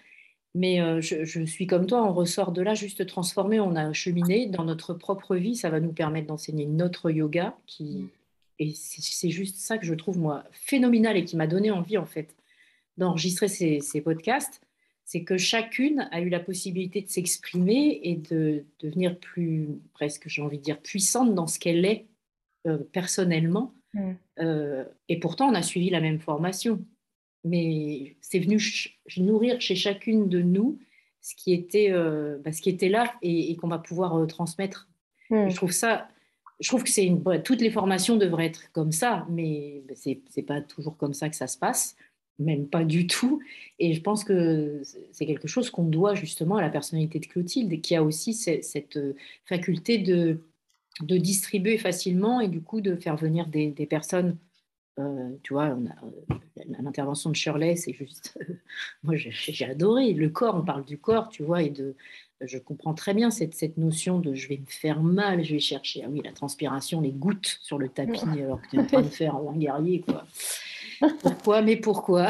Mais 0.54 0.82
euh, 0.82 1.02
je, 1.02 1.46
suis 1.46 1.66
comme 1.66 1.88
toi, 1.88 2.04
on 2.04 2.14
ressort 2.14 2.52
de 2.52 2.62
là 2.62 2.76
juste 2.76 3.08
transformé. 3.08 3.60
On 3.60 3.76
a 3.76 3.92
cheminé 3.92 4.46
dans 4.46 4.66
notre 4.66 4.94
propre 4.94 5.36
vie. 5.36 5.56
Ça 5.56 5.72
va 5.72 5.80
nous 5.80 5.94
permettre 5.94 6.28
d'enseigner 6.28 6.68
notre 6.68 7.10
yoga. 7.10 7.56
Qui... 7.66 7.84
Mmh. 7.84 8.10
Et 8.60 8.74
c'est 8.76 9.32
juste 9.32 9.58
ça 9.58 9.80
que 9.80 9.86
je 9.86 9.96
trouve, 9.96 10.20
moi, 10.20 10.44
phénoménal 10.52 11.18
et 11.18 11.26
qui 11.26 11.36
m'a 11.36 11.48
donné 11.48 11.72
envie, 11.72 11.98
en 11.98 12.06
fait, 12.06 12.36
d'enregistrer 12.98 13.48
ces, 13.48 13.80
ces 13.80 14.00
podcasts 14.00 14.62
c'est 15.14 15.22
que 15.22 15.38
chacune 15.38 16.10
a 16.12 16.22
eu 16.22 16.30
la 16.30 16.40
possibilité 16.40 17.04
de 17.04 17.08
s'exprimer 17.08 18.00
et 18.02 18.16
de 18.16 18.66
devenir 18.80 19.20
plus, 19.20 19.68
presque 19.94 20.28
j'ai 20.28 20.42
envie 20.42 20.58
de 20.58 20.64
dire, 20.64 20.82
puissante 20.82 21.36
dans 21.36 21.46
ce 21.46 21.60
qu'elle 21.60 21.86
est 21.86 22.08
euh, 22.66 22.80
personnellement. 22.92 23.76
Mm. 23.94 24.14
Euh, 24.40 24.86
et 25.10 25.20
pourtant, 25.20 25.50
on 25.50 25.54
a 25.54 25.62
suivi 25.62 25.92
la 25.92 26.02
même 26.02 26.20
formation. 26.20 26.84
Mais 27.44 28.16
c'est 28.22 28.40
venu 28.40 28.60
nourrir 29.18 29.62
chez 29.62 29.76
chacune 29.76 30.30
de 30.30 30.42
nous 30.42 30.80
ce 31.22 31.36
qui 31.36 31.54
était, 31.54 31.92
euh, 31.92 32.40
bah, 32.44 32.52
ce 32.52 32.64
qui 32.64 32.72
était 32.72 32.90
là 32.90 33.14
et, 33.22 33.56
qu'on 33.58 33.68
va 33.68 33.78
pouvoir 33.78 34.26
transmettre. 34.26 34.90
Mm. 35.30 35.50
Je 35.50 35.56
trouve 35.56 35.72
ça 35.72 36.08
je 36.60 36.70
trouve 36.70 36.84
que 36.84 36.90
c'est 36.90 37.06
une, 37.06 37.22
toutes 37.44 37.62
les 37.62 37.72
formations 37.72 38.16
devraient 38.16 38.46
être 38.46 38.72
comme 38.72 38.92
ça, 38.92 39.28
mais 39.30 39.84
c'est 39.96 40.22
n'est 40.38 40.44
pas 40.44 40.62
toujours 40.62 40.98
comme 40.98 41.14
ça 41.14 41.28
que 41.30 41.36
ça 41.36 41.48
se 41.48 41.58
passe 41.58 41.98
même 42.40 42.68
pas 42.68 42.84
du 42.84 43.08
tout. 43.08 43.42
Et 43.80 43.94
je 43.94 44.02
pense 44.02 44.24
que 44.24 44.82
c'est 45.12 45.26
quelque 45.26 45.48
chose 45.48 45.70
qu'on 45.70 45.86
doit 45.86 46.16
justement 46.16 46.58
à 46.58 46.62
la 46.62 46.70
personnalité 46.70 47.20
de 47.20 47.26
Clotilde, 47.26 47.82
qui 47.82 47.96
a 47.96 48.04
aussi 48.04 48.34
cette 48.34 48.98
euh, 48.98 49.14
faculté 49.46 49.98
de, 49.98 50.40
de 51.02 51.18
distribuer 51.18 51.78
facilement 51.78 52.40
et 52.40 52.48
du 52.48 52.62
coup 52.62 52.82
de 52.82 52.96
faire 52.96 53.16
venir 53.16 53.48
des, 53.48 53.72
personnes. 53.86 54.38
Euh, 55.00 55.30
tu 55.42 55.54
vois, 55.54 55.70
euh, 55.70 56.36
l'intervention 56.80 57.30
de 57.30 57.36
Shirley, 57.36 57.76
c'est 57.76 57.94
juste. 57.94 58.38
moi, 59.04 59.16
j'ai 59.16 59.66
adoré. 59.66 60.14
Le 60.14 60.30
corps, 60.30 60.56
on 60.56 60.64
parle 60.64 60.86
du 60.86 60.98
corps, 60.98 61.30
tu 61.30 61.44
vois, 61.44 61.64
et 61.64 61.70
de. 61.70 61.96
Je 62.42 62.58
comprends 62.58 62.94
très 62.94 63.14
bien 63.14 63.32
cette, 63.32 63.54
cette 63.54 63.78
notion 63.78 64.20
de 64.20 64.34
je 64.34 64.50
vais 64.50 64.58
me 64.58 64.66
faire 64.68 65.02
mal, 65.02 65.46
je 65.46 65.54
vais 65.54 65.62
chercher. 65.62 66.04
Ah 66.04 66.10
oui, 66.10 66.22
la 66.26 66.34
transpiration, 66.34 67.00
les 67.00 67.14
gouttes 67.14 67.58
sur 67.62 67.78
le 67.78 67.88
tapis, 67.88 68.20
alors 68.34 68.62
que 68.62 68.68
tu 68.68 68.76
es 68.76 68.80
en 68.80 68.86
train 68.86 69.02
de 69.02 69.08
faire 69.08 69.36
un 69.36 69.56
guerrier, 69.56 70.02
quoi. 70.02 70.26
Pourquoi 71.22 71.62
Mais 71.62 71.76
pourquoi? 71.76 72.30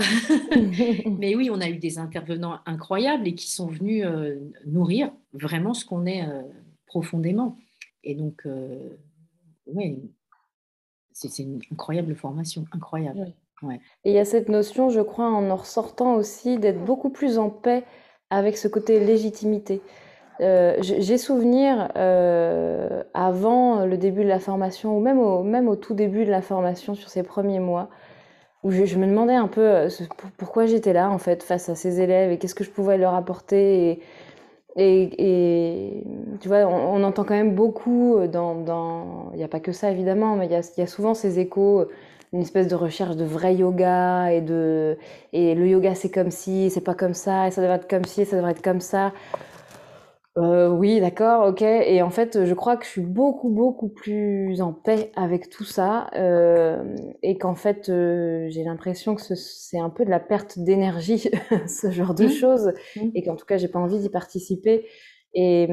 Mais 1.19 1.35
oui, 1.35 1.49
on 1.51 1.59
a 1.61 1.69
eu 1.69 1.77
des 1.77 1.97
intervenants 1.97 2.59
incroyables 2.65 3.27
et 3.27 3.35
qui 3.35 3.49
sont 3.49 3.67
venus 3.67 4.05
euh, 4.05 4.35
nourrir 4.65 5.11
vraiment 5.33 5.73
ce 5.73 5.85
qu'on 5.85 6.05
est 6.05 6.23
euh, 6.23 6.41
profondément. 6.87 7.57
Et 8.03 8.15
donc, 8.15 8.41
euh, 8.45 8.97
oui, 9.67 10.01
c'est 11.11 11.39
une 11.39 11.59
incroyable 11.71 12.15
formation, 12.15 12.65
incroyable. 12.71 13.33
Et 14.03 14.11
il 14.11 14.13
y 14.13 14.19
a 14.19 14.25
cette 14.25 14.49
notion, 14.49 14.89
je 14.89 14.99
crois, 14.99 15.29
en 15.29 15.49
en 15.49 15.55
ressortant 15.55 16.15
aussi, 16.15 16.57
d'être 16.57 16.83
beaucoup 16.83 17.09
plus 17.09 17.37
en 17.37 17.49
paix 17.49 17.85
avec 18.29 18.57
ce 18.57 18.67
côté 18.67 18.99
légitimité. 18.99 19.81
J'ai 20.39 21.17
souvenir 21.17 21.89
avant 23.13 23.85
le 23.85 23.97
début 23.97 24.23
de 24.23 24.27
la 24.27 24.39
formation, 24.39 24.97
ou 24.97 24.99
même 24.99 25.17
au, 25.17 25.43
même 25.43 25.69
au 25.69 25.77
tout 25.77 25.93
début 25.93 26.25
de 26.25 26.31
la 26.31 26.41
formation, 26.41 26.93
sur 26.93 27.07
ces 27.07 27.23
premiers 27.23 27.61
mois, 27.61 27.89
où 28.63 28.71
je, 28.71 28.95
me 28.97 29.05
demandais 29.05 29.35
un 29.35 29.47
peu 29.47 29.61
euh, 29.61 29.89
pourquoi 30.37 30.65
j'étais 30.65 30.93
là 30.93 31.09
en 31.09 31.17
fait 31.17 31.43
face 31.43 31.69
à 31.69 31.75
ces 31.75 31.99
élèves 31.99 32.31
et 32.31 32.37
qu'est-ce 32.37 32.55
que 32.55 32.63
je 32.63 32.69
pouvais 32.69 32.97
leur 32.97 33.13
apporter 33.13 33.99
et, 34.75 36.03
tu 36.39 36.47
vois 36.47 36.65
on, 36.65 37.03
entend 37.03 37.23
quand 37.23 37.35
même 37.35 37.53
beaucoup 37.53 38.17
dans 38.27 39.29
il 39.33 39.37
n'y 39.37 39.43
a 39.43 39.47
pas 39.47 39.59
que 39.59 39.71
ça 39.71 39.91
évidemment 39.91 40.35
mais 40.35 40.47
il 40.47 40.51
y 40.51 40.81
a, 40.81 40.87
souvent 40.87 41.13
ces 41.13 41.39
échos 41.39 41.85
une 42.31 42.41
espèce 42.41 42.67
de 42.67 42.75
recherche 42.75 43.15
de 43.15 43.23
vrai 43.23 43.53
yoga 43.53 44.31
et 44.31 44.41
de 44.41 44.97
et 45.31 45.53
le 45.53 45.67
yoga 45.67 45.93
c'est 45.93 46.09
comme 46.09 46.31
si 46.31 46.71
c'est 46.71 46.81
pas 46.81 46.95
comme 46.95 47.13
ça 47.13 47.47
et 47.47 47.51
ça 47.51 47.61
devrait 47.61 47.77
être 47.77 47.87
comme 47.87 48.05
si 48.05 48.21
et 48.21 48.25
ça 48.25 48.37
devrait 48.37 48.51
être 48.51 48.63
comme 48.63 48.81
ça 48.81 49.11
euh, 50.37 50.69
oui, 50.69 50.99
d'accord, 50.99 51.47
ok. 51.47 51.61
Et 51.61 52.01
en 52.01 52.09
fait, 52.09 52.43
je 52.43 52.53
crois 52.55 52.75
que 52.75 52.85
je 52.85 52.89
suis 52.89 53.01
beaucoup, 53.01 53.49
beaucoup 53.49 53.89
plus 53.89 54.61
en 54.61 54.73
paix 54.73 55.11
avec 55.15 55.49
tout 55.49 55.63
ça. 55.63 56.09
Euh, 56.15 56.95
et 57.21 57.37
qu'en 57.37 57.53
fait, 57.53 57.89
euh, 57.89 58.47
j'ai 58.49 58.63
l'impression 58.63 59.13
que 59.13 59.21
c'est 59.21 59.79
un 59.79 59.91
peu 59.91 60.05
de 60.05 60.09
la 60.09 60.19
perte 60.19 60.57
d'énergie, 60.57 61.29
ce 61.67 61.91
genre 61.91 62.15
de 62.15 62.25
mmh. 62.25 62.29
choses. 62.29 62.73
Mmh. 62.95 63.09
Et 63.13 63.23
qu'en 63.23 63.35
tout 63.35 63.45
cas, 63.45 63.57
j'ai 63.57 63.67
pas 63.67 63.79
envie 63.79 63.99
d'y 63.99 64.09
participer. 64.09 64.87
Et, 65.35 65.67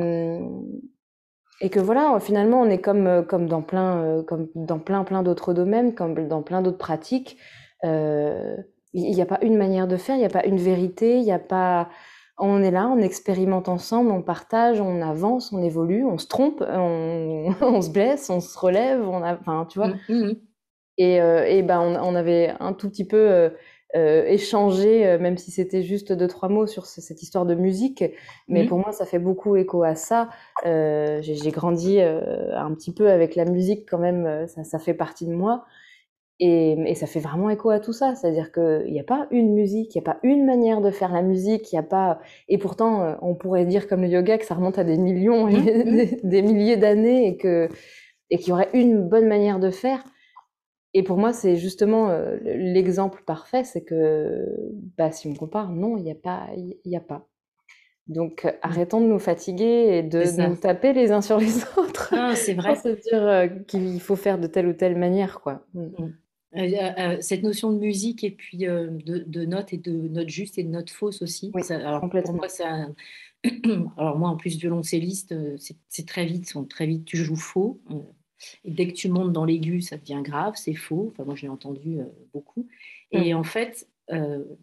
et 1.60 1.68
que 1.68 1.80
voilà, 1.80 2.18
finalement, 2.20 2.62
on 2.62 2.70
est 2.70 2.80
comme, 2.80 3.26
comme 3.26 3.46
dans 3.46 3.62
plein, 3.62 4.22
comme 4.26 4.48
dans 4.54 4.78
plein, 4.78 5.04
plein 5.04 5.22
d'autres 5.22 5.52
domaines, 5.52 5.94
comme 5.94 6.28
dans 6.28 6.42
plein 6.42 6.62
d'autres 6.62 6.78
pratiques. 6.78 7.36
Il 7.82 8.64
n'y 8.94 9.22
a 9.22 9.26
pas 9.26 9.38
une 9.42 9.56
manière 9.56 9.86
de 9.86 9.96
faire, 9.98 10.16
il 10.16 10.20
n'y 10.20 10.24
a 10.24 10.30
pas 10.30 10.46
une 10.46 10.56
vérité, 10.56 11.18
il 11.18 11.24
n'y 11.24 11.32
a 11.32 11.38
pas 11.38 11.90
on 12.40 12.62
est 12.62 12.70
là, 12.70 12.88
on 12.88 12.98
expérimente 12.98 13.68
ensemble, 13.68 14.10
on 14.10 14.22
partage, 14.22 14.80
on 14.80 15.02
avance, 15.02 15.52
on 15.52 15.62
évolue, 15.62 16.04
on 16.04 16.18
se 16.18 16.26
trompe, 16.26 16.62
on, 16.68 17.82
se 17.82 17.90
blesse, 17.90 18.30
on 18.30 18.40
se 18.40 18.58
relève, 18.58 19.06
on 19.08 19.22
a, 19.22 19.34
enfin, 19.34 19.66
tu 19.68 19.78
vois. 19.78 19.88
Mmh, 19.88 20.14
mmh. 20.14 20.34
Et, 20.98 21.20
euh, 21.20 21.46
et 21.46 21.62
ben, 21.62 21.80
on, 21.80 22.14
avait 22.14 22.52
un 22.60 22.74
tout 22.74 22.90
petit 22.90 23.06
peu 23.06 23.16
euh, 23.16 23.48
euh, 23.96 24.24
échangé, 24.26 25.16
même 25.18 25.38
si 25.38 25.50
c'était 25.50 25.82
juste 25.82 26.12
deux 26.12 26.28
trois 26.28 26.50
mots 26.50 26.66
sur 26.66 26.84
cette 26.84 27.22
histoire 27.22 27.46
de 27.46 27.54
musique. 27.54 28.04
Mais 28.48 28.66
pour 28.66 28.78
moi, 28.78 28.92
ça 28.92 29.06
fait 29.06 29.18
beaucoup 29.18 29.56
écho 29.56 29.82
à 29.82 29.94
ça. 29.94 30.28
J'ai 30.64 31.50
grandi 31.52 32.00
un 32.00 32.74
petit 32.74 32.92
peu 32.92 33.10
avec 33.10 33.34
la 33.34 33.46
musique 33.46 33.88
quand 33.88 33.98
même. 33.98 34.46
Ça, 34.48 34.62
ça 34.62 34.78
fait 34.78 34.92
partie 34.92 35.26
de 35.26 35.32
moi. 35.32 35.64
Et, 36.42 36.94
ça 36.94 37.06
fait 37.06 37.20
vraiment 37.20 37.50
écho 37.50 37.68
à 37.68 37.80
tout 37.80 37.92
ça, 37.92 38.14
c'est-à-dire 38.14 38.50
qu'il 38.50 38.90
n'y 38.90 38.98
a 38.98 39.04
pas 39.04 39.26
une 39.30 39.52
musique, 39.52 39.94
il 39.94 39.98
n'y 39.98 40.04
a 40.04 40.10
pas 40.12 40.18
une 40.22 40.46
manière 40.46 40.80
de 40.80 40.90
faire 40.90 41.12
la 41.12 41.20
musique, 41.20 41.70
il 41.70 41.74
n'y 41.74 41.78
a 41.78 41.82
pas. 41.82 42.18
Et 42.48 42.56
pourtant, 42.56 43.02
euh, 43.02 43.14
on 43.20 43.34
pourrait 43.34 43.66
dire 43.66 43.86
comme 43.86 44.00
le 44.00 44.08
yoga 44.08 44.38
que 44.38 44.46
ça 44.46 44.54
remonte 44.54 44.78
à 44.78 44.84
des 44.84 44.96
millions, 44.96 45.46
mmh, 45.46 45.58
mmh. 45.58 46.06
des, 46.24 46.42
milliers 46.42 46.78
d'années 46.78 47.26
et 47.26 47.36
que 47.36 47.68
et 48.30 48.38
qu'il 48.38 48.48
y 48.48 48.52
aurait 48.52 48.70
une 48.72 49.06
bonne 49.06 49.28
manière 49.28 49.60
de 49.60 49.70
faire. 49.70 50.02
Et 50.94 51.02
pour 51.02 51.18
moi, 51.18 51.34
c'est 51.34 51.56
justement 51.56 52.08
euh, 52.08 52.38
l'exemple 52.42 53.22
parfait, 53.26 53.64
c'est 53.64 53.84
que 53.84 54.46
bah, 54.96 55.12
si 55.12 55.28
on 55.28 55.34
compare, 55.34 55.70
non, 55.70 55.98
il 55.98 56.04
n'y 56.04 56.12
a 56.12 56.16
pas, 56.16 56.46
il 56.56 56.78
y 56.86 56.96
a 56.96 57.00
pas. 57.00 57.28
Donc, 58.06 58.46
euh, 58.46 58.48
mmh. 58.48 58.54
arrêtons 58.62 59.00
de 59.02 59.06
nous 59.06 59.18
fatiguer 59.18 59.98
et 59.98 60.02
de 60.02 60.48
nous 60.48 60.56
taper 60.56 60.94
les 60.94 61.12
uns 61.12 61.20
sur 61.20 61.36
les 61.36 61.64
autres. 61.76 62.14
C'est 62.34 62.54
vrai. 62.54 62.72
Pour 62.72 62.82
se 62.82 62.88
dire 62.88 63.66
qu'il 63.66 64.00
faut 64.00 64.16
faire 64.16 64.38
de 64.38 64.46
telle 64.46 64.68
ou 64.68 64.72
telle 64.72 64.96
manière, 64.96 65.42
quoi. 65.42 65.66
Cette 66.52 67.42
notion 67.42 67.72
de 67.72 67.78
musique 67.78 68.24
et 68.24 68.30
puis 68.30 68.66
euh, 68.66 68.88
de, 68.90 69.44
notes 69.44 69.72
et 69.72 69.78
de 69.78 69.92
notes 69.92 70.28
justes 70.28 70.58
et 70.58 70.64
de 70.64 70.70
notes 70.70 70.90
fausses 70.90 71.22
aussi. 71.22 71.52
alors, 71.70 72.00
complètement. 72.00 72.34
moi, 72.34 72.48
alors 73.96 74.18
moi, 74.18 74.28
en 74.28 74.36
plus 74.36 74.56
violoncelliste, 74.56 75.34
c'est 75.56 76.06
très 76.06 76.26
vite, 76.26 76.52
très 76.68 76.86
vite, 76.86 77.04
tu 77.04 77.16
joues 77.16 77.36
faux. 77.36 77.80
Et 78.64 78.70
dès 78.70 78.88
que 78.88 78.94
tu 78.94 79.08
montes 79.08 79.32
dans 79.32 79.44
l'aigu, 79.44 79.82
ça 79.82 79.96
devient 79.96 80.22
grave, 80.22 80.54
c'est 80.56 80.74
faux. 80.74 81.10
Enfin, 81.12 81.24
moi, 81.24 81.34
je 81.34 81.42
l'ai 81.42 81.48
entendu 81.48 81.98
beaucoup. 82.32 82.66
Et 83.12 83.34
en 83.34 83.44
fait, 83.44 83.86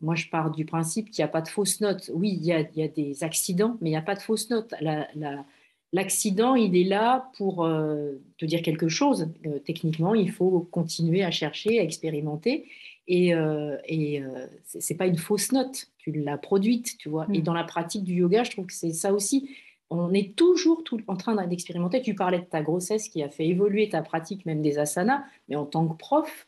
moi, 0.01 0.15
je 0.15 0.27
pars 0.29 0.51
du 0.51 0.65
principe 0.65 1.09
qu'il 1.09 1.23
n'y 1.23 1.27
a 1.27 1.31
pas 1.31 1.41
de 1.41 1.47
fausses 1.47 1.79
notes. 1.79 2.11
Oui, 2.13 2.37
il 2.39 2.45
y 2.45 2.53
a, 2.53 2.61
y 2.75 2.83
a, 2.83 2.87
des 2.87 3.23
accidents, 3.23 3.77
mais 3.81 3.89
il 3.89 3.93
n'y 3.93 3.97
a 3.97 4.01
pas 4.01 4.15
de 4.15 4.21
fausses 4.21 4.49
notes. 4.49 4.73
La, 4.81 5.07
la, 5.15 5.45
L'accident, 5.93 6.55
il 6.55 6.75
est 6.75 6.83
là 6.83 7.31
pour 7.37 7.63
euh, 7.63 8.21
te 8.37 8.45
dire 8.45 8.61
quelque 8.61 8.89
chose. 8.89 9.29
Euh, 9.45 9.59
techniquement, 9.59 10.13
il 10.13 10.31
faut 10.31 10.67
continuer 10.71 11.23
à 11.23 11.31
chercher, 11.31 11.79
à 11.79 11.83
expérimenter. 11.83 12.65
Et, 13.07 13.33
euh, 13.33 13.77
et 13.85 14.21
ce 14.65 14.79
n'est 14.79 14.97
pas 14.97 15.07
une 15.07 15.17
fausse 15.17 15.53
note, 15.53 15.89
tu 15.97 16.11
l'as 16.11 16.37
produite, 16.37 16.97
tu 16.97 17.07
vois. 17.07 17.25
Et 17.33 17.39
mm. 17.39 17.43
dans 17.43 17.53
la 17.53 17.63
pratique 17.63 18.03
du 18.03 18.15
yoga, 18.15 18.43
je 18.43 18.51
trouve 18.51 18.65
que 18.65 18.73
c'est 18.73 18.91
ça 18.91 19.13
aussi. 19.13 19.49
On 19.89 20.13
est 20.13 20.35
toujours 20.35 20.83
tout, 20.83 20.99
en 21.07 21.15
train 21.15 21.47
d'expérimenter. 21.47 22.01
Tu 22.01 22.15
parlais 22.15 22.39
de 22.39 22.43
ta 22.43 22.61
grossesse 22.61 23.07
qui 23.07 23.23
a 23.23 23.29
fait 23.29 23.47
évoluer 23.47 23.87
ta 23.87 24.01
pratique, 24.01 24.45
même 24.45 24.61
des 24.61 24.79
asanas, 24.79 25.23
mais 25.47 25.55
en 25.55 25.65
tant 25.65 25.87
que 25.87 25.95
prof, 25.95 26.45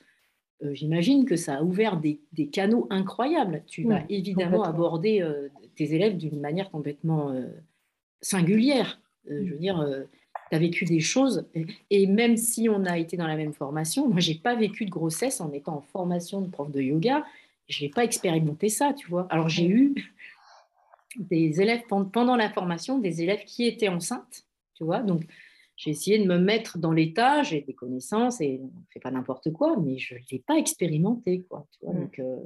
j'imagine 0.73 1.23
que 1.23 1.37
ça 1.37 1.59
a 1.59 1.63
ouvert 1.63 1.95
des, 1.95 2.19
canaux 2.51 2.87
incroyables. 2.89 3.63
Tu 3.65 3.83
vas 3.83 4.01
évidemment 4.09 4.63
aborder 4.63 5.25
tes 5.77 5.93
élèves 5.93 6.17
d'une 6.17 6.41
manière 6.41 6.69
complètement 6.69 7.33
singulière. 8.19 8.99
Euh, 9.29 9.45
je 9.45 9.53
veux 9.53 9.59
dire, 9.59 9.79
euh, 9.79 10.03
tu 10.49 10.55
as 10.55 10.59
vécu 10.59 10.85
des 10.85 10.99
choses. 10.99 11.47
Et, 11.89 12.07
même 12.07 12.37
si 12.37 12.69
on 12.69 12.85
a 12.85 12.97
été 12.97 13.17
dans 13.17 13.27
la 13.27 13.35
même 13.35 13.53
formation, 13.53 14.07
moi, 14.09 14.19
j'ai 14.19 14.35
pas 14.35 14.55
vécu 14.55 14.85
de 14.85 14.89
grossesse 14.89 15.41
en 15.41 15.51
étant 15.51 15.77
en 15.77 15.81
formation 15.81 16.41
de 16.41 16.49
prof 16.49 16.71
de 16.71 16.81
yoga. 16.81 17.25
Je 17.67 17.83
n'ai 17.83 17.89
pas 17.89 18.03
expérimenté 18.03 18.69
ça, 18.69 18.93
tu 18.93 19.07
vois. 19.07 19.27
Alors, 19.29 19.49
j'ai 19.49 19.67
eu 19.67 19.93
des 21.17 21.61
élèves 21.61 21.83
pendant 21.87 22.35
la 22.35 22.49
formation, 22.49 22.99
des 22.99 23.21
élèves 23.21 23.43
qui 23.45 23.65
étaient 23.65 23.89
enceintes, 23.89 24.45
tu 24.75 24.83
vois. 24.83 24.99
Donc, 24.99 25.23
j'ai 25.75 25.91
essayé 25.91 26.19
de 26.19 26.25
me 26.25 26.37
mettre 26.37 26.77
dans 26.77 26.91
l'état, 26.91 27.41
j'ai 27.41 27.61
des 27.61 27.73
connaissances 27.73 28.41
et 28.41 28.59
on 28.61 28.65
ne 28.65 28.85
fait 28.89 28.99
pas 28.99 29.11
n'importe 29.11 29.51
quoi, 29.53 29.77
mais 29.77 29.97
je 29.97 30.15
ne 30.15 30.19
l'ai 30.31 30.39
pas 30.39 30.57
expérimenté, 30.57 31.41
quoi. 31.49 31.67
Tu 31.71 31.85
vois 31.85 31.93
Donc, 31.93 32.19
euh, 32.19 32.37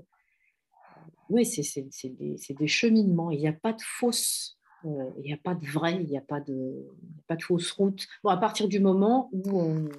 oui, 1.29 1.45
c'est 1.45 1.87
des, 2.09 2.37
des, 2.49 2.67
cheminements. 2.67 3.31
Il 3.31 3.39
n'y 3.39 3.47
a 3.47 3.53
pas 3.53 3.73
de 3.73 3.81
fausse 3.81 4.57
il 4.83 5.23
n'y 5.23 5.33
a 5.33 5.37
pas 5.37 5.55
de 5.55 5.65
vrai, 5.65 5.95
il 5.95 6.07
n'y 6.07 6.17
a 6.17 6.21
pas 6.21 6.39
de, 6.39 6.87
pas 7.27 7.35
de 7.35 7.43
fausse 7.43 7.71
route. 7.71 8.07
Bon, 8.23 8.29
à 8.29 8.37
partir 8.37 8.67
du 8.67 8.79
moment 8.79 9.29
où 9.31 9.61
on, 9.61 9.89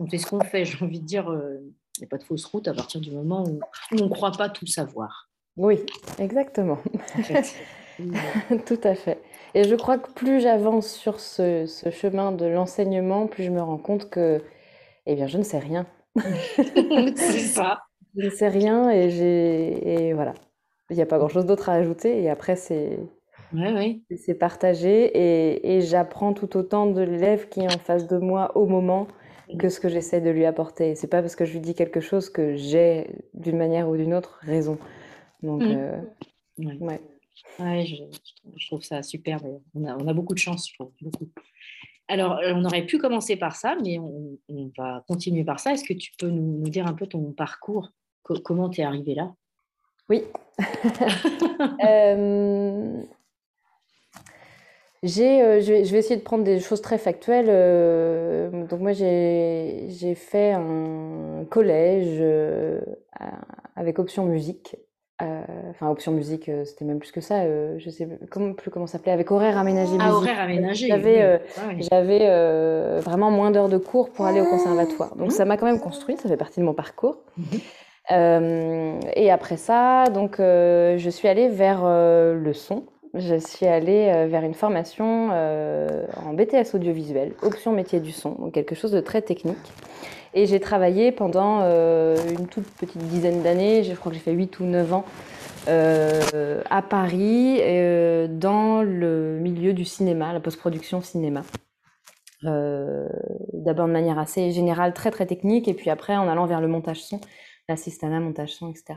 on 0.00 0.06
fait 0.06 0.18
ce 0.18 0.26
qu'on 0.26 0.40
fait, 0.40 0.64
j'ai 0.64 0.82
envie 0.84 1.00
de 1.00 1.06
dire, 1.06 1.30
euh, 1.30 1.58
il 1.96 2.00
n'y 2.00 2.06
a 2.06 2.08
pas 2.08 2.18
de 2.18 2.24
fausse 2.24 2.44
route 2.46 2.66
à 2.68 2.74
partir 2.74 3.00
du 3.00 3.10
moment 3.10 3.44
où, 3.44 3.60
on 3.92 4.04
ne 4.04 4.08
croit 4.08 4.32
pas 4.32 4.48
tout 4.48 4.66
savoir. 4.66 5.30
Oui, 5.56 5.84
exactement. 6.18 6.78
tout 8.66 8.80
à 8.82 8.94
fait. 8.96 9.22
Et 9.54 9.62
je 9.62 9.74
crois 9.76 9.98
que 9.98 10.10
plus 10.10 10.40
j'avance 10.40 10.88
sur 10.88 11.20
ce, 11.20 11.66
ce, 11.66 11.90
chemin 11.90 12.32
de 12.32 12.46
l'enseignement, 12.46 13.28
plus 13.28 13.44
je 13.44 13.50
me 13.50 13.62
rends 13.62 13.78
compte 13.78 14.10
que, 14.10 14.42
eh 15.06 15.14
bien, 15.14 15.28
je 15.28 15.38
ne 15.38 15.44
sais 15.44 15.60
rien. 15.60 15.86
C'est 16.16 17.38
ça. 17.38 17.82
Je 18.16 18.26
ne 18.26 18.30
sais 18.30 18.48
rien 18.48 18.90
et 18.90 19.08
et 19.08 20.12
voilà. 20.12 20.34
Il 20.90 20.96
n'y 20.96 21.02
a 21.02 21.06
pas 21.06 21.18
grand-chose 21.18 21.46
d'autre 21.46 21.68
à 21.68 21.74
ajouter. 21.74 22.22
Et 22.22 22.30
après, 22.30 22.56
c'est 22.56 22.98
c'est 24.16 24.34
partagé. 24.34 25.04
Et, 25.14 25.76
et 25.76 25.80
j'apprends 25.80 26.32
tout 26.32 26.56
autant 26.56 26.86
de 26.86 27.00
l'élève 27.00 27.48
qui 27.48 27.60
est 27.60 27.74
en 27.74 27.78
face 27.78 28.06
de 28.06 28.18
moi 28.18 28.56
au 28.56 28.66
moment 28.66 29.08
que 29.58 29.68
ce 29.68 29.80
que 29.80 29.88
j'essaie 29.88 30.20
de 30.20 30.30
lui 30.30 30.44
apporter. 30.44 30.94
C'est 30.94 31.08
pas 31.08 31.20
parce 31.20 31.36
que 31.36 31.44
je 31.44 31.52
lui 31.52 31.60
dis 31.60 31.74
quelque 31.74 32.00
chose 32.00 32.30
que 32.30 32.56
j'ai, 32.56 33.08
d'une 33.34 33.56
manière 33.56 33.88
ou 33.88 33.96
d'une 33.96 34.14
autre, 34.14 34.38
raison. 34.42 34.78
Donc, 35.42 35.62
mmh. 35.62 35.76
euh, 35.76 36.00
ouais. 36.58 37.00
ouais. 37.58 37.86
je, 37.86 38.66
trouve 38.66 38.82
ça 38.82 39.02
super. 39.02 39.40
On 39.74 39.84
a, 39.84 39.96
on 39.96 40.08
a, 40.08 40.12
beaucoup 40.12 40.34
de 40.34 40.38
chance, 40.38 40.68
je 40.68 40.74
trouve. 40.74 40.92
Beaucoup. 41.00 41.28
Alors, 42.08 42.38
euh, 42.38 42.52
on 42.54 42.64
aurait 42.64 42.84
pu 42.84 42.98
commencer 42.98 43.36
par 43.36 43.56
ça, 43.56 43.76
mais 43.82 43.98
on, 43.98 44.38
va 44.76 45.04
continuer 45.08 45.44
par 45.44 45.60
ça. 45.60 45.72
Est-ce 45.72 45.84
que 45.84 45.94
tu 45.94 46.12
peux 46.18 46.28
nous, 46.28 46.68
dire 46.68 46.86
un 46.86 46.94
peu 46.94 47.06
ton 47.06 47.32
parcours? 47.32 47.90
Comment 48.22 48.70
tu 48.70 48.80
es 48.80 48.84
arrivé 48.84 49.14
là? 49.14 49.34
Oui. 50.08 50.22
euh, 51.84 53.02
euh, 55.04 55.60
je, 55.60 55.72
vais, 55.72 55.98
essayer 55.98 56.16
de 56.16 56.22
prendre 56.22 56.44
des 56.44 56.60
choses 56.60 56.80
très 56.80 56.98
factuelles. 56.98 57.48
Euh, 57.48 58.66
donc 58.66 58.80
moi, 58.80 58.92
j'ai 58.92 60.14
fait 60.14 60.52
un 60.52 61.44
collège 61.50 62.18
euh, 62.20 62.80
avec 63.76 63.98
option 63.98 64.24
musique. 64.24 64.76
enfin, 65.20 65.90
option 65.90 66.12
musique, 66.12 66.50
c'était 66.64 66.84
même 66.84 66.98
plus 66.98 67.12
que 67.12 67.20
ça. 67.20 67.44
je 67.78 67.90
sais 67.90 68.08
comment, 68.30 68.54
plus 68.54 68.70
comment 68.70 68.86
ça 68.86 68.94
s'appelait. 68.94 69.12
Avec 69.12 69.30
horaire 69.30 69.58
aménagé 69.58 69.96
ah, 70.00 70.12
horaire 70.12 70.40
aménagé. 70.40 70.88
J'avais 71.90 73.00
vraiment 73.00 73.30
moins 73.30 73.50
d'heures 73.50 73.68
de 73.68 73.78
cours 73.78 74.10
pour 74.10 74.24
aller 74.24 74.40
au 74.40 74.46
conservatoire. 74.46 75.16
Donc 75.16 75.32
ça 75.32 75.44
m'a 75.44 75.56
quand 75.56 75.66
même 75.66 75.80
construit. 75.80 76.16
Ça 76.16 76.28
fait 76.28 76.36
partie 76.36 76.60
de 76.60 76.64
mon 76.64 76.74
parcours. 76.74 77.18
Mhm. 77.36 79.00
et 79.16 79.30
après 79.30 79.56
ça, 79.56 80.04
donc 80.12 80.36
je 80.38 81.10
suis 81.10 81.28
allée 81.28 81.48
vers 81.48 81.84
le 81.84 82.52
son 82.54 82.84
je 83.14 83.36
suis 83.36 83.66
allée 83.66 84.12
euh, 84.12 84.26
vers 84.26 84.42
une 84.42 84.54
formation 84.54 85.30
euh, 85.32 86.04
en 86.16 86.34
BTS 86.34 86.74
audiovisuel, 86.74 87.32
option 87.42 87.72
métier 87.72 88.00
du 88.00 88.10
son, 88.10 88.32
donc 88.32 88.52
quelque 88.52 88.74
chose 88.74 88.90
de 88.90 89.00
très 89.00 89.22
technique. 89.22 89.56
Et 90.34 90.46
j'ai 90.46 90.58
travaillé 90.58 91.12
pendant 91.12 91.60
euh, 91.62 92.16
une 92.36 92.48
toute 92.48 92.68
petite 92.72 93.02
dizaine 93.06 93.42
d'années, 93.42 93.84
je 93.84 93.94
crois 93.94 94.10
que 94.10 94.18
j'ai 94.18 94.24
fait 94.24 94.32
8 94.32 94.58
ou 94.58 94.64
9 94.64 94.92
ans, 94.92 95.04
à 95.66 96.82
Paris, 96.82 97.58
dans 98.28 98.82
le 98.82 99.38
milieu 99.40 99.72
du 99.72 99.84
cinéma, 99.84 100.32
la 100.32 100.40
post-production 100.40 101.00
cinéma. 101.00 101.42
D'abord 102.42 103.86
de 103.86 103.92
manière 103.92 104.18
assez 104.18 104.50
générale, 104.50 104.92
très 104.92 105.10
très 105.10 105.24
technique, 105.24 105.68
et 105.68 105.72
puis 105.72 105.88
après 105.88 106.16
en 106.16 106.28
allant 106.28 106.44
vers 106.44 106.60
le 106.60 106.68
montage 106.68 107.02
son, 107.02 107.18
l'assistanat, 107.68 108.20
montage 108.20 108.52
son, 108.54 108.70
etc. 108.70 108.94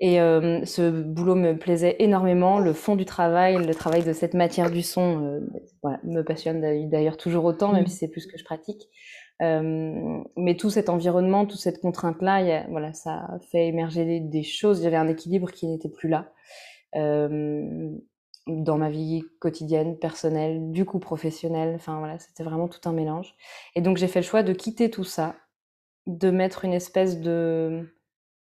Et 0.00 0.20
euh, 0.20 0.64
ce 0.64 0.90
boulot 0.90 1.34
me 1.34 1.56
plaisait 1.56 1.96
énormément. 2.00 2.58
Le 2.58 2.72
fond 2.72 2.96
du 2.96 3.04
travail, 3.04 3.64
le 3.64 3.74
travail 3.74 4.02
de 4.02 4.12
cette 4.12 4.34
matière 4.34 4.70
du 4.70 4.82
son 4.82 5.24
euh, 5.24 5.98
me 6.02 6.22
passionne 6.22 6.60
d'ailleurs 6.88 7.16
toujours 7.16 7.44
autant, 7.44 7.72
même 7.72 7.84
mmh. 7.84 7.88
si 7.88 7.96
c'est 7.96 8.08
plus 8.08 8.26
que 8.26 8.36
je 8.36 8.44
pratique. 8.44 8.88
Euh, 9.42 10.22
mais 10.36 10.56
tout 10.56 10.70
cet 10.70 10.88
environnement, 10.88 11.46
toute 11.46 11.60
cette 11.60 11.80
contrainte-là, 11.80 12.66
voilà, 12.70 12.92
ça 12.92 13.28
fait 13.50 13.68
émerger 13.68 14.20
des, 14.20 14.42
choses. 14.42 14.80
Il 14.80 14.84
y 14.84 14.86
avait 14.86 14.96
un 14.96 15.08
équilibre 15.08 15.50
qui 15.50 15.66
n'était 15.66 15.88
plus 15.88 16.08
là 16.08 16.30
dans 18.46 18.76
ma 18.76 18.90
vie 18.90 19.22
quotidienne, 19.40 19.98
personnelle, 19.98 20.70
du 20.70 20.84
coup 20.84 20.98
professionnelle. 20.98 21.74
Enfin 21.76 21.98
voilà, 21.98 22.18
c'était 22.18 22.44
vraiment 22.44 22.68
tout 22.68 22.86
un 22.88 22.92
mélange. 22.92 23.34
Et 23.74 23.80
donc 23.80 23.96
j'ai 23.96 24.06
fait 24.06 24.20
le 24.20 24.26
choix 24.26 24.42
de 24.42 24.52
quitter 24.52 24.90
tout 24.90 25.04
ça, 25.04 25.34
de 26.06 26.30
mettre 26.30 26.64
une 26.64 26.74
espèce 26.74 27.20
de 27.20 27.90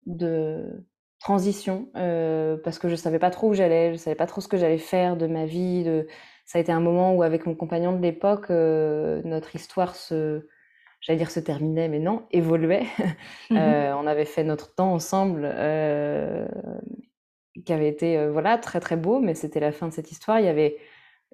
de 0.06 0.84
transition 1.20 1.88
euh, 1.96 2.56
parce 2.62 2.78
que 2.78 2.88
je 2.88 2.94
savais 2.96 3.18
pas 3.18 3.30
trop 3.30 3.50
où 3.50 3.54
j'allais, 3.54 3.92
je 3.92 3.96
savais 3.96 4.16
pas 4.16 4.26
trop 4.26 4.40
ce 4.40 4.48
que 4.48 4.56
j'allais 4.56 4.78
faire 4.78 5.16
de 5.16 5.26
ma 5.26 5.46
vie. 5.46 5.84
De... 5.84 6.06
Ça 6.44 6.58
a 6.58 6.60
été 6.60 6.72
un 6.72 6.80
moment 6.80 7.14
où 7.14 7.22
avec 7.22 7.46
mon 7.46 7.54
compagnon 7.54 7.92
de 7.92 8.02
l'époque, 8.02 8.50
euh, 8.50 9.20
notre 9.24 9.54
histoire 9.54 9.96
se, 9.96 10.46
j'allais 11.00 11.18
dire 11.18 11.30
se 11.30 11.40
terminait, 11.40 11.88
mais 11.88 11.98
non, 11.98 12.26
évoluait. 12.30 12.86
Mmh 13.50 13.56
euh, 13.56 13.96
on 13.96 14.06
avait 14.06 14.26
fait 14.26 14.44
notre 14.44 14.74
temps 14.74 14.92
ensemble, 14.92 15.42
qui 17.64 17.72
avait 17.72 17.88
été 17.88 18.28
voilà 18.28 18.58
très 18.58 18.78
très 18.78 18.96
beau, 18.96 19.18
mais 19.20 19.34
c'était 19.34 19.58
la 19.58 19.72
fin 19.72 19.88
de 19.88 19.92
cette 19.94 20.12
histoire. 20.12 20.38
Il 20.38 20.44
y 20.44 20.48
avait 20.48 20.76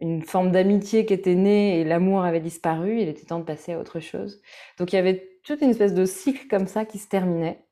une 0.01 0.23
forme 0.23 0.53
d'amitié 0.53 1.07
qui 1.07 1.13
était 1.13 1.35
née 1.35 1.81
et 1.81 1.85
l'amour 1.85 2.23
avait 2.25 2.41
disparu. 2.41 3.01
Il 3.01 3.09
était 3.09 3.27
temps 3.27 3.41
de 3.41 3.45
passer 3.45 3.73
à 3.73 3.81
autre 3.81 3.99
chose. 3.99 4.41
Donc 4.79 4.93
il 4.93 4.97
y 4.97 4.99
avait 5.01 5.41
toute 5.45 5.61
une 5.61 5.71
espèce 5.71 5.95
de 5.95 6.05
cycle 6.05 6.47
comme 6.49 6.69
ça 6.69 6.85
qui 6.85 6.99
se 6.99 7.09
terminait. 7.09 7.65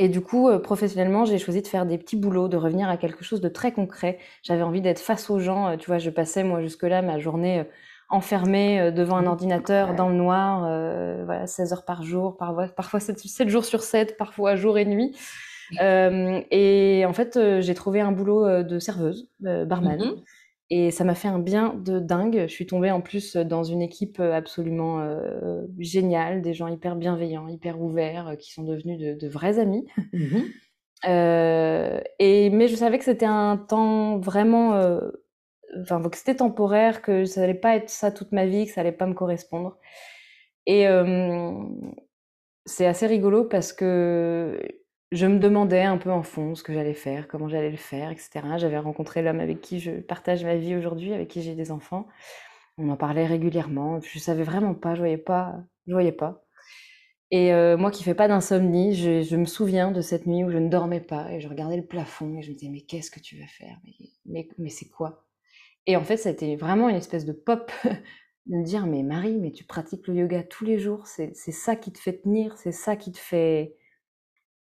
Et 0.00 0.08
du 0.08 0.20
coup, 0.20 0.48
euh, 0.48 0.58
professionnellement, 0.58 1.24
j'ai 1.24 1.38
choisi 1.38 1.60
de 1.60 1.66
faire 1.66 1.84
des 1.84 1.98
petits 1.98 2.16
boulots, 2.16 2.48
de 2.48 2.56
revenir 2.56 2.88
à 2.88 2.96
quelque 2.96 3.24
chose 3.24 3.40
de 3.40 3.48
très 3.48 3.72
concret. 3.72 4.18
J'avais 4.42 4.62
envie 4.62 4.80
d'être 4.80 5.00
face 5.00 5.28
aux 5.28 5.40
gens. 5.40 5.68
Euh, 5.68 5.76
tu 5.76 5.86
vois, 5.86 5.98
je 5.98 6.10
passais, 6.10 6.44
moi, 6.44 6.62
jusque-là, 6.62 7.02
ma 7.02 7.18
journée 7.18 7.60
euh, 7.60 7.64
enfermée 8.10 8.90
devant 8.90 9.16
un 9.16 9.22
mmh. 9.22 9.26
ordinateur 9.26 9.94
dans 9.94 10.08
le 10.08 10.14
noir, 10.14 10.60
voilà, 11.26 11.46
16 11.46 11.74
heures 11.74 11.84
par 11.84 12.02
jour, 12.04 12.38
parfois 12.38 13.00
7, 13.00 13.18
7, 13.18 13.50
jours 13.50 13.66
sur 13.66 13.82
7, 13.82 14.16
parfois 14.16 14.56
jour 14.56 14.78
et 14.78 14.86
nuit. 14.86 15.14
et 15.78 17.04
en 17.06 17.12
fait, 17.12 17.38
j'ai 17.60 17.74
trouvé 17.74 18.00
un 18.00 18.10
boulot 18.10 18.62
de 18.62 18.78
serveuse, 18.78 19.28
barman. 19.40 19.98
Mmh 19.98 20.22
et 20.70 20.90
ça 20.90 21.04
m'a 21.04 21.14
fait 21.14 21.28
un 21.28 21.38
bien 21.38 21.74
de 21.74 21.98
dingue. 21.98 22.42
Je 22.42 22.52
suis 22.52 22.66
tombée 22.66 22.90
en 22.90 23.00
plus 23.00 23.36
dans 23.36 23.64
une 23.64 23.80
équipe 23.80 24.20
absolument 24.20 25.00
euh, 25.00 25.62
géniale, 25.78 26.42
des 26.42 26.52
gens 26.52 26.68
hyper 26.68 26.94
bienveillants, 26.96 27.48
hyper 27.48 27.80
ouverts, 27.80 28.36
qui 28.38 28.52
sont 28.52 28.64
devenus 28.64 28.98
de, 28.98 29.28
vrais 29.28 29.58
amis. 29.58 29.86
Mmh 30.12 30.38
euh, 31.06 32.00
et, 32.18 32.50
mais 32.50 32.66
je 32.66 32.74
savais 32.74 32.98
que 32.98 33.04
c'était 33.04 33.24
un 33.24 33.56
temps 33.56 34.18
vraiment... 34.18 34.74
Euh, 34.74 35.00
enfin, 35.80 36.02
que 36.02 36.16
c'était 36.16 36.34
temporaire, 36.34 37.02
que 37.02 37.24
ça 37.24 37.40
n'allait 37.40 37.54
pas 37.54 37.76
être 37.76 37.88
ça 37.88 38.10
toute 38.10 38.32
ma 38.32 38.46
vie, 38.46 38.66
que 38.66 38.72
ça 38.72 38.82
n'allait 38.82 38.96
pas 38.96 39.06
me 39.06 39.14
correspondre. 39.14 39.78
Et 40.66 40.86
c'est 42.66 42.84
assez 42.84 43.06
rigolo 43.06 43.44
parce 43.44 43.72
que 43.72 44.60
je 45.10 45.26
me 45.26 45.38
demandais 45.38 45.82
un 45.82 45.96
peu 45.96 46.10
en 46.10 46.22
fond 46.22 46.54
ce 46.54 46.62
que 46.62 46.72
j'allais 46.72 46.94
faire, 46.94 47.28
comment 47.28 47.48
j'allais 47.48 47.70
le 47.70 47.76
faire, 47.76 48.10
etc. 48.10 48.30
J'avais 48.58 48.78
rencontré 48.78 49.22
l'homme 49.22 49.40
avec 49.40 49.60
qui 49.60 49.80
je 49.80 49.92
partage 49.92 50.44
ma 50.44 50.56
vie 50.56 50.76
aujourd'hui, 50.76 51.14
avec 51.14 51.28
qui 51.28 51.42
j'ai 51.42 51.54
des 51.54 51.70
enfants. 51.70 52.06
On 52.76 52.90
en 52.90 52.96
parlait 52.96 53.26
régulièrement. 53.26 54.00
Je 54.00 54.18
savais 54.18 54.42
vraiment 54.42 54.74
pas, 54.74 54.94
je 54.94 55.00
voyais 55.00 55.18
pas, 55.18 55.56
je 55.86 55.92
voyais 55.92 56.12
pas. 56.12 56.44
Et 57.30 57.52
euh, 57.52 57.76
moi 57.76 57.90
qui 57.90 58.04
fais 58.04 58.14
pas 58.14 58.28
d'insomnie, 58.28 58.94
je, 58.94 59.36
me 59.36 59.44
souviens 59.44 59.90
de 59.90 60.00
cette 60.00 60.26
nuit 60.26 60.44
où 60.44 60.50
je 60.50 60.58
ne 60.58 60.68
dormais 60.68 61.00
pas 61.00 61.30
et 61.30 61.40
je 61.40 61.48
regardais 61.48 61.76
le 61.76 61.86
plafond 61.86 62.38
et 62.38 62.42
je 62.42 62.50
me 62.50 62.54
disais 62.54 62.70
mais 62.70 62.80
qu'est-ce 62.80 63.10
que 63.10 63.20
tu 63.20 63.38
vas 63.38 63.46
faire? 63.46 63.78
Mais, 64.26 64.48
mais, 64.58 64.70
c'est 64.70 64.88
quoi? 64.88 65.26
Et 65.86 65.96
en 65.96 66.04
fait, 66.04 66.24
été 66.26 66.56
vraiment 66.56 66.88
une 66.88 66.96
espèce 66.96 67.26
de 67.26 67.32
pop 67.32 67.70
de 68.46 68.56
me 68.56 68.64
dire 68.64 68.86
mais 68.86 69.02
Marie, 69.02 69.36
mais 69.36 69.52
tu 69.52 69.64
pratiques 69.64 70.06
le 70.06 70.14
yoga 70.14 70.42
tous 70.42 70.64
les 70.64 70.78
jours, 70.78 71.06
c'est 71.06 71.34
ça 71.34 71.76
qui 71.76 71.92
te 71.92 71.98
fait 71.98 72.22
tenir, 72.22 72.56
c'est 72.56 72.72
ça 72.72 72.96
qui 72.96 73.12
te 73.12 73.18
fait 73.18 73.74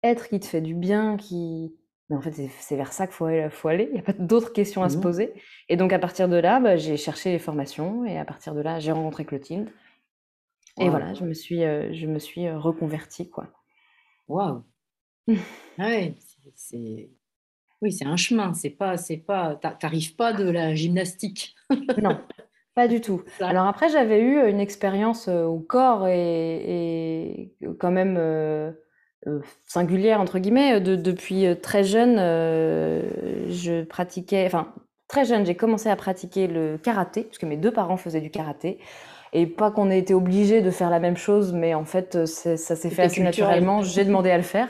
être 0.02 0.28
qui 0.28 0.40
te 0.40 0.46
fait 0.46 0.60
du 0.60 0.74
bien, 0.74 1.16
qui... 1.16 1.74
Mais 2.10 2.16
en 2.16 2.22
fait, 2.22 2.32
c'est 2.32 2.76
vers 2.76 2.92
ça 2.92 3.06
qu'il 3.06 3.14
faut, 3.14 3.28
faut, 3.50 3.68
aller. 3.68 3.86
Il 3.90 3.92
n'y 3.92 3.98
a 3.98 4.02
pas 4.02 4.12
d'autres 4.18 4.52
questions 4.52 4.82
à 4.82 4.88
se 4.88 4.96
mmh 4.96 5.00
poser. 5.00 5.34
Et 5.68 5.76
donc, 5.76 5.92
à 5.92 5.98
partir 5.98 6.28
de 6.28 6.36
là, 6.36 6.58
bah, 6.58 6.76
j'ai 6.76 6.96
cherché 6.96 7.30
les 7.30 7.38
formations. 7.38 8.04
Et 8.06 8.18
à 8.18 8.24
partir 8.24 8.54
de 8.54 8.60
là, 8.60 8.78
j'ai 8.78 8.92
rencontré 8.92 9.24
Clotilde. 9.24 9.68
Et 10.80 10.88
voilà, 10.88 11.12
je 11.12 11.24
me 11.24 11.34
suis, 11.34 11.64
euh, 11.64 11.92
je 11.92 12.06
me 12.06 12.20
suis 12.20 12.46
euh, 12.46 12.58
reconvertie, 12.58 13.28
quoi. 13.28 13.48
Waouh 14.28 14.62
ouais, 15.78 16.14
c'est... 16.54 17.10
Oui, 17.82 17.92
c'est 17.92 18.06
un 18.06 18.16
chemin. 18.16 18.54
C'est 18.54 18.70
pas, 18.70 18.96
c'est 18.96 19.16
pas, 19.18 19.56
t'arrives 19.56 20.16
pas 20.16 20.32
de 20.32 20.48
la 20.48 20.74
gymnastique. 20.74 21.54
non, 22.02 22.20
pas 22.74 22.88
du 22.88 23.00
tout. 23.00 23.22
Alors 23.40 23.66
après, 23.66 23.88
j'avais 23.88 24.20
eu 24.20 24.48
une 24.48 24.60
expérience 24.60 25.28
au 25.28 25.58
corps 25.58 26.06
et, 26.08 27.50
et 27.50 27.54
quand 27.78 27.90
même 27.90 28.16
euh, 28.16 28.72
singulière 29.66 30.20
entre 30.20 30.38
guillemets. 30.38 30.74
Euh, 30.74 30.80
de, 30.80 30.96
depuis 30.96 31.46
euh, 31.46 31.54
très 31.54 31.84
jeune, 31.84 32.16
je 32.16 33.84
pratiquais, 33.84 34.44
enfin 34.46 34.72
très 35.08 35.24
jeune, 35.24 35.46
j'ai 35.46 35.54
commencé 35.54 35.88
à 35.88 35.96
pratiquer 35.96 36.46
le 36.46 36.78
karaté 36.78 37.22
puisque 37.22 37.44
mes 37.44 37.56
deux 37.56 37.72
parents 37.72 37.96
faisaient 37.96 38.20
du 38.20 38.30
karaté. 38.30 38.78
Et 39.34 39.46
pas 39.46 39.70
qu'on 39.70 39.90
ait 39.90 39.98
été 39.98 40.14
obligé 40.14 40.62
de 40.62 40.70
faire 40.70 40.88
la 40.88 41.00
même 41.00 41.18
chose, 41.18 41.52
mais 41.52 41.74
en 41.74 41.84
fait, 41.84 42.24
ça 42.24 42.56
s'est 42.56 42.88
fait 42.88 43.02
assez 43.02 43.22
naturellement. 43.22 43.82
J'ai 43.82 44.06
demandé 44.06 44.30
à 44.30 44.38
le 44.38 44.42
faire, 44.42 44.68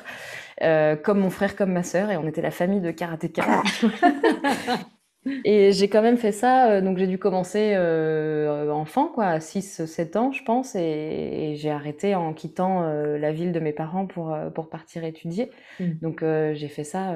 comme 1.05 1.21
mon 1.21 1.31
frère, 1.31 1.55
comme 1.55 1.71
ma 1.71 1.85
sœur, 1.85 2.11
et 2.11 2.17
on 2.17 2.27
était 2.27 2.43
la 2.43 2.51
famille 2.51 2.81
de 2.81 2.91
karatéka. 2.91 3.45
Et 5.45 5.73
j'ai 5.73 5.89
quand 5.89 6.03
même 6.03 6.17
fait 6.17 6.33
ça, 6.33 6.71
euh, 6.71 6.81
donc 6.81 6.99
j'ai 6.99 7.07
dû 7.07 7.19
commencer 7.19 7.73
euh, 7.75 8.71
enfant, 8.71 9.09
quoi, 9.09 9.27
à 9.27 9.39
6-7 9.39 10.17
ans, 10.17 10.33
je 10.33 10.43
pense, 10.45 10.75
et, 10.75 11.55
j'ai 11.57 11.71
arrêté 11.71 12.15
en 12.15 12.33
quittant 12.33 12.83
euh, 12.83 13.19
la 13.19 13.33
ville 13.33 13.53
de 13.53 13.61
mes 13.61 13.73
parents 13.73 14.07
pour, 14.07 14.37
pour 14.55 14.69
partir 14.69 15.05
étudier. 15.05 15.51
Mmh. 15.81 15.85
Donc 16.03 16.21
j'ai 16.23 16.69
fait 16.69 16.85
ça 16.85 17.15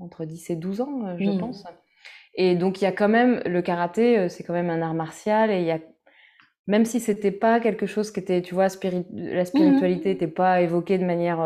entre 0.00 0.24
10 0.24 0.50
et 0.50 0.56
12 0.56 0.80
ans, 0.80 1.16
je 1.18 1.30
mmh. 1.30 1.38
pense. 1.38 1.64
Et 2.34 2.54
donc 2.54 2.80
il 2.80 2.84
y 2.84 2.88
a 2.88 2.92
quand 2.92 3.08
même, 3.08 3.42
le 3.46 3.62
karaté, 3.62 4.28
c'est 4.28 4.44
quand 4.44 4.52
même 4.52 4.70
un 4.70 4.82
art 4.82 4.94
martial, 4.94 5.50
et 5.50 5.60
il 5.60 5.66
y 5.66 5.72
a 5.72 5.80
même 6.66 6.84
si 6.84 7.00
c'était 7.00 7.30
pas 7.30 7.60
quelque 7.60 7.86
chose 7.86 8.10
qui 8.10 8.20
était, 8.20 8.42
tu 8.42 8.54
vois, 8.54 8.66
la 9.14 9.44
spiritualité 9.46 10.10
n'était 10.10 10.26
pas 10.26 10.60
évoquée 10.60 10.98
de 10.98 11.04
manière 11.04 11.38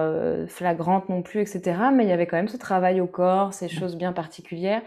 flagrante 0.49 1.09
non 1.09 1.22
plus, 1.22 1.40
etc. 1.40 1.76
Mais 1.95 2.03
il 2.03 2.09
y 2.09 2.12
avait 2.12 2.26
quand 2.26 2.36
même 2.36 2.49
ce 2.49 2.57
travail 2.57 3.01
au 3.01 3.07
corps, 3.07 3.55
ces 3.55 3.68
choses 3.68 3.97
bien 3.97 4.12
particulières. 4.12 4.82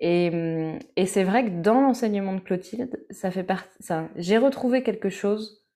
Et, 0.00 0.78
et 0.96 1.06
c'est 1.06 1.24
vrai 1.24 1.44
que 1.44 1.60
dans 1.60 1.80
l'enseignement 1.80 2.32
de 2.34 2.40
Clotilde, 2.40 3.04
ça 3.10 3.30
fait 3.30 3.44
partie. 3.44 3.68
J'ai 4.16 4.38
retrouvé 4.38 4.82
quelque 4.82 5.10
chose, 5.10 5.66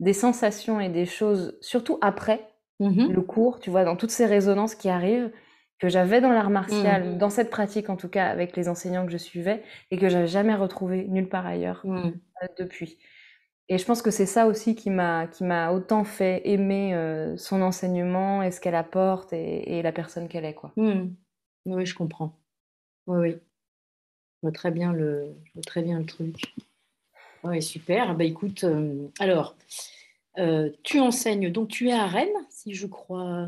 des 0.00 0.14
sensations 0.14 0.80
et 0.80 0.88
des 0.88 1.06
choses, 1.06 1.58
surtout 1.60 1.98
après 2.00 2.48
mmh 2.80 3.12
le 3.12 3.22
cours, 3.22 3.60
tu 3.60 3.70
vois, 3.70 3.84
dans 3.84 3.94
toutes 3.94 4.10
ces 4.10 4.26
résonances 4.26 4.74
qui 4.74 4.88
arrivent, 4.88 5.30
que 5.78 5.88
j'avais 5.88 6.20
dans 6.20 6.32
l'art 6.32 6.50
martial, 6.50 7.10
mmh. 7.10 7.18
dans 7.18 7.30
cette 7.30 7.50
pratique 7.50 7.88
en 7.88 7.96
tout 7.96 8.08
cas, 8.08 8.26
avec 8.26 8.56
les 8.56 8.68
enseignants 8.68 9.06
que 9.06 9.12
je 9.12 9.18
suivais, 9.18 9.62
et 9.90 9.98
que 9.98 10.08
j'avais 10.08 10.26
jamais 10.26 10.54
retrouvé 10.54 11.06
nulle 11.06 11.28
part 11.28 11.46
ailleurs 11.46 11.82
mmh. 11.84 11.96
euh, 11.96 12.46
depuis. 12.58 12.98
Et 13.68 13.78
je 13.78 13.84
pense 13.84 14.02
que 14.02 14.10
c'est 14.10 14.26
ça 14.26 14.46
aussi 14.46 14.74
qui 14.74 14.90
m'a 14.90 15.26
qui 15.26 15.44
m'a 15.44 15.72
autant 15.72 16.04
fait 16.04 16.42
aimer 16.44 16.94
euh, 16.94 17.36
son 17.36 17.62
enseignement 17.62 18.42
et 18.42 18.50
ce 18.50 18.60
qu'elle 18.60 18.74
apporte 18.74 19.32
et, 19.32 19.82
la 19.82 19.92
personne 19.92 20.28
qu'elle 20.28 20.44
est 20.44 20.54
quoi. 20.54 20.72
Oui, 21.66 21.86
je 21.86 21.94
comprends. 21.94 22.38
Oui, 23.06 23.18
oui 23.18 23.36
vois 24.44 24.52
très 24.52 24.70
bien 24.70 24.92
le, 24.92 25.34
très 25.66 25.82
bien 25.82 25.98
le 25.98 26.04
truc. 26.04 26.54
Oui, 27.42 27.62
super. 27.62 28.14
Bah, 28.14 28.24
écoute, 28.24 28.64
euh, 28.64 29.08
alors, 29.18 29.56
euh, 30.38 30.70
tu 30.82 31.00
enseignes, 31.00 31.50
donc 31.50 31.68
tu 31.68 31.88
es 31.88 31.92
à 31.92 32.06
Rennes, 32.06 32.28
si 32.50 32.74
je 32.74 32.86
crois. 32.86 33.46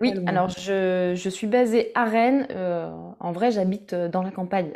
Oui, 0.00 0.12
alors 0.26 0.48
je, 0.48 1.14
je, 1.14 1.28
suis 1.28 1.46
basée 1.46 1.92
à 1.94 2.04
Rennes. 2.04 2.46
Euh, 2.50 2.90
en 3.20 3.32
vrai, 3.32 3.52
j'habite 3.52 3.94
dans 3.94 4.22
la 4.22 4.30
campagne, 4.30 4.72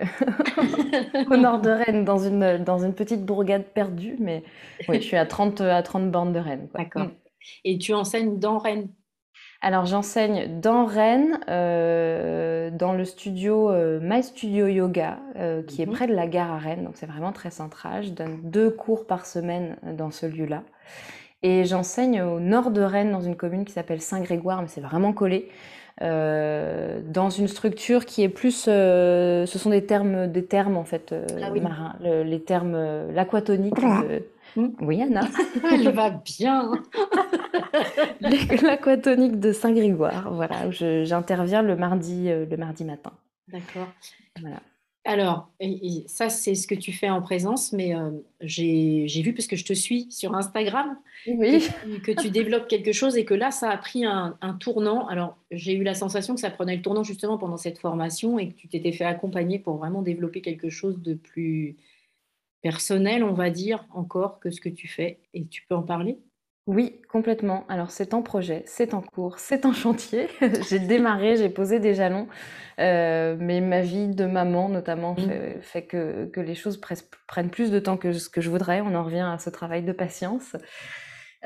au 1.31 1.37
nord 1.37 1.61
de 1.61 1.71
Rennes, 1.71 2.05
dans 2.05 2.19
une, 2.19 2.63
dans 2.65 2.79
une 2.79 2.95
petite 2.95 3.25
bourgade 3.25 3.65
perdue, 3.65 4.17
mais 4.19 4.43
oui, 4.89 5.01
je 5.01 5.07
suis 5.07 5.17
à 5.17 5.27
30, 5.27 5.61
à 5.61 5.83
30 5.83 6.11
bornes 6.11 6.33
de 6.33 6.39
Rennes. 6.39 6.69
D'accord. 6.75 7.05
Mm. 7.05 7.13
Et 7.65 7.79
tu 7.79 7.95
enseignes 7.95 8.39
dans 8.39 8.59
Rennes 8.59 8.89
alors 9.61 9.87
j'enseigne 9.87 10.61
dans 10.61 10.85
Rennes, 10.87 11.41
euh, 11.49 12.71
dans 12.71 12.93
le 12.93 13.05
studio 13.05 13.71
euh, 13.71 13.99
My 14.01 14.23
Studio 14.23 14.69
Yoga, 14.69 15.19
euh, 15.37 15.63
qui 15.65 15.83
est 15.83 15.87
mhm. 15.87 15.93
près 15.95 16.07
de 16.07 16.15
la 16.15 16.29
gare 16.29 16.53
à 16.53 16.59
Rennes, 16.59 16.85
donc 16.85 16.93
c'est 16.95 17.07
vraiment 17.07 17.33
très 17.33 17.51
central. 17.51 18.05
Je 18.05 18.11
donne 18.11 18.39
deux 18.45 18.71
cours 18.71 19.05
par 19.07 19.27
semaine 19.27 19.77
dans 19.97 20.13
ce 20.13 20.27
lieu-là. 20.27 20.63
Et 21.43 21.65
j'enseigne 21.65 22.23
au 22.23 22.39
nord 22.39 22.71
de 22.71 22.83
Rennes, 22.83 23.11
dans 23.11 23.21
une 23.21 23.37
commune 23.37 23.65
qui 23.65 23.73
s'appelle 23.73 24.01
Saint-Grégoire, 24.01 24.63
mais 24.63 24.69
c'est 24.69 24.81
vraiment 24.81 25.13
collé. 25.13 25.49
dans 26.01 27.31
une 27.31 27.49
structure 27.49 28.05
qui 28.05 28.23
est 28.23 28.29
plus, 28.29 28.65
ce 28.65 29.45
sont 29.47 29.71
des 29.71 29.87
termes, 29.87 30.29
des 30.29 30.45
termes 30.45 30.77
en 30.77 30.85
fait 30.85 31.13
ah 31.13 31.51
marins, 31.61 31.97
les 32.01 32.43
termes 32.43 33.11
l'aquatonique. 33.13 33.75
Hmm. 34.59 34.71
Oui, 34.81 35.01
Anna. 35.01 35.21
Elle 35.73 35.89
va 35.91 36.11
bien. 36.11 36.73
L'aquatonique 38.21 39.39
de 39.39 39.53
Saint-Grégoire, 39.53 40.35
voilà, 40.35 40.67
où 40.67 40.73
j'interviens 40.73 41.63
le 41.63 41.77
mardi, 41.77 42.29
euh, 42.29 42.45
le 42.45 42.57
mardi 42.57 42.85
matin. 42.85 43.13
D'accord. 43.47 43.87
Voilà. 44.41 44.61
Alors, 45.05 45.49
ça, 46.07 46.29
c'est 46.29 46.57
ce 46.57 46.67
que 46.67 46.75
tu 46.75 46.93
fais 46.93 47.09
en 47.09 47.23
présence, 47.23 47.73
mais 47.73 47.95
euh, 47.95 48.11
j'ai 48.41 49.23
vu, 49.23 49.33
parce 49.33 49.47
que 49.47 49.55
je 49.55 49.65
te 49.65 49.73
suis 49.73 50.11
sur 50.11 50.35
Instagram, 50.35 50.99
oui. 51.29 51.67
que, 52.03 52.11
tu 52.11 52.31
développes 52.31 52.67
quelque 52.67 52.93
chose 52.93 53.17
et 53.17 53.25
que 53.25 53.35
là, 53.35 53.53
ça 53.53 53.71
a 53.71 53.77
pris 53.79 54.05
un, 54.05 54.37
un 54.41 54.55
tournant. 54.55 55.07
Alors, 55.07 55.39
j'ai 55.53 55.75
eu 55.75 55.85
la 55.85 55.95
sensation 55.95 56.35
que 56.35 56.41
ça 56.41 56.51
prenait 56.51 56.75
le 56.75 56.83
tournant 56.83 57.05
justement 57.05 57.39
pendant 57.39 57.57
cette 57.57 57.79
formation 57.79 58.41
et 58.41 58.51
que 58.51 58.55
tu 58.55 58.67
t'étais 58.69 58.93
fait 58.93 59.05
accompagner 59.05 59.61
pour 59.61 59.77
vraiment 59.77 60.03
développer 60.03 60.43
quelque 60.43 60.69
chose 60.69 61.01
de 61.01 61.15
plus, 61.15 61.77
personnel, 62.63 63.25
on 63.25 63.33
va 63.33 63.51
dire, 63.51 63.87
encore 63.93 64.41
que 64.41 64.51
ce 64.51 64.61
que 64.61 64.69
tu 64.69 64.89
fais. 64.89 65.21
Et 65.35 65.47
tu 65.47 65.63
peux 65.69 65.75
en 65.75 65.83
parler? 65.83 66.19
Oui, 66.69 67.01
complètement. 67.09 67.65
Alors 67.69 67.91
c'est 67.91 68.13
en 68.13 68.21
projet, 68.21 68.63
c'est 68.67 68.93
en 68.93 69.01
cours, 69.01 69.39
c'est 69.39 69.65
en 69.65 69.73
chantier. 69.73 70.29
j'ai 70.69 70.79
démarré, 70.79 71.37
j'ai 71.37 71.49
posé 71.49 71.81
des 71.81 71.95
jalons, 71.95 72.29
euh, 72.79 73.37
mais 73.41 73.63
ma 73.63 73.81
vie 73.81 74.09
de 74.09 74.27
maman 74.27 74.69
notamment 74.69 75.15
mmh. 75.15 75.63
fait, 75.63 75.87
que, 75.87 76.27
que, 76.27 76.41
les 76.41 76.55
choses 76.55 76.79
prennent 77.27 77.49
plus 77.49 77.71
de 77.71 77.79
temps 77.79 77.97
que 77.97 78.13
ce 78.13 78.29
que 78.29 78.43
je 78.43 78.51
voudrais. 78.51 78.83
On 78.83 78.95
en 78.95 79.03
revient 79.03 79.31
à 79.33 79.39
ce 79.39 79.49
travail 79.49 79.83
de 79.83 79.93
patience. 79.93 80.57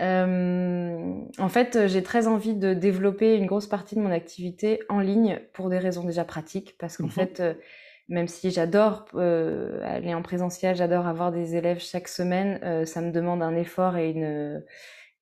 Euh, 0.00 1.20
en 1.38 1.48
fait, 1.48 1.86
j'ai 1.86 2.02
très 2.02 2.26
envie 2.26 2.54
de 2.54 2.74
développer 2.74 3.36
une 3.36 3.46
grosse 3.46 3.68
partie 3.68 3.94
de 3.94 4.00
mon 4.00 4.10
activité 4.10 4.80
en 4.88 4.98
ligne 4.98 5.40
pour 5.52 5.68
des 5.68 5.78
raisons 5.78 6.04
déjà 6.04 6.24
pratiques, 6.24 6.76
parce 6.78 6.96
qu'en 6.96 7.06
mmh 7.06 7.10
fait, 7.10 7.40
euh, 7.40 7.54
même 8.12 8.28
si 8.28 8.50
j'adore 8.50 9.06
euh, 9.14 9.80
aller 9.84 10.14
en 10.14 10.20
présentiel, 10.22 10.76
j'adore 10.76 11.06
avoir 11.06 11.32
des 11.32 11.56
élèves 11.56 11.80
chaque 11.80 12.08
semaine, 12.08 12.60
euh, 12.62 12.84
ça 12.84 13.00
me 13.00 13.10
demande 13.10 13.42
un 13.42 13.56
effort 13.56 13.96
et 13.96 14.10
une, 14.10 14.62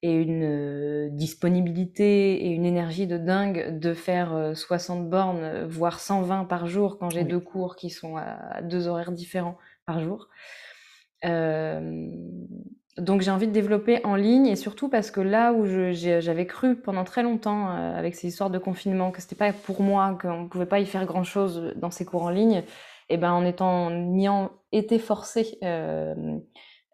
et 0.03 0.13
une 0.13 0.43
euh, 0.43 1.09
disponibilité 1.13 2.45
et 2.45 2.49
une 2.51 2.65
énergie 2.67 3.07
de 3.07 3.17
dingue 3.17 3.79
de 3.79 3.95
faire 3.95 4.53
60 4.57 5.09
bornes, 5.09 5.67
voire 5.67 6.01
120 6.01 6.47
par 6.47 6.67
jour 6.67 6.99
quand 6.99 7.11
j'ai 7.11 7.23
deux 7.23 7.39
cours 7.39 7.77
qui 7.77 7.91
sont 7.91 8.17
à, 8.17 8.61
deux 8.63 8.89
horaires 8.89 9.13
différents 9.13 9.57
par 9.87 10.01
jour. 10.01 10.29
Donc 13.01 13.23
j'ai 13.23 13.31
envie 13.31 13.47
de 13.47 13.53
développer 13.53 14.05
en 14.05 14.15
ligne 14.15 14.47
et 14.47 14.57
surtout 14.57 14.89
parce 14.89 15.11
que 15.11 15.21
là 15.21 15.53
où 15.53 15.67
j'avais 15.93 16.47
cru 16.47 16.77
pendant 16.77 17.05
très 17.05 17.23
longtemps 17.23 17.69
avec 17.69 18.15
ces 18.15 18.29
histoires 18.29 18.51
de 18.51 18.59
confinement 18.59 19.11
que 19.11 19.21
c'était 19.21 19.37
pas 19.37 19.53
pour 19.53 19.83
moi, 19.83 20.19
qu'on 20.21 20.43
ne 20.43 20.49
pouvait 20.49 20.67
pas 20.67 20.81
y 20.81 20.87
faire 20.87 21.07
grand 21.07 21.25
chose 21.25 21.73
dans 21.77 21.91
ces 21.91 22.05
cours 22.05 22.23
en 22.23 22.31
ligne, 22.31 22.63
et 23.11 23.17
ben 23.17 23.33
en 23.33 23.45
étant 23.45 23.91
ayant 23.91 24.53
été 24.73 24.99
forcée 24.99 25.59
euh, 25.65 26.39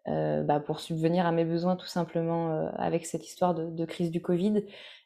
euh, 0.07 0.43
bah, 0.43 0.59
pour 0.59 0.79
subvenir 0.79 1.25
à 1.25 1.31
mes 1.31 1.45
besoins 1.45 1.75
tout 1.75 1.87
simplement 1.87 2.51
euh, 2.51 2.69
avec 2.77 3.05
cette 3.05 3.25
histoire 3.25 3.53
de, 3.53 3.85
crise 3.85 4.11
du 4.11 4.21
Covid, 4.21 4.63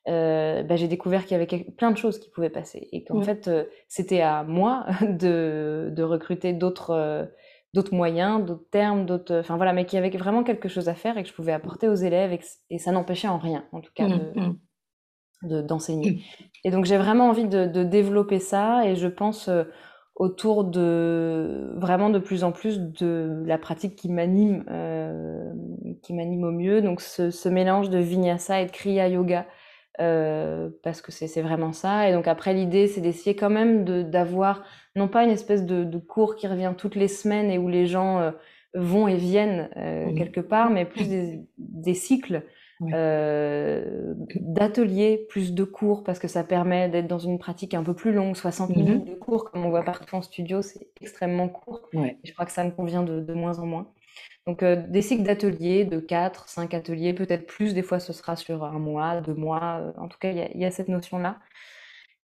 bah, 0.07 0.75
j'ai 0.75 0.87
découvert 0.87 1.25
qu'il 1.25 1.37
y 1.37 1.41
avait 1.41 1.65
plein 1.77 1.91
de 1.91 1.97
choses 1.97 2.17
qui 2.19 2.29
pouvaient 2.29 2.49
passer. 2.49 2.87
Et 2.91 3.03
qu'en 3.03 3.21
fait 3.21 3.49
c'était 3.87 4.21
à 4.21 4.43
moi 4.43 4.85
de, 5.01 5.89
de 5.91 6.03
recruter 6.03 6.53
d'autres 6.53 7.29
d'autres 7.73 7.93
moyens, 7.93 8.45
d'autres 8.45 8.69
termes, 8.71 9.05
d'autres, 9.05 9.39
enfin 9.39 9.55
voilà, 9.55 9.73
mais 9.73 9.85
qu'il 9.85 9.97
y 9.97 9.99
avait 9.99 10.15
vraiment 10.17 10.43
quelque 10.43 10.67
chose 10.67 10.89
à 10.89 10.95
faire 10.95 11.17
et 11.17 11.23
que 11.23 11.29
je 11.29 11.33
pouvais 11.33 11.53
apporter 11.53 11.87
aux 11.87 11.95
élèves 11.95 12.37
et, 12.69 12.77
ça 12.79 12.91
n'empêchait 12.91 13.27
en 13.27 13.37
rien, 13.37 13.65
en 13.71 13.81
tout 13.81 13.91
cas, 13.95 14.07
mmh, 14.07 14.57
mmh. 15.43 15.61
d'enseigner. 15.63 16.23
et 16.63 16.71
donc 16.71 16.85
j'ai 16.85 16.97
vraiment 16.97 17.29
envie 17.29 17.47
de, 17.47 17.65
de, 17.65 17.83
développer 17.83 18.39
ça 18.39 18.85
et 18.85 18.95
je 18.95 19.07
pense 19.07 19.49
autour 20.21 20.65
de 20.65 21.73
vraiment 21.77 22.11
de 22.11 22.19
plus 22.19 22.43
en 22.43 22.51
plus 22.51 22.79
de 22.79 23.41
la 23.45 23.57
pratique 23.57 23.95
qui 23.95 24.07
m'anime, 24.07 24.63
euh, 24.69 25.51
qui 26.03 26.13
m'anime 26.13 26.43
au 26.43 26.51
mieux. 26.51 26.83
Donc 26.83 27.01
ce, 27.01 27.49
mélange 27.49 27.89
de 27.89 27.97
vinyasa 27.97 28.61
et 28.61 28.67
de 28.67 28.71
kriya 28.71 29.07
yoga, 29.07 29.47
euh, 29.99 30.69
parce 30.83 31.01
que 31.01 31.11
c'est 31.11 31.41
vraiment 31.41 31.73
ça. 31.73 32.09
Et 32.09 32.13
donc 32.13 32.27
après 32.27 32.53
l'idée, 32.53 32.87
c'est 32.87 33.01
d'essayer 33.01 33.35
quand 33.35 33.49
même 33.49 33.83
d'avoir 34.09 34.63
non 34.95 35.07
pas 35.07 35.23
une 35.23 35.29
espèce 35.29 35.65
de, 35.65 35.97
cours 35.97 36.35
qui 36.35 36.47
revient 36.47 36.73
toutes 36.77 36.95
les 36.95 37.07
semaines 37.07 37.49
et 37.51 37.57
où 37.57 37.67
les 37.67 37.85
gens 37.85 38.19
euh, 38.19 38.31
vont 38.73 39.07
et 39.07 39.17
viennent 39.17 39.69
quelque 40.15 40.39
part, 40.39 40.69
mais 40.69 40.85
plus 40.85 41.07
des 41.57 41.93
cycles 41.93 42.43
euh, 42.93 44.13
d'ateliers, 44.39 45.25
plus 45.29 45.53
de 45.53 45.63
cours, 45.63 46.03
parce 46.03 46.17
que 46.17 46.27
ça 46.27 46.43
permet 46.43 46.89
d'être 46.89 47.07
dans 47.07 47.19
une 47.19 47.37
pratique 47.37 47.73
un 47.73 47.83
peu 47.83 47.93
plus 47.93 48.11
longue, 48.11 48.35
60 48.35 48.69
mhm. 48.69 48.75
minutes 48.75 49.05
de 49.05 49.13
cours, 49.13 49.51
comme 49.51 49.65
on 49.65 49.69
voit 49.69 49.83
partout 49.83 50.15
en 50.15 50.21
studio, 50.21 50.61
c'est 50.61 50.87
extrêmement 50.99 51.47
court. 51.47 51.89
je 51.93 52.33
crois 52.33 52.45
que 52.45 52.51
ça 52.51 52.63
me 52.63 52.71
convient 52.71 53.03
de, 53.03 53.33
moins 53.33 53.59
en 53.59 53.65
moins. 53.65 53.87
Donc 54.47 54.63
euh, 54.63 54.75
des 54.87 55.01
cycles 55.01 55.23
d'ateliers, 55.23 55.85
de 55.85 55.99
4, 55.99 56.49
5 56.49 56.73
ateliers, 56.73 57.13
peut-être 57.13 57.45
plus, 57.45 57.73
des 57.73 57.83
fois 57.83 57.99
ce 57.99 58.11
sera 58.11 58.35
sur 58.35 58.63
un 58.63 58.79
mois, 58.79 59.21
deux 59.21 59.35
mois, 59.35 59.81
euh, 59.81 59.91
en 60.01 60.07
tout 60.07 60.17
cas 60.19 60.31
il 60.31 60.59
y, 60.59 60.65
a 60.65 60.71
cette 60.71 60.87
notion-là. 60.87 61.37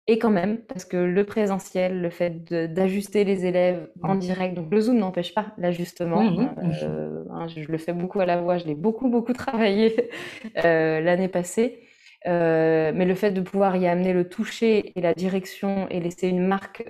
Et 0.08 0.18
quand 0.18 0.30
même, 0.30 0.58
parce 0.58 0.84
que 0.84 0.96
le 0.96 1.24
présentiel, 1.24 2.00
le 2.00 2.10
fait 2.10 2.44
d'ajuster 2.72 3.24
les 3.24 3.44
élèves 3.44 3.90
en 4.02 4.14
direct, 4.14 4.54
donc 4.54 4.70
le 4.70 4.80
Zoom 4.80 4.98
n'empêche 4.98 5.34
pas 5.34 5.46
l'ajustement. 5.58 6.22
Mmh, 6.22 6.54
euh, 6.84 7.24
hein, 7.30 7.48
je, 7.48 7.60
le 7.60 7.76
fais 7.76 7.92
beaucoup 7.92 8.20
à 8.20 8.24
la 8.24 8.40
voix, 8.40 8.56
je 8.56 8.66
l'ai 8.66 8.76
beaucoup, 8.76 9.08
beaucoup 9.08 9.32
travaillé 9.32 10.08
l'année 10.54 11.28
passée. 11.28 11.85
Euh, 12.26 12.92
mais 12.94 13.04
le 13.04 13.14
fait 13.14 13.30
de 13.30 13.40
pouvoir 13.40 13.76
y 13.76 13.86
amener 13.86 14.12
le 14.12 14.28
toucher 14.28 14.92
et 14.96 15.00
la 15.00 15.14
direction 15.14 15.88
et 15.90 16.00
laisser 16.00 16.28
une 16.28 16.44
marque 16.46 16.84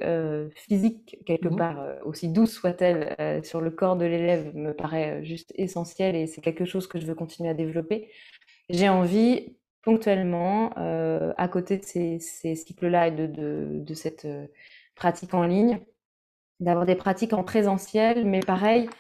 physique 0.55 1.19
quelque 1.27 1.49
part, 1.49 1.79
aussi 2.05 2.29
douce 2.29 2.53
soit-elle, 2.53 3.45
sur 3.45 3.61
le 3.61 3.71
corps 3.71 3.97
de 3.97 4.07
l'élève 4.07 4.55
me 4.55 4.73
paraît 4.73 5.25
juste 5.25 5.53
essentiel 5.57 6.17
et 6.17 6.27
c'est 6.27 6.41
quelque 6.41 6.65
chose 6.65 6.87
que 6.87 6.99
je 6.99 7.07
veux 7.07 7.15
continuer 7.15 7.51
à 7.51 7.55
développer. 7.55 8.09
J'ai 8.71 8.89
envie 8.89 9.57
ponctuellement, 9.87 10.73
euh, 10.79 11.33
à 11.37 11.47
côté 11.47 11.79
de 11.79 11.85
ces, 11.85 12.19
cycles-là 12.19 13.07
et 13.07 13.13
de, 13.13 13.95
cette 13.95 14.25
euh, 14.25 14.49
pratique 14.97 15.33
en 15.33 15.45
ligne, 15.45 15.79
d'avoir 16.59 16.87
des 16.87 16.97
pratiques 16.97 17.33
en 17.33 17.45
présentiel, 17.45 18.25
mais 18.27 18.41
pareil, 18.41 18.91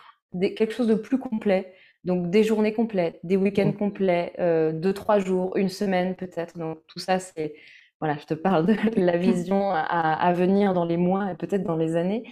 quelque 0.41 0.73
chose 0.73 0.87
de 0.87 0.95
plus 0.95 1.19
complet. 1.19 1.75
Donc 2.07 2.31
des 2.31 2.45
journées 2.45 2.73
complètes, 2.73 3.19
des 3.25 3.37
week-ends 3.37 3.67
mmh. 3.67 3.77
complets, 3.77 4.33
euh, 4.39 4.71
deux, 4.73 4.95
trois 4.95 5.19
jours, 5.19 5.57
une 5.57 5.69
semaine 5.69 6.15
peut-être. 6.15 6.57
Donc 6.57 6.79
tout 6.87 7.01
ça, 7.01 7.19
c'est, 7.19 7.55
voilà, 8.01 8.17
je 8.17 8.27
te 8.27 8.35
parle 8.35 8.65
de 8.65 8.77
la 8.97 9.17
vision 9.17 9.71
à, 9.73 10.33
venir 10.33 10.73
dans 10.73 10.85
les 10.85 10.97
mois 10.97 11.33
et 11.33 11.35
peut-être 11.35 11.65
dans 11.65 11.77
les 11.77 11.97
années. 11.97 12.23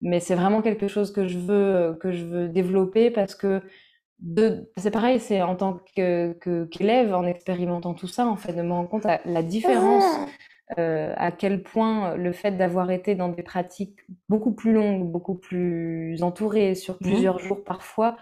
Mais 0.00 0.20
c'est 0.20 0.36
vraiment 0.36 0.62
quelque 0.62 0.86
chose 0.86 1.12
que 1.12 1.26
je 1.26 1.38
veux, 1.38 1.98
que 2.00 2.12
je 2.12 2.24
veux 2.24 2.48
développer 2.48 3.10
parce 3.10 3.34
que 3.34 3.60
c'est 4.76 4.92
pareil, 4.92 5.18
c'est 5.18 5.42
en 5.42 5.56
tant 5.56 5.80
qu'élève, 5.96 7.12
en 7.12 7.26
expérimentant 7.26 7.94
tout 7.94 8.06
ça, 8.06 8.28
en 8.28 8.36
fait, 8.36 8.52
de 8.52 8.62
me 8.62 8.72
rendre 8.72 8.88
compte 8.88 9.06
à 9.06 9.20
la 9.24 9.42
différence, 9.42 10.04
euh, 10.78 11.12
à 11.16 11.32
quel 11.32 11.62
point 11.62 12.14
le 12.14 12.32
fait 12.32 12.52
d'avoir 12.52 12.92
été 12.92 13.16
dans 13.16 13.28
des 13.28 13.42
pratiques 13.42 13.98
beaucoup 14.28 14.52
plus 14.52 14.72
longues, 14.72 15.10
beaucoup 15.10 15.34
plus 15.34 16.22
entourées, 16.22 16.76
sur 16.76 16.94
mmh 16.94 16.98
plusieurs 17.00 17.38
jours 17.40 17.64
parfois, 17.64 18.16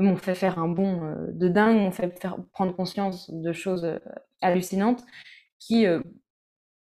m'ont 0.00 0.16
fait 0.16 0.34
faire 0.34 0.58
un 0.58 0.68
bond 0.68 1.02
euh, 1.02 1.14
de 1.32 1.48
dingue, 1.48 1.76
m'ont 1.76 1.90
fait 1.90 2.18
faire 2.20 2.36
prendre 2.52 2.74
conscience 2.74 3.30
de 3.30 3.52
choses 3.52 3.84
euh, 3.84 3.98
hallucinantes 4.40 5.04
qui, 5.58 5.86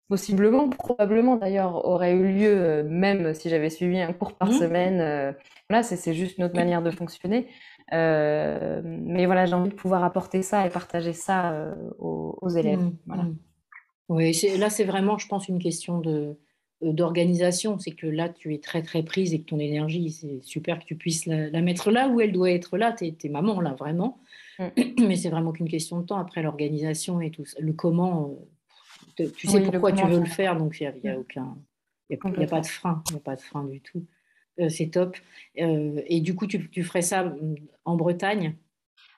possiblement, 0.08 0.68
probablement 0.68 1.36
d'ailleurs, 1.36 1.86
auraient 1.86 2.14
eu 2.14 2.26
lieu 2.26 2.82
même 2.82 3.34
si 3.34 3.48
j'avais 3.48 3.70
suivi 3.70 4.00
un 4.00 4.12
cours 4.12 4.32
par 4.32 4.48
mmh 4.48 4.52
semaine. 4.52 5.34
Voilà, 5.70 5.84
c'est 5.84 6.12
juste 6.12 6.38
une 6.38 6.44
autre 6.44 6.56
manière 6.56 6.82
de 6.82 6.90
fonctionner. 6.90 7.46
Euh, 7.92 8.80
mais 8.84 9.26
voilà, 9.26 9.46
j'ai 9.46 9.54
envie 9.54 9.70
de 9.70 9.74
pouvoir 9.74 10.04
apporter 10.04 10.42
ça 10.42 10.66
et 10.66 10.70
partager 10.70 11.12
ça 11.12 11.52
euh, 11.52 11.74
aux, 11.98 12.48
élèves. 12.48 12.80
Mmh, 12.80 12.96
voilà. 13.06 13.22
Mmh. 13.24 13.36
Oui, 14.08 14.36
là, 14.58 14.70
c'est 14.70 14.84
vraiment, 14.84 15.18
je 15.18 15.28
pense, 15.28 15.48
une 15.48 15.58
question 15.58 15.98
de 15.98 16.10
euh, 16.10 16.34
d'organisation. 16.80 17.78
C'est 17.78 17.92
que 17.92 18.06
là, 18.06 18.28
tu 18.28 18.54
es 18.54 18.58
très, 18.58 18.82
très 18.82 19.02
prise 19.02 19.34
et 19.34 19.40
que 19.40 19.46
ton 19.46 19.58
énergie, 19.58 20.10
c'est 20.10 20.42
super 20.42 20.78
que 20.78 20.84
tu 20.84 20.96
puisses 20.96 21.26
la, 21.26 21.60
mettre 21.60 21.90
là 21.90 22.08
où 22.08 22.20
elle 22.20 22.32
doit 22.32 22.50
être 22.50 22.76
là. 22.76 22.92
Tu 22.92 23.06
es, 23.06 23.28
maman, 23.28 23.60
là, 23.60 23.74
vraiment. 23.74 24.20
Mmh. 24.58 24.64
Mais 25.06 25.16
c'est 25.16 25.30
vraiment 25.30 25.52
qu'une 25.52 25.68
question 25.68 26.00
de 26.00 26.06
temps. 26.06 26.18
Après, 26.18 26.42
l'organisation 26.42 27.20
et 27.20 27.30
tout 27.30 27.44
le 27.58 27.72
comment, 27.72 28.36
tu 29.16 29.46
sais 29.46 29.60
pourquoi 29.60 29.92
tu 29.92 30.04
veux 30.06 30.20
le 30.20 30.26
faire, 30.26 30.56
donc 30.56 30.80
il 30.80 30.92
n'y 31.02 31.08
a, 31.08 31.14
a, 31.14 31.18
aucun... 31.18 31.56
Il 32.10 32.18
n'y 32.36 32.44
a, 32.44 32.46
pas 32.46 32.60
de 32.60 32.66
frein, 32.66 33.02
il 33.08 33.14
n'y 33.14 33.18
a 33.18 33.22
pas 33.22 33.34
de 33.34 33.40
frein 33.40 33.64
du 33.64 33.80
tout. 33.80 34.04
Euh, 34.60 34.68
c'est 34.68 34.88
top. 34.88 35.16
Euh, 35.58 36.00
et 36.06 36.20
du 36.20 36.34
coup, 36.34 36.46
tu, 36.46 36.82
ferais 36.82 37.02
ça 37.02 37.24
mm, 37.24 37.56
en 37.84 37.96
Bretagne? 37.96 38.56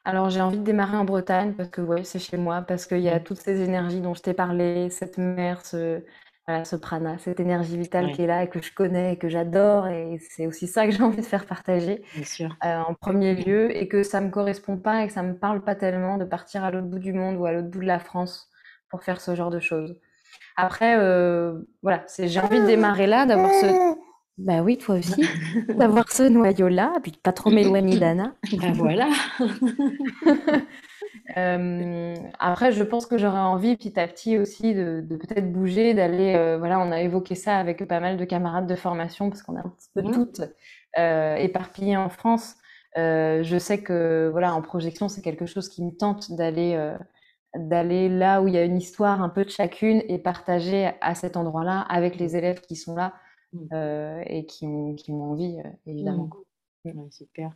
Alors 0.05 0.31
j'ai 0.31 0.41
envie 0.41 0.59
de 0.59 0.63
démarrer 0.63 0.97
en 0.97 1.05
Bretagne 1.05 1.53
parce 1.55 1.69
que 1.69 1.81
ouais, 1.81 2.05
c'est 2.05 2.21
chez 2.21 2.37
moi, 2.37 2.63
parce 2.63 2.87
qu'il 2.87 3.01
y 3.01 3.09
a 3.09 3.19
toutes 3.19 3.39
ces 3.39 3.61
énergies 3.61 4.01
dont 4.01 4.15
je 4.15 4.23
t'ai 4.23 4.35
parlé, 4.35 4.89
cette 4.89 5.19
mer, 5.19 5.67
ce, 5.67 6.01
ce 6.65 6.77
prana, 6.77 7.19
cette 7.19 7.41
énergie 7.41 7.77
vitale 7.77 8.13
qui 8.13 8.23
est 8.23 8.27
là 8.27 8.45
et 8.45 8.49
que 8.49 8.63
je 8.63 8.73
connais 8.73 9.15
et 9.15 9.17
que 9.17 9.29
j'adore. 9.29 9.89
Et 9.89 10.21
c'est 10.31 10.47
aussi 10.47 10.67
ça 10.69 10.87
que 10.87 10.93
j'ai 10.93 11.03
envie 11.03 11.21
de 11.21 11.27
faire 11.27 11.45
partager 11.47 12.03
euh, 12.41 12.79
en 12.79 12.95
premier 12.95 13.35
lieu 13.35 13.77
et 13.77 13.89
que 13.89 14.03
ça 14.03 14.21
me 14.21 14.31
correspond 14.31 14.77
pas 14.77 15.03
et 15.03 15.09
que 15.09 15.13
ça 15.13 15.23
me 15.23 15.37
parle 15.37 15.63
pas 15.63 15.75
tellement 15.75 16.19
de 16.19 16.25
partir 16.25 16.65
à 16.65 16.71
l'autre 16.71 16.87
bout 16.87 17.01
du 17.01 17.13
monde 17.13 17.37
ou 17.37 17.47
à 17.47 17.53
l'autre 17.53 17.69
bout 17.69 17.81
de 17.81 17.87
la 17.87 17.99
France 17.99 18.49
pour 18.89 19.03
faire 19.03 19.21
ce 19.21 19.35
genre 19.35 19.51
de 19.51 19.61
choses. 19.61 19.97
Après, 20.57 20.97
voilà, 21.83 22.05
j'ai 22.19 22.41
envie 22.41 22.61
de 22.61 22.67
démarrer 22.67 23.07
là, 23.07 23.27
d'avoir 23.27 23.51
ce, 23.51 23.96
bah 24.39 24.63
oui, 24.63 24.77
toi 24.77 24.97
aussi, 24.97 25.25
d'avoir 25.69 26.11
ce 26.13 26.23
noyau-là, 26.23 26.93
puis 27.03 27.13
de 27.13 27.17
pas 27.17 27.33
trop 27.33 27.51
m'éloigner 27.51 27.99
d'Anna. 28.01 28.35
Ben 28.59 28.73
voilà. 28.73 29.09
Euh, 31.37 32.15
après, 32.39 32.71
je 32.73 32.85
pense 32.85 33.05
que 33.05 33.19
j'aurais 33.19 33.41
envie 33.41 33.77
petit 33.77 33.99
à 33.99 34.07
petit 34.07 34.39
aussi 34.39 34.75
de, 34.75 35.05
peut-être 35.09 35.53
bouger, 35.53 35.93
d'aller. 35.93 36.35
Euh, 36.35 36.57
voilà, 36.57 36.79
on 36.79 36.93
a 36.93 37.01
évoqué 37.01 37.35
ça 37.35 37.57
avec 37.57 37.87
pas 37.89 38.01
mal 38.01 38.17
de 38.17 38.25
camarades 38.25 38.67
de 38.67 38.77
formation 38.77 39.29
parce 39.29 39.43
qu'on 39.43 39.57
est 39.57 39.61
un 39.61 39.75
petit 39.77 39.89
peu 39.93 40.03
mmh. 40.03 40.13
toutes 40.13 40.43
euh, 40.99 41.35
éparpillées 41.37 41.97
en 41.97 42.11
France. 42.11 42.55
je 42.95 43.57
sais 43.59 43.83
que 43.83 44.29
voilà, 44.31 44.55
en 44.55 44.63
projection, 44.63 45.09
c'est 45.09 45.21
quelque 45.21 45.47
chose 45.47 45.69
qui 45.69 45.85
me 45.85 45.91
tente 45.91 46.31
d'aller 46.33 46.95
d'aller 47.55 48.09
là 48.09 48.41
où 48.41 48.49
il 48.49 48.55
y 48.55 48.59
a 48.59 48.65
une 48.65 48.77
histoire 48.77 49.21
un 49.21 49.29
peu 49.29 49.45
de 49.45 49.51
chacune 49.51 50.03
et 50.09 50.19
partager 50.19 50.93
à 51.01 51.15
cet 51.15 51.37
endroit-là 51.37 51.81
avec 51.81 52.17
les 52.17 52.37
élèves 52.37 52.61
qui 52.61 52.77
sont 52.77 52.95
là 52.95 53.15
Mmh. 53.57 53.69
Euh, 53.73 54.23
et 54.27 54.45
qui 54.47 54.67
ont, 54.67 54.95
qui 54.95 55.11
ont 55.11 55.33
envie, 55.33 55.59
euh, 55.65 55.71
évidemment. 55.87 56.31
Mmh. 56.85 57.11
super. 57.11 57.53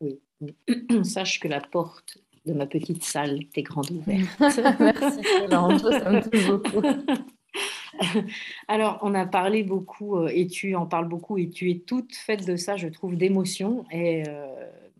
Oui. 0.00 0.20
Sache 1.04 1.40
que 1.40 1.48
la 1.48 1.60
porte 1.60 2.18
de 2.44 2.52
ma 2.52 2.66
petite 2.66 3.02
salle 3.02 3.40
est 3.54 3.62
grande 3.62 3.90
ouverte. 3.90 4.28
Merci, 4.40 5.22
ça 5.22 6.10
me 6.10 6.30
touche 6.30 6.46
beaucoup. 6.48 6.82
Alors, 8.68 8.98
on 9.02 9.14
a 9.14 9.24
parlé 9.26 9.62
beaucoup, 9.62 10.16
euh, 10.16 10.30
et 10.32 10.46
tu 10.46 10.74
en 10.74 10.86
parles 10.86 11.08
beaucoup, 11.08 11.38
et 11.38 11.48
tu 11.48 11.70
es 11.70 11.78
toute 11.78 12.14
faite 12.14 12.46
de 12.46 12.56
ça, 12.56 12.76
je 12.76 12.88
trouve, 12.88 13.16
d'émotion. 13.16 13.86
Et 13.90 14.24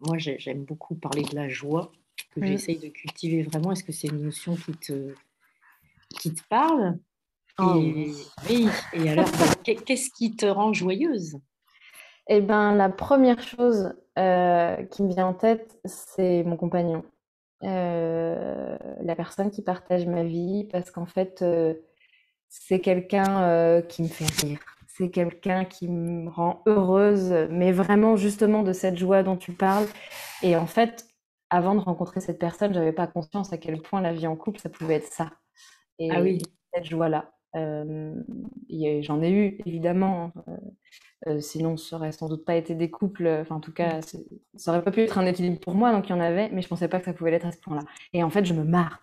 moi, 0.00 0.16
j'aime 0.18 0.64
beaucoup 0.64 0.94
parler 0.94 1.22
de 1.22 1.34
la 1.34 1.48
joie, 1.48 1.92
que 2.34 2.44
j'essaye 2.44 2.78
de 2.78 2.88
cultiver 2.88 3.42
vraiment. 3.42 3.72
Est-ce 3.72 3.84
que 3.84 3.92
c'est 3.92 4.08
une 4.08 4.22
notion 4.22 4.56
qui 4.56 4.72
te, 4.72 5.14
qui 6.18 6.32
te 6.32 6.42
parle? 6.48 6.98
Oh 7.58 7.80
et, 7.80 8.12
oui. 8.50 8.68
et 8.92 9.08
alors, 9.08 9.28
qu'est-ce 9.64 10.10
qui 10.10 10.36
te 10.36 10.46
rend 10.46 10.72
joyeuse? 10.72 11.38
Eh 12.28 12.40
bien, 12.40 12.74
la 12.74 12.88
première 12.88 13.40
chose 13.40 13.94
euh, 14.18 14.82
qui 14.86 15.02
me 15.02 15.08
vient 15.12 15.28
en 15.28 15.34
tête, 15.34 15.78
c'est 15.84 16.42
mon 16.44 16.56
compagnon. 16.56 17.04
Euh, 17.62 18.76
la 19.00 19.14
personne 19.14 19.50
qui 19.50 19.62
partage 19.62 20.06
ma 20.06 20.24
vie, 20.24 20.68
parce 20.70 20.90
qu'en 20.90 21.06
fait, 21.06 21.40
euh, 21.42 21.74
c'est 22.48 22.80
quelqu'un 22.80 23.82
qui 23.82 24.02
me 24.02 24.08
fait 24.08 24.46
rire. 24.46 24.58
C'est 24.88 25.10
quelqu'un 25.10 25.64
qui 25.64 25.88
me 25.88 26.28
rend 26.30 26.62
heureuse, 26.66 27.32
mais 27.50 27.70
vraiment 27.70 28.16
justement 28.16 28.62
de 28.62 28.72
cette 28.72 28.96
joie 28.96 29.22
dont 29.22 29.36
tu 29.36 29.52
parles. 29.52 29.86
Et 30.42 30.56
en 30.56 30.66
fait, 30.66 31.06
avant 31.50 31.74
de 31.74 31.80
rencontrer 31.80 32.20
cette 32.20 32.38
personne, 32.38 32.72
j'avais 32.74 32.92
pas 32.92 33.06
conscience 33.06 33.52
à 33.52 33.58
quel 33.58 33.80
point 33.82 34.00
la 34.00 34.12
vie 34.12 34.26
en 34.26 34.36
couple, 34.36 34.58
ça 34.58 34.70
pouvait 34.70 34.94
être 34.94 35.12
ça. 35.12 35.30
Et 35.98 36.10
ah 36.10 36.20
oui. 36.20 36.42
cette 36.72 36.86
joie-là. 36.86 37.30
Euh, 37.56 38.14
j'en 39.02 39.22
ai 39.22 39.30
eu, 39.30 39.58
évidemment. 39.64 40.32
Hein, 40.36 40.42
euh, 40.48 40.56
euh, 41.28 41.40
sinon, 41.40 41.76
ça 41.76 41.96
aurait 41.96 42.12
sans 42.12 42.28
doute 42.28 42.44
pas 42.44 42.56
été 42.56 42.74
des 42.74 42.90
couples. 42.90 43.26
Enfin, 43.40 43.56
en 43.56 43.60
tout 43.60 43.72
cas, 43.72 44.00
ça 44.56 44.70
aurait 44.70 44.84
pas 44.84 44.90
pu 44.90 45.00
être 45.00 45.18
un 45.18 45.26
équilibre 45.26 45.58
pour 45.60 45.74
moi, 45.74 45.92
donc 45.92 46.08
il 46.08 46.10
y 46.10 46.14
en 46.14 46.20
avait, 46.20 46.50
mais 46.50 46.62
je 46.62 46.68
pensais 46.68 46.88
pas 46.88 46.98
que 46.98 47.06
ça 47.06 47.12
pouvait 47.12 47.30
l'être 47.30 47.46
à 47.46 47.52
ce 47.52 47.58
point-là. 47.58 47.82
Et 48.12 48.22
en 48.22 48.30
fait, 48.30 48.44
je 48.44 48.54
me 48.54 48.64
marre. 48.64 49.00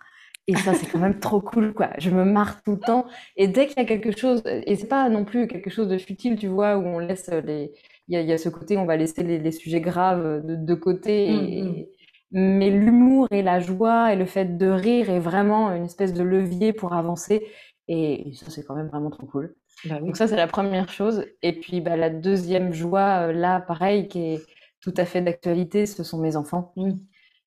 Et 0.48 0.56
ça, 0.56 0.74
c'est 0.74 0.88
quand 0.88 1.00
même 1.00 1.20
trop 1.20 1.40
cool, 1.40 1.74
quoi. 1.74 1.92
Je 1.98 2.10
me 2.10 2.26
marre 2.26 2.62
tout 2.64 2.74
le 2.74 2.80
temps. 2.80 3.08
Et 3.38 3.48
dès 3.48 3.66
qu'il 3.68 3.78
y 3.78 3.82
a 3.82 3.86
quelque 3.86 4.16
chose, 4.16 4.44
et 4.46 4.76
c'est 4.76 4.88
pas 4.88 5.08
non 5.10 5.24
plus 5.24 5.48
quelque 5.48 5.70
chose 5.70 5.88
de 5.88 5.98
futile, 5.98 6.38
tu 6.38 6.48
vois, 6.48 6.78
où 6.78 6.86
on 6.86 7.00
laisse 7.00 7.30
les. 7.30 7.72
Il 8.10 8.22
y 8.22 8.34
a, 8.34 8.38
ce 8.38 8.50
côté, 8.50 8.76
on 8.76 8.86
va 8.86 8.98
laisser 8.98 9.24
les, 9.24 9.52
sujets 9.52 9.80
graves 9.80 10.42
de, 10.46 10.76
côté. 10.76 11.32
Mmh, 11.32 11.70
mmh. 11.70 11.86
Mais 12.34 12.72
l'humour 12.72 13.28
et 13.32 13.42
la 13.44 13.60
joie 13.60 14.12
et 14.12 14.16
le 14.16 14.26
fait 14.26 14.58
de 14.58 14.68
rire 14.68 15.10
est 15.10 15.20
vraiment 15.20 15.72
une 15.72 15.86
espèce 15.86 16.14
de 16.14 16.24
levier 16.24 16.74
pour 16.74 16.94
avancer. 16.94 17.48
Et, 17.88 18.32
ça, 18.36 18.50
c'est 18.50 18.64
quand 18.64 18.76
même 18.76 18.88
vraiment 18.88 19.10
trop 19.10 19.26
cool. 19.28 19.56
Bah 19.86 20.00
Donc 20.00 20.16
ça, 20.16 20.28
c'est 20.28 20.36
la 20.36 20.48
première 20.48 20.90
chose. 20.90 21.26
Et 21.42 21.60
puis 21.60 21.82
bah, 21.82 21.98
la 21.98 22.10
deuxième 22.10 22.74
joie, 22.74 23.28
euh, 23.28 23.34
là, 23.34 23.60
pareil, 23.60 24.08
qui 24.08 24.20
est 24.20 24.46
tout 24.82 24.94
à 24.98 25.06
fait 25.06 25.22
d'actualité, 25.22 25.86
ce 25.86 26.04
sont 26.04 26.20
mes 26.20 26.36
enfants. 26.36 26.74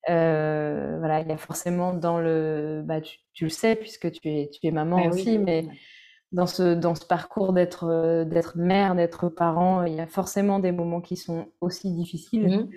Euh, 0.09 0.95
voilà, 0.99 1.21
il 1.21 1.27
y 1.27 1.31
a 1.31 1.37
forcément 1.37 1.93
dans 1.93 2.19
le... 2.19 2.83
Bah, 2.85 3.01
tu, 3.01 3.45
le 3.45 3.49
sais, 3.49 3.75
puisque 3.75 4.11
tu 4.11 4.29
es, 4.29 4.49
tu 4.49 4.65
es 4.67 4.71
maman 4.71 4.97
bah 4.97 5.09
aussi, 5.09 5.37
mais 5.37 5.67
dans 6.31 6.47
ce, 6.47 6.73
dans 6.73 6.95
ce 6.95 7.05
parcours 7.05 7.53
d'être 7.53 7.85
euh, 7.85 8.25
d'être 8.25 8.57
mère, 8.57 8.95
d'être 8.95 9.29
parent, 9.29 9.83
il 9.83 9.93
y 9.93 9.99
a 9.99 10.07
forcément 10.07 10.59
des 10.59 10.71
moments 10.71 11.01
qui 11.01 11.15
sont 11.15 11.47
aussi 11.61 11.91
difficiles. 11.91 12.47
Mmh. 12.47 12.69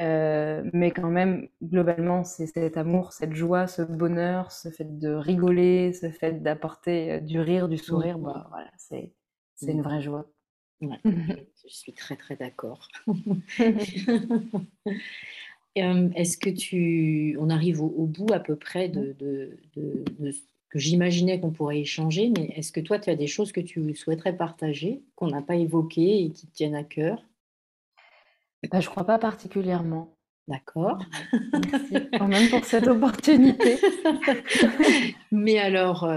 Euh, 0.00 0.62
mais 0.72 0.90
quand 0.90 1.10
même, 1.10 1.48
globalement, 1.62 2.24
c'est 2.24 2.46
cet 2.46 2.76
amour, 2.76 3.12
cette 3.12 3.34
joie, 3.34 3.66
ce 3.66 3.82
bonheur, 3.82 4.50
ce 4.50 4.70
fait 4.70 4.98
de 4.98 5.10
rigoler, 5.10 5.92
ce 5.92 6.10
fait 6.10 6.42
d'apporter 6.42 7.12
euh, 7.12 7.20
du 7.20 7.38
rire, 7.40 7.68
du 7.68 7.76
sourire, 7.76 8.18
bah, 8.18 8.46
voilà, 8.50 8.70
c'est 8.76 9.12
une 9.62 9.82
vraie 9.82 10.00
joie. 10.00 10.26
je 10.80 11.68
suis 11.68 11.92
très 11.92 12.16
très 12.16 12.36
d'accord. 12.36 12.88
Euh, 15.78 16.10
est-ce 16.14 16.36
que 16.36 16.50
tu, 16.50 17.36
on 17.40 17.48
arrive 17.48 17.80
au, 17.80 18.06
bout 18.06 18.30
à 18.32 18.40
peu 18.40 18.56
près 18.56 18.88
de, 18.88 19.16
de, 19.18 19.56
de, 19.74 20.04
que 20.68 20.78
j'imaginais 20.78 21.40
qu'on 21.40 21.50
pourrait 21.50 21.80
échanger, 21.80 22.30
mais 22.36 22.52
est-ce 22.56 22.72
que 22.72 22.80
toi, 22.80 22.98
tu 22.98 23.08
as 23.08 23.16
des 23.16 23.26
choses 23.26 23.52
que 23.52 23.60
tu 23.60 23.94
souhaiterais 23.94 24.36
partager, 24.36 25.02
qu'on 25.16 25.28
n'a 25.28 25.42
pas 25.42 25.56
évoquées 25.56 26.24
et 26.24 26.30
qui 26.30 26.46
te 26.46 26.54
tiennent 26.54 26.74
à 26.74 26.84
cœur? 26.84 27.24
Bah, 28.70 28.80
je 28.80 28.88
crois 28.88 29.04
pas 29.04 29.18
particulièrement. 29.18 30.16
D'accord. 30.48 30.98
Merci 31.52 32.08
quand 32.18 32.28
même 32.28 32.48
pour 32.48 32.64
cette 32.64 32.88
opportunité. 32.88 33.78
Mais 35.30 35.58
alors, 35.58 36.08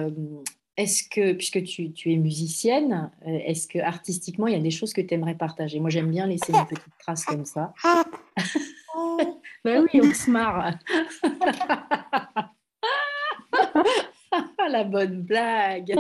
est-ce 0.78 1.08
que, 1.08 1.34
puisque 1.34 1.64
tu, 1.64 1.93
tu 1.93 2.12
es 2.12 2.18
musicienne, 2.18 3.12
est-ce 3.26 3.68
que 3.68 3.80
artistiquement, 3.80 4.48
il 4.48 4.54
y 4.54 4.58
a 4.58 4.62
des 4.62 4.72
choses 4.72 4.93
que 4.93 5.02
tu 5.02 5.14
aimerais 5.14 5.36
partager? 5.36 5.80
Moi, 5.80 5.89
j'aime 5.89 6.12
bien 6.12 6.28
laisser 6.28 6.52
une 6.52 6.66
petite 6.66 6.98
trace 7.00 7.24
comme 7.24 7.46
ça. 7.46 7.74
ben 9.64 9.86
oui, 9.93 10.02
on 10.04 10.14
se 10.14 10.30
marre. 10.30 10.78
La 14.70 14.84
bonne 14.84 15.22
blague. 15.22 15.96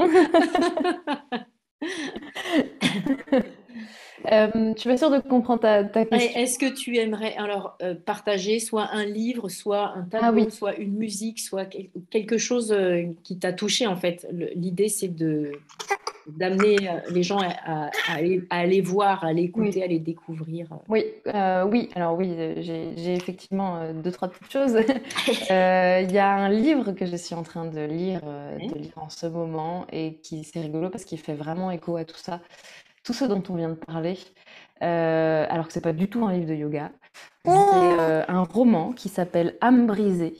Euh, 4.31 4.73
je 4.75 4.79
suis 4.79 4.89
pas 4.89 4.97
sûre 4.97 5.11
de 5.11 5.19
comprendre 5.19 5.61
ta, 5.61 5.83
question. 5.83 6.39
Est-ce 6.39 6.59
que 6.59 6.71
tu 6.73 6.97
aimerais 6.97 7.35
alors 7.37 7.77
euh, 7.81 7.95
partager 7.95 8.59
soit 8.59 8.89
un 8.91 9.05
livre, 9.05 9.49
soit 9.49 9.93
un 9.95 10.03
tableau, 10.03 10.45
ah 10.47 10.51
soit 10.51 10.75
une 10.75 10.93
musique, 10.93 11.39
soit 11.39 11.65
quelque 12.09 12.37
chose 12.37 12.71
euh, 12.71 13.03
qui 13.23 13.37
t'a 13.37 13.53
touché 13.53 13.87
en 13.87 13.95
fait? 13.95 14.27
L'idée 14.55 14.89
c'est 14.89 15.13
de 15.13 15.51
d'amener 16.27 16.89
euh, 16.89 16.99
les 17.11 17.21
gens 17.21 17.37
à, 17.37 17.91
aller, 18.09 18.81
voir, 18.81 19.23
à 19.23 19.27
aller 19.27 19.43
écouter, 19.43 19.83
à 19.83 19.87
les 19.87 19.99
découvrir. 19.99 20.67
Oui, 20.89 21.05
oui. 21.67 21.89
Alors 21.93 22.17
oui, 22.17 22.33
j'ai 22.57 23.13
effectivement 23.13 23.93
deux 23.93 24.11
trois 24.11 24.29
petites 24.29 24.51
choses. 24.51 24.75
Il 25.49 26.11
y 26.11 26.17
a 26.17 26.31
un 26.31 26.49
livre 26.49 26.93
que 26.93 27.05
je 27.05 27.15
suis 27.15 27.35
en 27.35 27.43
train 27.43 27.65
de 27.65 27.85
lire, 27.85 28.21
de 28.21 28.79
lire 28.79 28.93
en 28.95 29.09
ce 29.09 29.27
moment 29.27 29.85
et 29.91 30.15
qui 30.23 30.43
c'est 30.43 30.61
rigolo 30.61 30.89
parce 30.89 31.05
qu'il 31.05 31.19
fait 31.19 31.35
vraiment 31.35 31.69
écho 31.69 31.95
à 31.95 32.05
tout 32.05 32.17
ça, 32.17 32.41
tout 33.05 33.13
ce 33.13 33.25
dont 33.25 33.43
on 33.49 33.55
vient 33.55 33.69
de 33.69 33.75
parler. 33.75 34.17
alors 34.81 35.67
que 35.67 35.73
c'est 35.73 35.81
pas 35.81 35.93
du 35.93 36.09
tout 36.09 36.25
un 36.25 36.33
livre 36.33 36.47
de 36.47 36.55
yoga. 36.55 36.91
C'est 37.45 37.51
un 37.51 38.43
roman 38.43 38.91
qui 38.91 39.09
s'appelle 39.09 39.57
Âme 39.61 39.87
brisée 39.87 40.35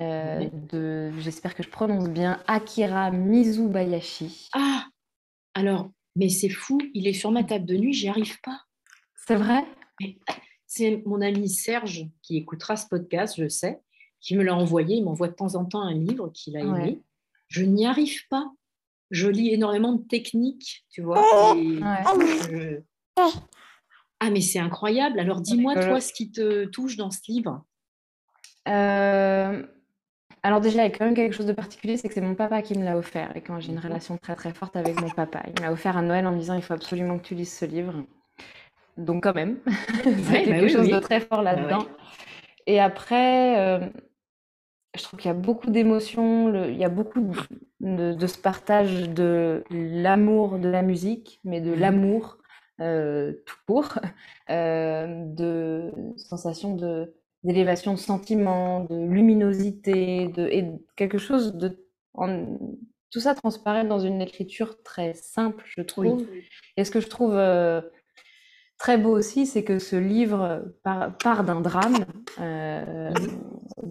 euh, 0.00 0.48
de, 0.52 1.12
j'espère 1.20 1.54
que 1.54 1.62
je 1.62 1.68
prononce 1.68 2.08
bien, 2.08 2.42
Akira 2.48 3.10
Mizubayashi. 3.10 4.48
Ah 4.52 4.86
Alors, 5.54 5.90
mais 6.16 6.28
c'est 6.28 6.48
fou, 6.48 6.80
il 6.94 7.06
est 7.06 7.12
sur 7.12 7.30
ma 7.30 7.44
table 7.44 7.64
de 7.64 7.76
nuit, 7.76 7.92
j'y 7.92 8.08
arrive 8.08 8.40
pas. 8.40 8.60
C'est 9.26 9.36
vrai? 9.36 9.64
C'est 10.66 11.02
mon 11.06 11.20
ami 11.20 11.48
Serge 11.48 12.08
qui 12.22 12.36
écoutera 12.36 12.76
ce 12.76 12.88
podcast, 12.88 13.36
je 13.38 13.48
sais, 13.48 13.80
qui 14.20 14.36
me 14.36 14.42
l'a 14.42 14.56
envoyé. 14.56 14.96
Il 14.96 15.04
m'envoie 15.04 15.28
de 15.28 15.34
temps 15.34 15.54
en 15.54 15.64
temps 15.64 15.82
un 15.82 15.94
livre 15.94 16.30
qu'il 16.30 16.56
a 16.56 16.60
aimé. 16.60 17.00
Je 17.46 17.62
n'y 17.62 17.86
arrive 17.86 18.26
pas. 18.28 18.50
Je 19.14 19.28
lis 19.28 19.54
énormément 19.54 19.92
de 19.92 20.02
techniques, 20.02 20.84
tu 20.90 21.02
vois. 21.02 21.24
Ah, 24.20 24.30
mais 24.30 24.40
c'est 24.40 24.58
incroyable. 24.58 25.20
Alors, 25.20 25.40
dis-moi, 25.40 25.74
toi, 25.74 26.00
ce 26.00 26.12
qui 26.12 26.32
te 26.32 26.64
touche 26.64 26.96
dans 26.96 27.12
ce 27.12 27.20
livre? 27.28 27.64
Euh, 28.66 29.62
alors 30.42 30.60
déjà, 30.60 30.84
il 30.84 30.90
y 30.90 30.92
a 30.92 30.98
quand 30.98 31.04
même 31.04 31.14
quelque 31.14 31.34
chose 31.34 31.46
de 31.46 31.52
particulier, 31.52 31.96
c'est 31.96 32.08
que 32.08 32.14
c'est 32.14 32.20
mon 32.20 32.34
papa 32.34 32.60
qui 32.62 32.76
me 32.76 32.84
l'a 32.84 32.96
offert. 32.96 33.36
Et 33.36 33.40
quand 33.40 33.60
j'ai 33.60 33.70
une 33.70 33.78
relation 33.78 34.18
très 34.18 34.34
très 34.34 34.52
forte 34.52 34.74
avec 34.74 35.00
mon 35.00 35.10
papa, 35.10 35.42
il 35.46 35.62
m'a 35.62 35.70
offert 35.70 35.96
à 35.96 36.02
Noël 36.02 36.26
en 36.26 36.32
me 36.32 36.38
disant 36.38 36.54
il 36.54 36.62
faut 36.62 36.74
absolument 36.74 37.18
que 37.18 37.24
tu 37.24 37.34
lises 37.34 37.56
ce 37.56 37.66
livre. 37.66 37.94
Donc 38.96 39.22
quand 39.22 39.34
même, 39.34 39.58
c'est 39.66 40.44
quelque 40.44 40.60
bah 40.62 40.68
chose 40.68 40.88
de 40.88 40.98
très 40.98 41.20
fort 41.20 41.42
bah 41.42 41.54
là-dedans. 41.54 41.86
Et 42.66 42.80
après, 42.80 43.58
euh, 43.58 43.86
je 44.96 45.02
trouve 45.02 45.20
qu'il 45.20 45.28
y 45.28 45.32
a 45.32 45.36
beaucoup 45.36 45.70
d'émotions, 45.70 46.66
il 46.66 46.76
y 46.76 46.84
a 46.84 46.88
beaucoup 46.88 47.32
de, 47.84 48.26
ce 48.26 48.38
partage 48.38 49.10
de 49.10 49.62
l'amour 49.70 50.58
de 50.58 50.68
la 50.68 50.82
musique, 50.82 51.40
mais 51.44 51.60
de 51.60 51.74
mmh 51.74 51.78
l'amour 51.78 52.38
euh, 52.80 53.32
tout 53.46 53.56
court, 53.66 53.98
euh, 54.50 55.06
de 55.26 55.92
sensation 56.16 56.74
de 56.74 57.14
d'élévation 57.44 57.92
de 57.92 57.98
sentiments, 57.98 58.84
de 58.84 58.96
luminosité, 58.96 60.28
de, 60.28 60.46
et 60.46 60.64
quelque 60.96 61.18
chose 61.18 61.54
de... 61.54 61.78
tout 63.10 63.20
ça 63.20 63.34
transparaît 63.34 63.84
dans 63.84 63.98
une 63.98 64.22
écriture 64.22 64.82
très 64.82 65.12
simple, 65.12 65.62
je 65.66 65.82
trouve. 65.82 66.26
Et 66.78 66.84
ce 66.84 66.90
que 66.90 67.00
je 67.00 67.08
trouve 67.08 67.34
euh, 67.34 67.82
très 68.78 68.96
beau 68.96 69.10
aussi, 69.10 69.44
c'est 69.44 69.62
que 69.62 69.78
ce 69.78 69.96
livre 69.96 70.64
part, 70.82 71.44
d'un 71.44 71.60
drame. 71.60 72.06
Euh, 72.40 73.12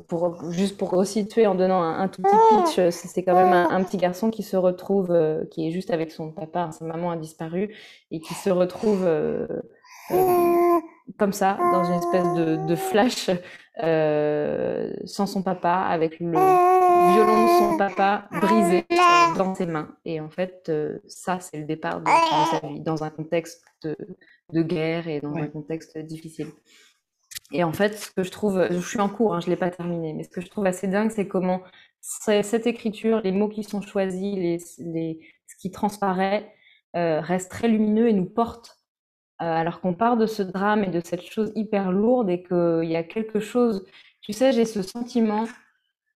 pour, 0.08 0.52
juste 0.52 0.78
pour 0.78 0.92
resituer 0.92 1.48
en 1.48 1.56
donnant 1.56 1.82
un, 1.82 2.08
tout 2.08 2.22
petit 2.22 2.76
pitch, 2.76 2.90
c'est 2.92 3.24
quand 3.24 3.36
même 3.36 3.54
un, 3.54 3.84
petit 3.84 3.98
garçon 3.98 4.30
qui 4.30 4.44
se 4.44 4.56
retrouve, 4.56 5.12
euh, 5.12 5.46
qui 5.46 5.68
est 5.68 5.72
juste 5.72 5.92
avec 5.92 6.12
son 6.12 6.32
papa, 6.32 6.72
sa 6.72 6.86
maman 6.86 7.12
a 7.12 7.18
disparu, 7.18 7.76
et 8.12 8.20
qui 8.20 8.34
se 8.34 8.50
retrouve 8.50 9.06
comme 11.18 11.34
ça, 11.34 11.58
dans 11.60 11.84
une 11.84 12.00
espèce 12.00 12.68
de, 12.68 12.76
flash, 12.76 13.30
euh, 13.84 14.94
sans 15.06 15.26
son 15.26 15.44
papa, 15.44 15.74
avec 15.74 16.20
le 16.20 16.32
violon 16.32 17.44
de 17.44 17.50
son 17.60 17.78
papa 17.78 18.28
brisé 18.32 18.86
euh, 18.92 19.38
dans 19.38 19.54
ses 19.56 19.66
mains. 19.66 19.96
Et 20.06 20.20
en 20.20 20.30
fait, 20.30 20.68
euh, 20.70 21.00
ça, 21.08 21.40
c'est 21.40 21.58
le 21.58 21.66
départ 21.66 22.02
de, 22.02 22.10
sa 22.52 22.68
vie, 22.68 22.80
dans 22.80 23.04
un 23.04 23.10
contexte 23.10 23.64
de, 23.84 24.62
guerre 24.62 25.08
et 25.08 25.20
dans 25.20 25.36
un 25.36 25.48
contexte 25.48 25.98
difficile. 25.98 26.48
Et 27.54 27.64
en 27.64 27.72
fait, 27.74 27.98
ce 27.98 28.12
que 28.12 28.24
je 28.24 28.32
trouve, 28.32 28.68
je 28.70 28.80
suis 28.80 29.00
en 29.00 29.10
cours, 29.10 29.36
hein, 29.36 29.40
je 29.40 29.46
ne 29.46 29.52
l'ai 29.52 29.58
pas 29.58 29.70
terminé, 29.70 30.14
mais 30.14 30.24
ce 30.24 30.30
que 30.30 30.42
je 30.42 30.48
trouve 30.48 30.66
assez 30.66 30.88
dingue, 30.88 31.12
c'est 31.12 31.28
comment 31.28 31.62
cette 32.02 32.68
écriture, 32.68 33.22
les 33.24 33.32
mots 33.32 33.48
qui 33.48 33.64
sont 33.64 33.82
choisis, 33.82 34.76
ce 34.78 35.56
qui 35.60 35.72
transparaît, 35.72 36.54
reste 36.94 37.52
très 37.52 37.68
lumineux 37.70 38.10
et 38.10 38.14
nous 38.14 38.26
porte 38.26 38.84
euh, 39.42 39.46
alors 39.46 39.82
qu'on 39.82 39.94
part 39.94 40.16
de 40.16 40.28
ce 40.28 40.44
drame 40.44 40.84
et 40.84 40.90
de 40.90 41.02
cette 41.04 41.24
chose 41.24 41.52
hyper 41.56 41.92
lourde 41.92 42.30
et 42.30 42.44
qu'il 42.44 42.90
y 42.90 42.96
a 42.96 43.04
quelque 43.04 43.40
chose, 43.40 43.84
tu 44.22 44.32
sais, 44.32 44.54
j'ai 44.54 44.64
ce 44.64 44.82
sentiment, 44.84 45.46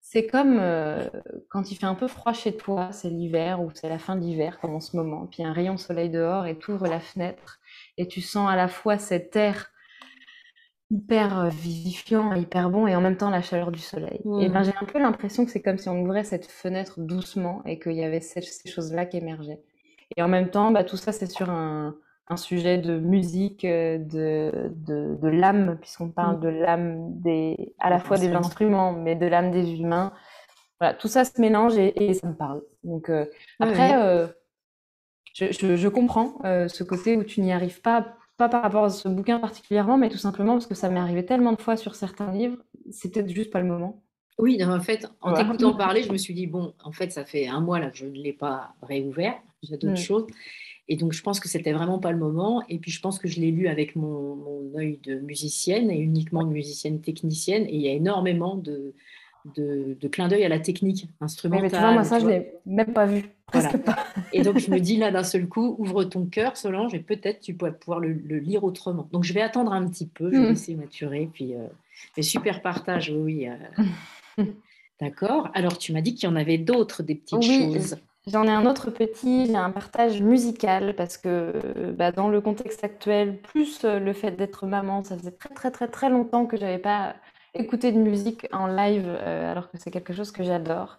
c'est 0.00 0.26
comme 0.26 0.58
euh, 0.60 1.08
quand 1.48 1.72
il 1.72 1.76
fait 1.76 1.86
un 1.86 1.94
peu 1.94 2.08
froid 2.08 2.34
chez 2.34 2.56
toi, 2.56 2.92
c'est 2.92 3.08
l'hiver 3.08 3.60
ou 3.62 3.70
c'est 3.74 3.88
la 3.88 3.98
fin 3.98 4.16
de 4.16 4.20
l'hiver 4.20 4.60
comme 4.60 4.74
en 4.74 4.80
ce 4.80 4.96
moment, 4.96 5.26
puis 5.26 5.42
un 5.42 5.52
rayon 5.52 5.74
de 5.74 5.80
soleil 5.80 6.10
dehors 6.10 6.46
et 6.46 6.58
tu 6.58 6.70
ouvres 6.72 6.86
la 6.86 7.00
fenêtre 7.00 7.58
et 7.96 8.06
tu 8.06 8.20
sens 8.20 8.48
à 8.50 8.54
la 8.54 8.68
fois 8.68 8.98
cet 8.98 9.34
air 9.34 9.72
hyper 10.90 11.38
euh, 11.38 11.48
vivifiant, 11.48 12.34
hyper 12.34 12.70
bon 12.70 12.86
et 12.86 12.94
en 12.94 13.00
même 13.00 13.16
temps 13.16 13.30
la 13.30 13.42
chaleur 13.42 13.72
du 13.72 13.80
soleil. 13.80 14.20
Et 14.40 14.48
ben 14.48 14.60
mmh. 14.60 14.64
j'ai 14.64 14.72
un 14.80 14.86
peu 14.86 14.98
l'impression 14.98 15.44
que 15.44 15.50
c'est 15.50 15.62
comme 15.62 15.78
si 15.78 15.88
on 15.88 16.00
ouvrait 16.02 16.24
cette 16.24 16.46
fenêtre 16.46 17.00
doucement 17.00 17.62
et 17.64 17.78
qu'il 17.78 17.94
y 17.94 18.04
avait 18.04 18.20
ces, 18.20 18.40
choses-là 18.42 19.06
qui 19.06 19.16
émergeaient. 19.16 19.60
Et 20.16 20.22
en 20.22 20.28
même 20.28 20.50
temps, 20.50 20.70
bah, 20.70 20.84
tout 20.84 20.96
ça 20.96 21.12
c'est 21.12 21.30
sur 21.30 21.50
un, 21.50 21.96
un 22.28 22.36
sujet 22.36 22.78
de 22.78 22.98
musique, 22.98 23.64
euh, 23.64 23.98
de, 23.98 24.72
de, 24.74 25.16
de 25.20 25.28
l'âme, 25.28 25.78
puisqu'on 25.80 26.10
parle 26.10 26.38
mm. 26.38 26.40
de 26.40 26.48
l'âme 26.48 27.20
des, 27.20 27.74
à 27.78 27.90
la 27.90 27.98
fois 27.98 28.18
des 28.18 28.32
instruments, 28.32 28.92
mais 28.92 29.14
de 29.14 29.26
l'âme 29.26 29.50
des 29.50 29.72
humains. 29.72 30.12
Voilà, 30.80 30.94
tout 30.94 31.08
ça 31.08 31.24
se 31.24 31.40
mélange 31.40 31.78
et, 31.78 32.14
ça 32.14 32.28
me 32.28 32.34
parle. 32.34 32.62
Donc 32.84 33.08
euh, 33.08 33.24
après, 33.60 33.96
euh, 33.96 34.26
je, 35.34 35.46
je, 35.50 35.76
je, 35.76 35.88
comprends 35.88 36.38
ce 36.44 36.82
côté 36.84 37.16
où 37.16 37.24
tu 37.24 37.40
n'y 37.40 37.52
arrives 37.52 37.80
pas, 37.80 38.16
pas 38.36 38.48
par 38.48 38.62
rapport 38.62 38.84
à 38.84 38.90
ce 38.90 39.08
bouquin 39.08 39.38
particulièrement, 39.38 39.96
mais 39.96 40.08
tout 40.08 40.18
simplement 40.18 40.52
parce 40.52 40.66
que 40.66 40.74
ça 40.74 40.88
m'est 40.88 41.00
arrivé 41.00 41.24
tellement 41.24 41.52
de 41.52 41.60
fois 41.60 41.76
sur 41.76 41.94
certains 41.94 42.32
livres, 42.32 42.58
c'est 42.90 43.12
peut-être 43.12 43.28
juste 43.28 43.50
pas 43.50 43.60
le 43.60 43.66
moment. 43.66 44.02
Oui, 44.38 44.62
en 44.62 44.80
fait, 44.80 45.08
en 45.22 45.32
t'écoutant 45.32 45.74
parler, 45.74 46.02
je 46.02 46.12
me 46.12 46.18
suis 46.18 46.34
dit, 46.34 46.46
bon, 46.46 46.74
en 46.84 46.92
fait, 46.92 47.10
ça 47.10 47.24
fait 47.24 47.46
un 47.46 47.60
mois 47.60 47.78
là 47.78 47.90
que 47.90 47.96
je 47.96 48.04
ne 48.04 48.12
l'ai 48.12 48.34
pas 48.34 48.74
réouvert, 48.82 49.34
j'ai 49.62 49.78
d'autres 49.78 49.94
mm. 49.94 49.96
choses. 49.96 50.26
Et 50.88 50.96
donc, 50.96 51.12
je 51.12 51.22
pense 51.22 51.40
que 51.40 51.48
c'était 51.48 51.72
vraiment 51.72 51.98
pas 51.98 52.12
le 52.12 52.18
moment. 52.18 52.62
Et 52.68 52.78
puis, 52.78 52.90
je 52.90 53.00
pense 53.00 53.18
que 53.18 53.28
je 53.28 53.40
l'ai 53.40 53.50
lu 53.50 53.66
avec 53.66 53.96
mon, 53.96 54.36
mon 54.36 54.78
œil 54.78 55.00
de 55.02 55.18
musicienne 55.18 55.90
et 55.90 55.98
uniquement 55.98 56.44
de 56.44 56.52
musicienne 56.52 57.00
technicienne. 57.00 57.64
Et 57.64 57.74
il 57.74 57.80
y 57.80 57.88
a 57.88 57.92
énormément 57.92 58.54
de, 58.54 58.94
de, 59.54 59.96
de 60.00 60.08
clin 60.08 60.28
d'œil 60.28 60.44
à 60.44 60.48
la 60.48 60.58
technique 60.58 61.08
instrumentale. 61.20 61.64
mais 61.64 61.70
tu 61.70 61.78
vois, 61.78 61.92
moi, 61.92 62.04
ça, 62.04 62.18
je 62.18 62.26
l'ai 62.26 62.52
même 62.66 62.92
pas 62.92 63.06
vu. 63.06 63.24
Presque 63.46 63.76
pas. 63.78 63.96
Et 64.32 64.42
donc, 64.42 64.58
je 64.58 64.70
me 64.70 64.78
dis 64.78 64.96
là, 64.96 65.10
d'un 65.10 65.22
seul 65.22 65.46
coup, 65.46 65.76
ouvre 65.78 66.04
ton 66.04 66.26
cœur, 66.26 66.56
Solange, 66.56 66.94
et 66.94 66.98
peut-être 66.98 67.40
tu 67.40 67.54
pourrais 67.54 67.74
pouvoir 67.74 68.00
le, 68.00 68.12
lire 68.12 68.64
autrement. 68.64 69.08
Donc, 69.12 69.24
je 69.24 69.32
vais 69.32 69.40
attendre 69.42 69.72
un 69.72 69.86
petit 69.88 70.06
peu, 70.06 70.30
je 70.32 70.36
vais 70.36 70.46
hmm. 70.46 70.48
laisser 70.48 70.74
maturer. 70.74 71.30
Puis, 71.32 71.54
euh, 71.54 71.66
mais 72.16 72.22
super 72.22 72.60
partage, 72.62 73.12
oui. 73.14 73.48
Euh. 74.38 74.44
D'accord. 75.00 75.50
Alors, 75.54 75.78
tu 75.78 75.92
m'as 75.92 76.00
dit 76.00 76.14
qu'il 76.14 76.28
y 76.28 76.32
en 76.32 76.36
avait 76.36 76.58
d'autres, 76.58 77.02
des 77.02 77.14
petites 77.14 77.38
oui. 77.38 77.72
choses. 77.74 77.96
J'en 78.26 78.44
ai 78.44 78.50
un 78.50 78.66
autre 78.66 78.90
petit, 78.90 79.46
j'ai 79.46 79.54
un 79.54 79.70
partage 79.70 80.20
musical 80.20 80.96
parce 80.96 81.16
que 81.16 81.52
bah, 81.96 82.10
dans 82.10 82.28
le 82.28 82.40
contexte 82.40 82.82
actuel, 82.82 83.38
plus 83.38 83.84
euh, 83.84 84.00
le 84.00 84.12
fait 84.12 84.32
d'être 84.32 84.66
maman, 84.66 85.04
ça 85.04 85.16
faisait 85.16 85.30
très 85.30 85.54
très 85.54 85.70
très 85.70 85.86
très 85.86 86.10
longtemps 86.10 86.44
que 86.44 86.56
j'avais 86.56 86.78
pas 86.78 87.14
écouté 87.58 87.92
de 87.92 87.98
musique 87.98 88.46
en 88.52 88.66
live 88.66 89.06
euh, 89.06 89.50
alors 89.50 89.70
que 89.70 89.78
c'est 89.78 89.90
quelque 89.90 90.12
chose 90.12 90.30
que 90.30 90.42
j'adore. 90.42 90.98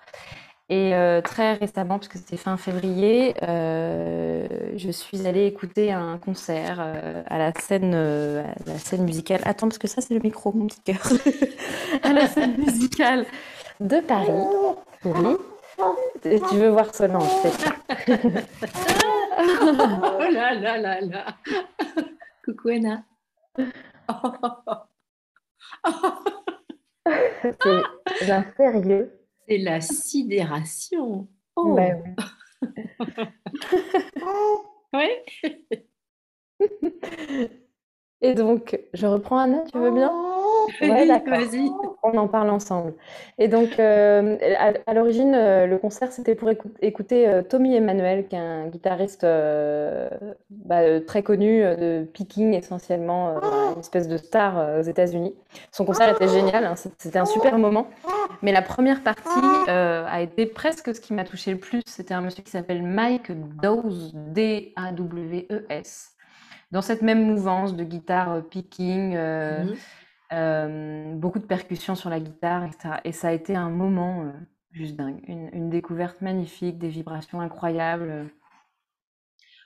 Et 0.69 0.93
euh, 0.93 1.21
très 1.21 1.53
récemment, 1.53 1.97
parce 1.97 2.09
que 2.09 2.17
c'était 2.17 2.35
fin 2.35 2.57
février, 2.57 3.33
je 3.41 4.91
suis 4.91 5.25
allée 5.25 5.45
écouter 5.45 5.93
un 5.93 6.17
concert 6.17 6.81
à 7.25 7.37
la 7.37 7.53
scène, 7.53 7.93
à 7.93 8.69
la 8.69 8.77
scène 8.77 9.05
musicale. 9.05 9.39
Attends, 9.45 9.67
parce 9.67 9.77
que 9.77 9.87
ça 9.87 10.01
c'est 10.01 10.13
le 10.13 10.19
micro, 10.19 10.51
mon 10.51 10.67
petit 10.67 10.81
cœur. 10.81 11.07
à 12.03 12.11
la 12.11 12.27
scène 12.27 12.57
musicale 12.57 13.25
de 13.79 14.01
Paris. 14.01 14.27
Oui. 15.05 15.37
Tu 16.23 16.57
veux 16.57 16.69
voir 16.69 16.93
Solange, 16.93 17.29
c'est 17.43 18.07
Oh 19.39 20.23
là 20.31 20.55
là 20.55 20.77
là 20.77 21.01
là 21.01 21.25
Coucou 22.43 22.69
Anna 22.69 23.03
C'est 28.19 28.31
un 28.31 28.45
sérieux. 28.55 29.19
C'est 29.47 29.57
la 29.57 29.81
sidération. 29.81 31.27
Oh. 31.55 31.73
Ben 31.73 32.15
oui. 34.93 34.93
oui. 36.59 37.49
Et 38.21 38.33
donc, 38.33 38.79
je 38.93 39.05
reprends 39.05 39.37
Anna, 39.37 39.59
tu 39.71 39.77
veux 39.77 39.91
bien? 39.91 40.11
Ouais, 40.81 41.01
Oui, 41.01 41.07
d'accord. 41.07 41.37
vas-y. 41.37 41.69
On 42.03 42.17
en 42.17 42.27
parle 42.27 42.49
ensemble. 42.49 42.93
Et 43.37 43.47
donc, 43.47 43.79
euh, 43.79 44.37
à, 44.57 44.73
à 44.89 44.93
l'origine, 44.93 45.33
euh, 45.35 45.67
le 45.67 45.77
concert, 45.77 46.11
c'était 46.11 46.35
pour 46.35 46.49
écou- 46.49 46.71
écouter 46.81 47.27
euh, 47.27 47.41
Tommy 47.43 47.75
Emmanuel, 47.75 48.27
qui 48.27 48.35
est 48.35 48.39
un 48.39 48.67
guitariste 48.67 49.25
bah, 50.49 50.99
très 51.01 51.23
connu 51.23 51.61
de 51.61 52.03
picking 52.13 52.53
essentiellement, 52.53 53.39
une 53.73 53.79
espèce 53.79 54.07
de 54.07 54.17
star 54.17 54.79
aux 54.79 54.83
États-Unis. 54.83 55.35
Son 55.71 55.85
concert 55.85 56.09
était 56.09 56.27
génial, 56.27 56.65
hein, 56.65 56.75
c'était 56.75 57.19
un 57.19 57.25
super 57.25 57.57
moment. 57.57 57.87
Mais 58.41 58.51
la 58.51 58.61
première 58.61 59.03
partie 59.03 59.29
a 59.67 60.21
été 60.21 60.45
presque 60.45 60.93
ce 60.95 61.01
qui 61.01 61.13
m'a 61.13 61.23
touché 61.23 61.51
le 61.51 61.57
plus. 61.59 61.81
C'était 61.85 62.13
un 62.13 62.21
monsieur 62.21 62.43
qui 62.43 62.51
s'appelle 62.51 62.83
Mike 62.83 63.31
Dawes, 63.61 64.11
D-A-W-E-S 64.33 66.13
dans 66.71 66.81
cette 66.81 67.01
même 67.01 67.25
mouvance 67.25 67.75
de 67.75 67.83
guitare 67.83 68.31
euh, 68.33 68.41
picking, 68.41 69.15
euh, 69.15 69.65
Mhm. 69.65 69.87
euh, 70.33 71.15
beaucoup 71.15 71.39
de 71.39 71.45
percussions 71.45 71.95
sur 71.95 72.09
la 72.09 72.19
guitare, 72.19 72.65
etc. 72.65 73.01
Et 73.05 73.11
ça 73.13 73.29
a 73.29 73.31
été 73.33 73.55
un 73.55 73.69
moment 73.69 74.33
juste 74.71 74.95
dingue, 74.95 75.21
une, 75.27 75.49
une 75.53 75.69
découverte 75.69 76.21
magnifique, 76.21 76.77
des 76.77 76.89
vibrations 76.89 77.41
incroyables. 77.41 78.29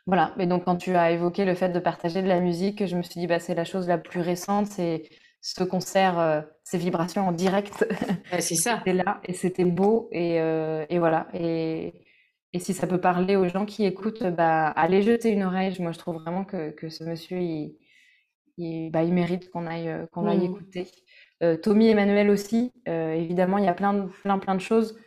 Voilà, 0.08 0.34
et 0.39 0.47
donc 0.47 0.66
quand 0.66 0.78
tu 0.78 0.95
as 0.95 1.12
évoqué 1.12 1.45
le 1.45 1.54
fait 1.56 1.70
de 1.70 1.80
partager 1.80 2.22
de 2.22 2.28
la 2.28 2.39
musique, 2.39 2.86
je 2.86 2.95
me 2.97 3.04
suis 3.04 3.20
dit, 3.20 3.28
bah, 3.28 3.39
c'est 3.39 3.56
la 3.56 3.66
chose 3.66 3.88
la 3.88 3.97
plus 3.97 4.20
récente, 4.22 4.68
c'est 4.68 5.04
ce 5.41 5.64
concert, 5.64 6.20
euh, 6.20 6.41
ces 6.64 6.78
vibrations 6.78 7.28
en 7.28 7.32
direct, 7.32 7.86
Ouais, 8.32 8.41
c'est 8.41 8.56
ça. 8.56 8.84
c'était 8.86 8.93
là, 8.93 9.22
et 9.26 9.34
c'était 9.34 9.66
beau, 9.66 10.10
et, 10.12 10.39
euh, 10.41 10.86
et 10.89 10.99
voilà. 10.99 11.28
Et, 11.34 11.93
et 12.54 12.60
si 12.60 12.74
ça 12.74 12.88
peut 12.88 12.99
parler 12.99 13.36
aux 13.36 13.47
gens 13.47 13.66
qui 13.66 13.86
écoutent, 13.86 14.24
bah, 14.24 14.68
allez 14.70 15.02
jeter 15.02 15.30
une 15.30 15.43
oreille. 15.43 15.76
Moi, 15.80 15.91
je 15.91 15.99
trouve 15.99 16.18
vraiment 16.22 16.43
que, 16.43 16.72
que 16.72 16.89
ce 16.89 17.04
monsieur, 17.04 17.39
il, 17.39 17.76
il, 18.58 18.89
bah, 18.91 19.04
il 19.04 19.14
mérite 19.14 19.49
qu'on 19.52 19.66
aille, 19.68 19.88
euh, 19.89 20.06
qu'on 20.12 20.28
aille 20.28 20.39
Mhm. 20.39 20.54
écouter. 20.56 20.88
Euh, 21.43 21.58
Tommy 21.58 21.88
Emmanuel 21.88 22.30
aussi, 22.30 22.72
euh, 22.88 23.14
évidemment, 23.14 23.58
il 23.58 23.66
y 23.66 23.70
a 23.70 23.74
plein, 23.74 23.93
de- 23.93 24.10
plein, 24.24 24.38
plein 24.38 24.56
de 24.56 24.62
choses, 24.62 24.99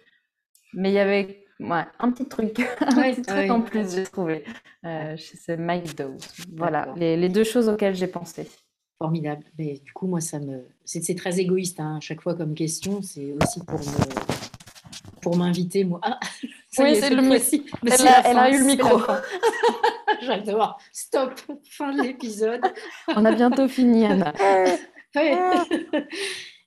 mais 0.72 0.90
il 0.90 0.94
y 0.94 0.98
avait 0.98 1.44
ouais, 1.60 1.84
un 1.98 2.10
petit 2.10 2.26
truc, 2.26 2.58
un 2.80 3.12
petit 3.12 3.22
truc 3.22 3.50
en 3.50 3.60
plus, 3.60 3.94
j'ai 3.94 4.04
trouvé, 4.04 4.44
euh, 4.84 5.16
chez 5.16 5.36
ce 5.36 5.52
Mike 5.52 5.94
Dawes. 5.96 6.16
Voilà, 6.56 6.92
les, 6.96 7.16
les 7.16 7.28
deux 7.28 7.44
choses 7.44 7.68
auxquelles 7.68 7.94
j'ai 7.94 8.08
pensé. 8.08 8.48
Formidable. 8.98 9.44
Mais 9.58 9.74
du 9.84 9.92
coup, 9.92 10.06
moi, 10.06 10.20
ça 10.20 10.38
me. 10.38 10.64
C'est 10.84 11.02
c'est 11.02 11.14
très 11.16 11.38
égoïste, 11.40 11.78
hein, 11.80 11.96
à 11.96 12.00
chaque 12.00 12.20
fois 12.22 12.34
comme 12.34 12.54
question. 12.54 13.02
C'est 13.02 13.32
aussi 13.42 13.60
pour 13.64 13.78
me. 13.80 15.20
Pour 15.20 15.36
m'inviter, 15.36 15.84
moi. 15.84 16.00
Ah, 16.02 16.18
Oui, 16.78 16.96
c'est 16.96 17.10
le 17.10 17.22
mi- 17.22 17.28
fois-ci. 17.28 17.64
Mais 17.82 17.90
Elle 17.98 18.08
a, 18.08 18.46
elle 18.48 18.54
eu 18.54 18.58
le 18.60 18.64
micro. 18.64 18.98
J'adore. 20.22 20.78
Stop. 20.92 21.32
Fin 21.70 21.92
de 21.94 22.02
l'épisode. 22.02 22.60
On 23.08 23.24
a 23.24 23.32
bientôt 23.32 23.68
fini, 23.68 24.04
Anna. 24.06 24.32
Ouais. 25.16 25.44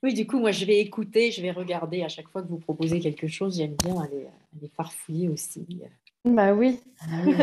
Oui, 0.04 0.14
du 0.14 0.26
coup, 0.28 0.38
moi, 0.40 0.52
je 0.52 0.64
vais 0.64 0.78
écouter, 0.80 1.32
je 1.32 1.42
vais 1.42 1.50
regarder 1.52 2.04
à 2.04 2.08
chaque 2.08 2.30
fois 2.30 2.44
que 2.44 2.48
vous 2.48 2.60
proposez 2.60 3.00
quelque 3.00 3.28
chose. 3.28 3.58
J'aime 3.58 3.76
bien 3.84 4.00
aller, 4.00 4.28
aller 4.56 4.72
farfouiller 4.78 5.28
aussi. 5.28 5.66
Bah 6.24 6.54
oui, 6.54 6.80
Mm. 7.10 7.34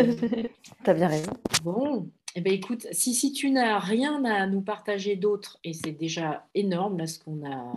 t'as 0.84 0.94
bien 0.94 1.08
raison. 1.08 1.32
Bon, 1.64 2.08
eh 2.36 2.40
ben, 2.40 2.52
écoute, 2.52 2.86
si, 2.92 3.12
si 3.12 3.32
tu 3.32 3.50
n'as 3.50 3.78
rien 3.80 4.24
à 4.24 4.46
nous 4.46 4.60
partager 4.62 5.16
d'autre, 5.16 5.58
et 5.64 5.72
c'est 5.72 5.90
déjà 5.92 6.46
énorme 6.54 6.96
là 6.98 7.06
ce 7.08 7.18
qu'on 7.18 7.44
a. 7.44 7.72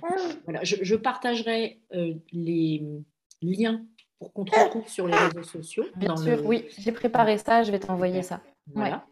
qu'on- 0.00 0.08
Voilà, 0.44 0.64
je, 0.64 0.76
je 0.82 0.94
partagerai 0.96 1.78
euh, 1.94 2.14
les 2.32 2.82
liens 3.42 3.84
pour 4.18 4.32
qu'on 4.32 4.44
te 4.44 4.58
retrouve 4.58 4.88
sur 4.88 5.06
les 5.06 5.16
réseaux 5.16 5.42
sociaux. 5.44 5.84
Bien 5.96 6.08
dans 6.08 6.16
sûr, 6.16 6.36
le- 6.36 6.42
oui, 6.46 6.64
j'ai 6.78 6.92
préparé 6.92 7.38
ça, 7.38 7.62
je 7.62 7.70
vais 7.70 7.78
t'envoyer 7.78 8.22
ça. 8.22 8.40
Voilà. 8.74 9.06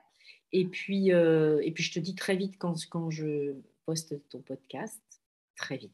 Et 0.53 0.65
puis, 0.67 1.13
euh, 1.13 1.61
et 1.63 1.73
puis, 1.73 1.83
je 1.85 1.93
te 1.93 1.99
dis 1.99 2.15
très 2.15 2.37
vite 2.37 2.55
quand, 2.59 2.75
quand 2.91 3.11
je 3.11 3.55
poste 3.85 4.15
ton 4.29 4.41
podcast. 4.41 5.01
Très 5.57 5.77
vite. 5.77 5.93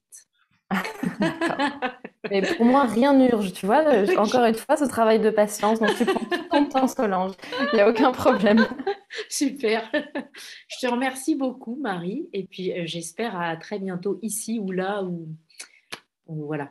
Mais 2.30 2.42
pour 2.42 2.64
moi, 2.64 2.84
rien 2.84 3.14
n'urge, 3.14 3.52
tu 3.52 3.66
vois. 3.66 3.82
Encore 4.16 4.44
une 4.44 4.54
fois, 4.54 4.76
ce 4.76 4.84
travail 4.84 5.20
de 5.20 5.30
patience, 5.30 5.80
donc 5.80 5.94
tu 5.96 6.06
prends 6.06 6.24
tout 6.24 6.48
ton 6.50 6.64
temps, 6.66 6.88
Solange. 6.88 7.32
Il 7.72 7.76
n'y 7.76 7.80
a 7.80 7.88
aucun 7.90 8.12
problème. 8.12 8.66
Super. 9.28 9.90
Je 9.92 10.86
te 10.86 10.90
remercie 10.90 11.34
beaucoup, 11.34 11.76
Marie. 11.76 12.28
Et 12.32 12.44
puis, 12.44 12.72
euh, 12.72 12.82
j'espère 12.86 13.38
à 13.38 13.56
très 13.56 13.78
bientôt 13.78 14.18
ici 14.22 14.58
ou 14.58 14.70
là 14.70 15.02
où- 15.02 15.28
voilà. 16.26 16.70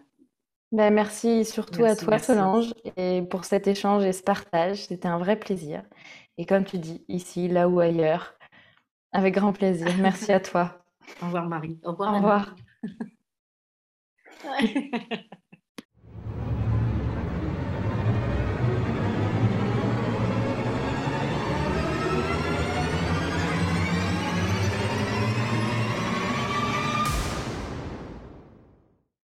Ben, 0.71 0.93
merci 0.93 1.43
surtout 1.43 1.81
Merci, 1.81 2.03
à 2.03 2.05
toi, 2.05 2.11
merci. 2.11 2.25
Solange, 2.27 2.73
et 2.95 3.21
pour 3.23 3.43
cet 3.43 3.67
échange 3.67 4.05
et 4.05 4.13
ce 4.13 4.23
partage. 4.23 4.85
C'était 4.85 5.07
un 5.07 5.17
vrai 5.17 5.37
plaisir. 5.37 5.83
Et 6.37 6.45
comme 6.45 6.63
tu 6.63 6.77
dis, 6.77 7.03
ici, 7.09 7.47
là 7.49 7.67
ou 7.67 7.79
ailleurs, 7.79 8.35
avec 9.11 9.35
grand 9.35 9.53
plaisir. 9.53 9.89
Merci 9.99 10.31
à 10.31 10.39
toi. 10.39 10.83
Au 11.21 11.25
revoir, 11.25 11.47
Marie. 11.47 11.79
Au 11.83 11.91
revoir. 11.91 12.13
Au 12.13 12.15
revoir. 12.17 12.55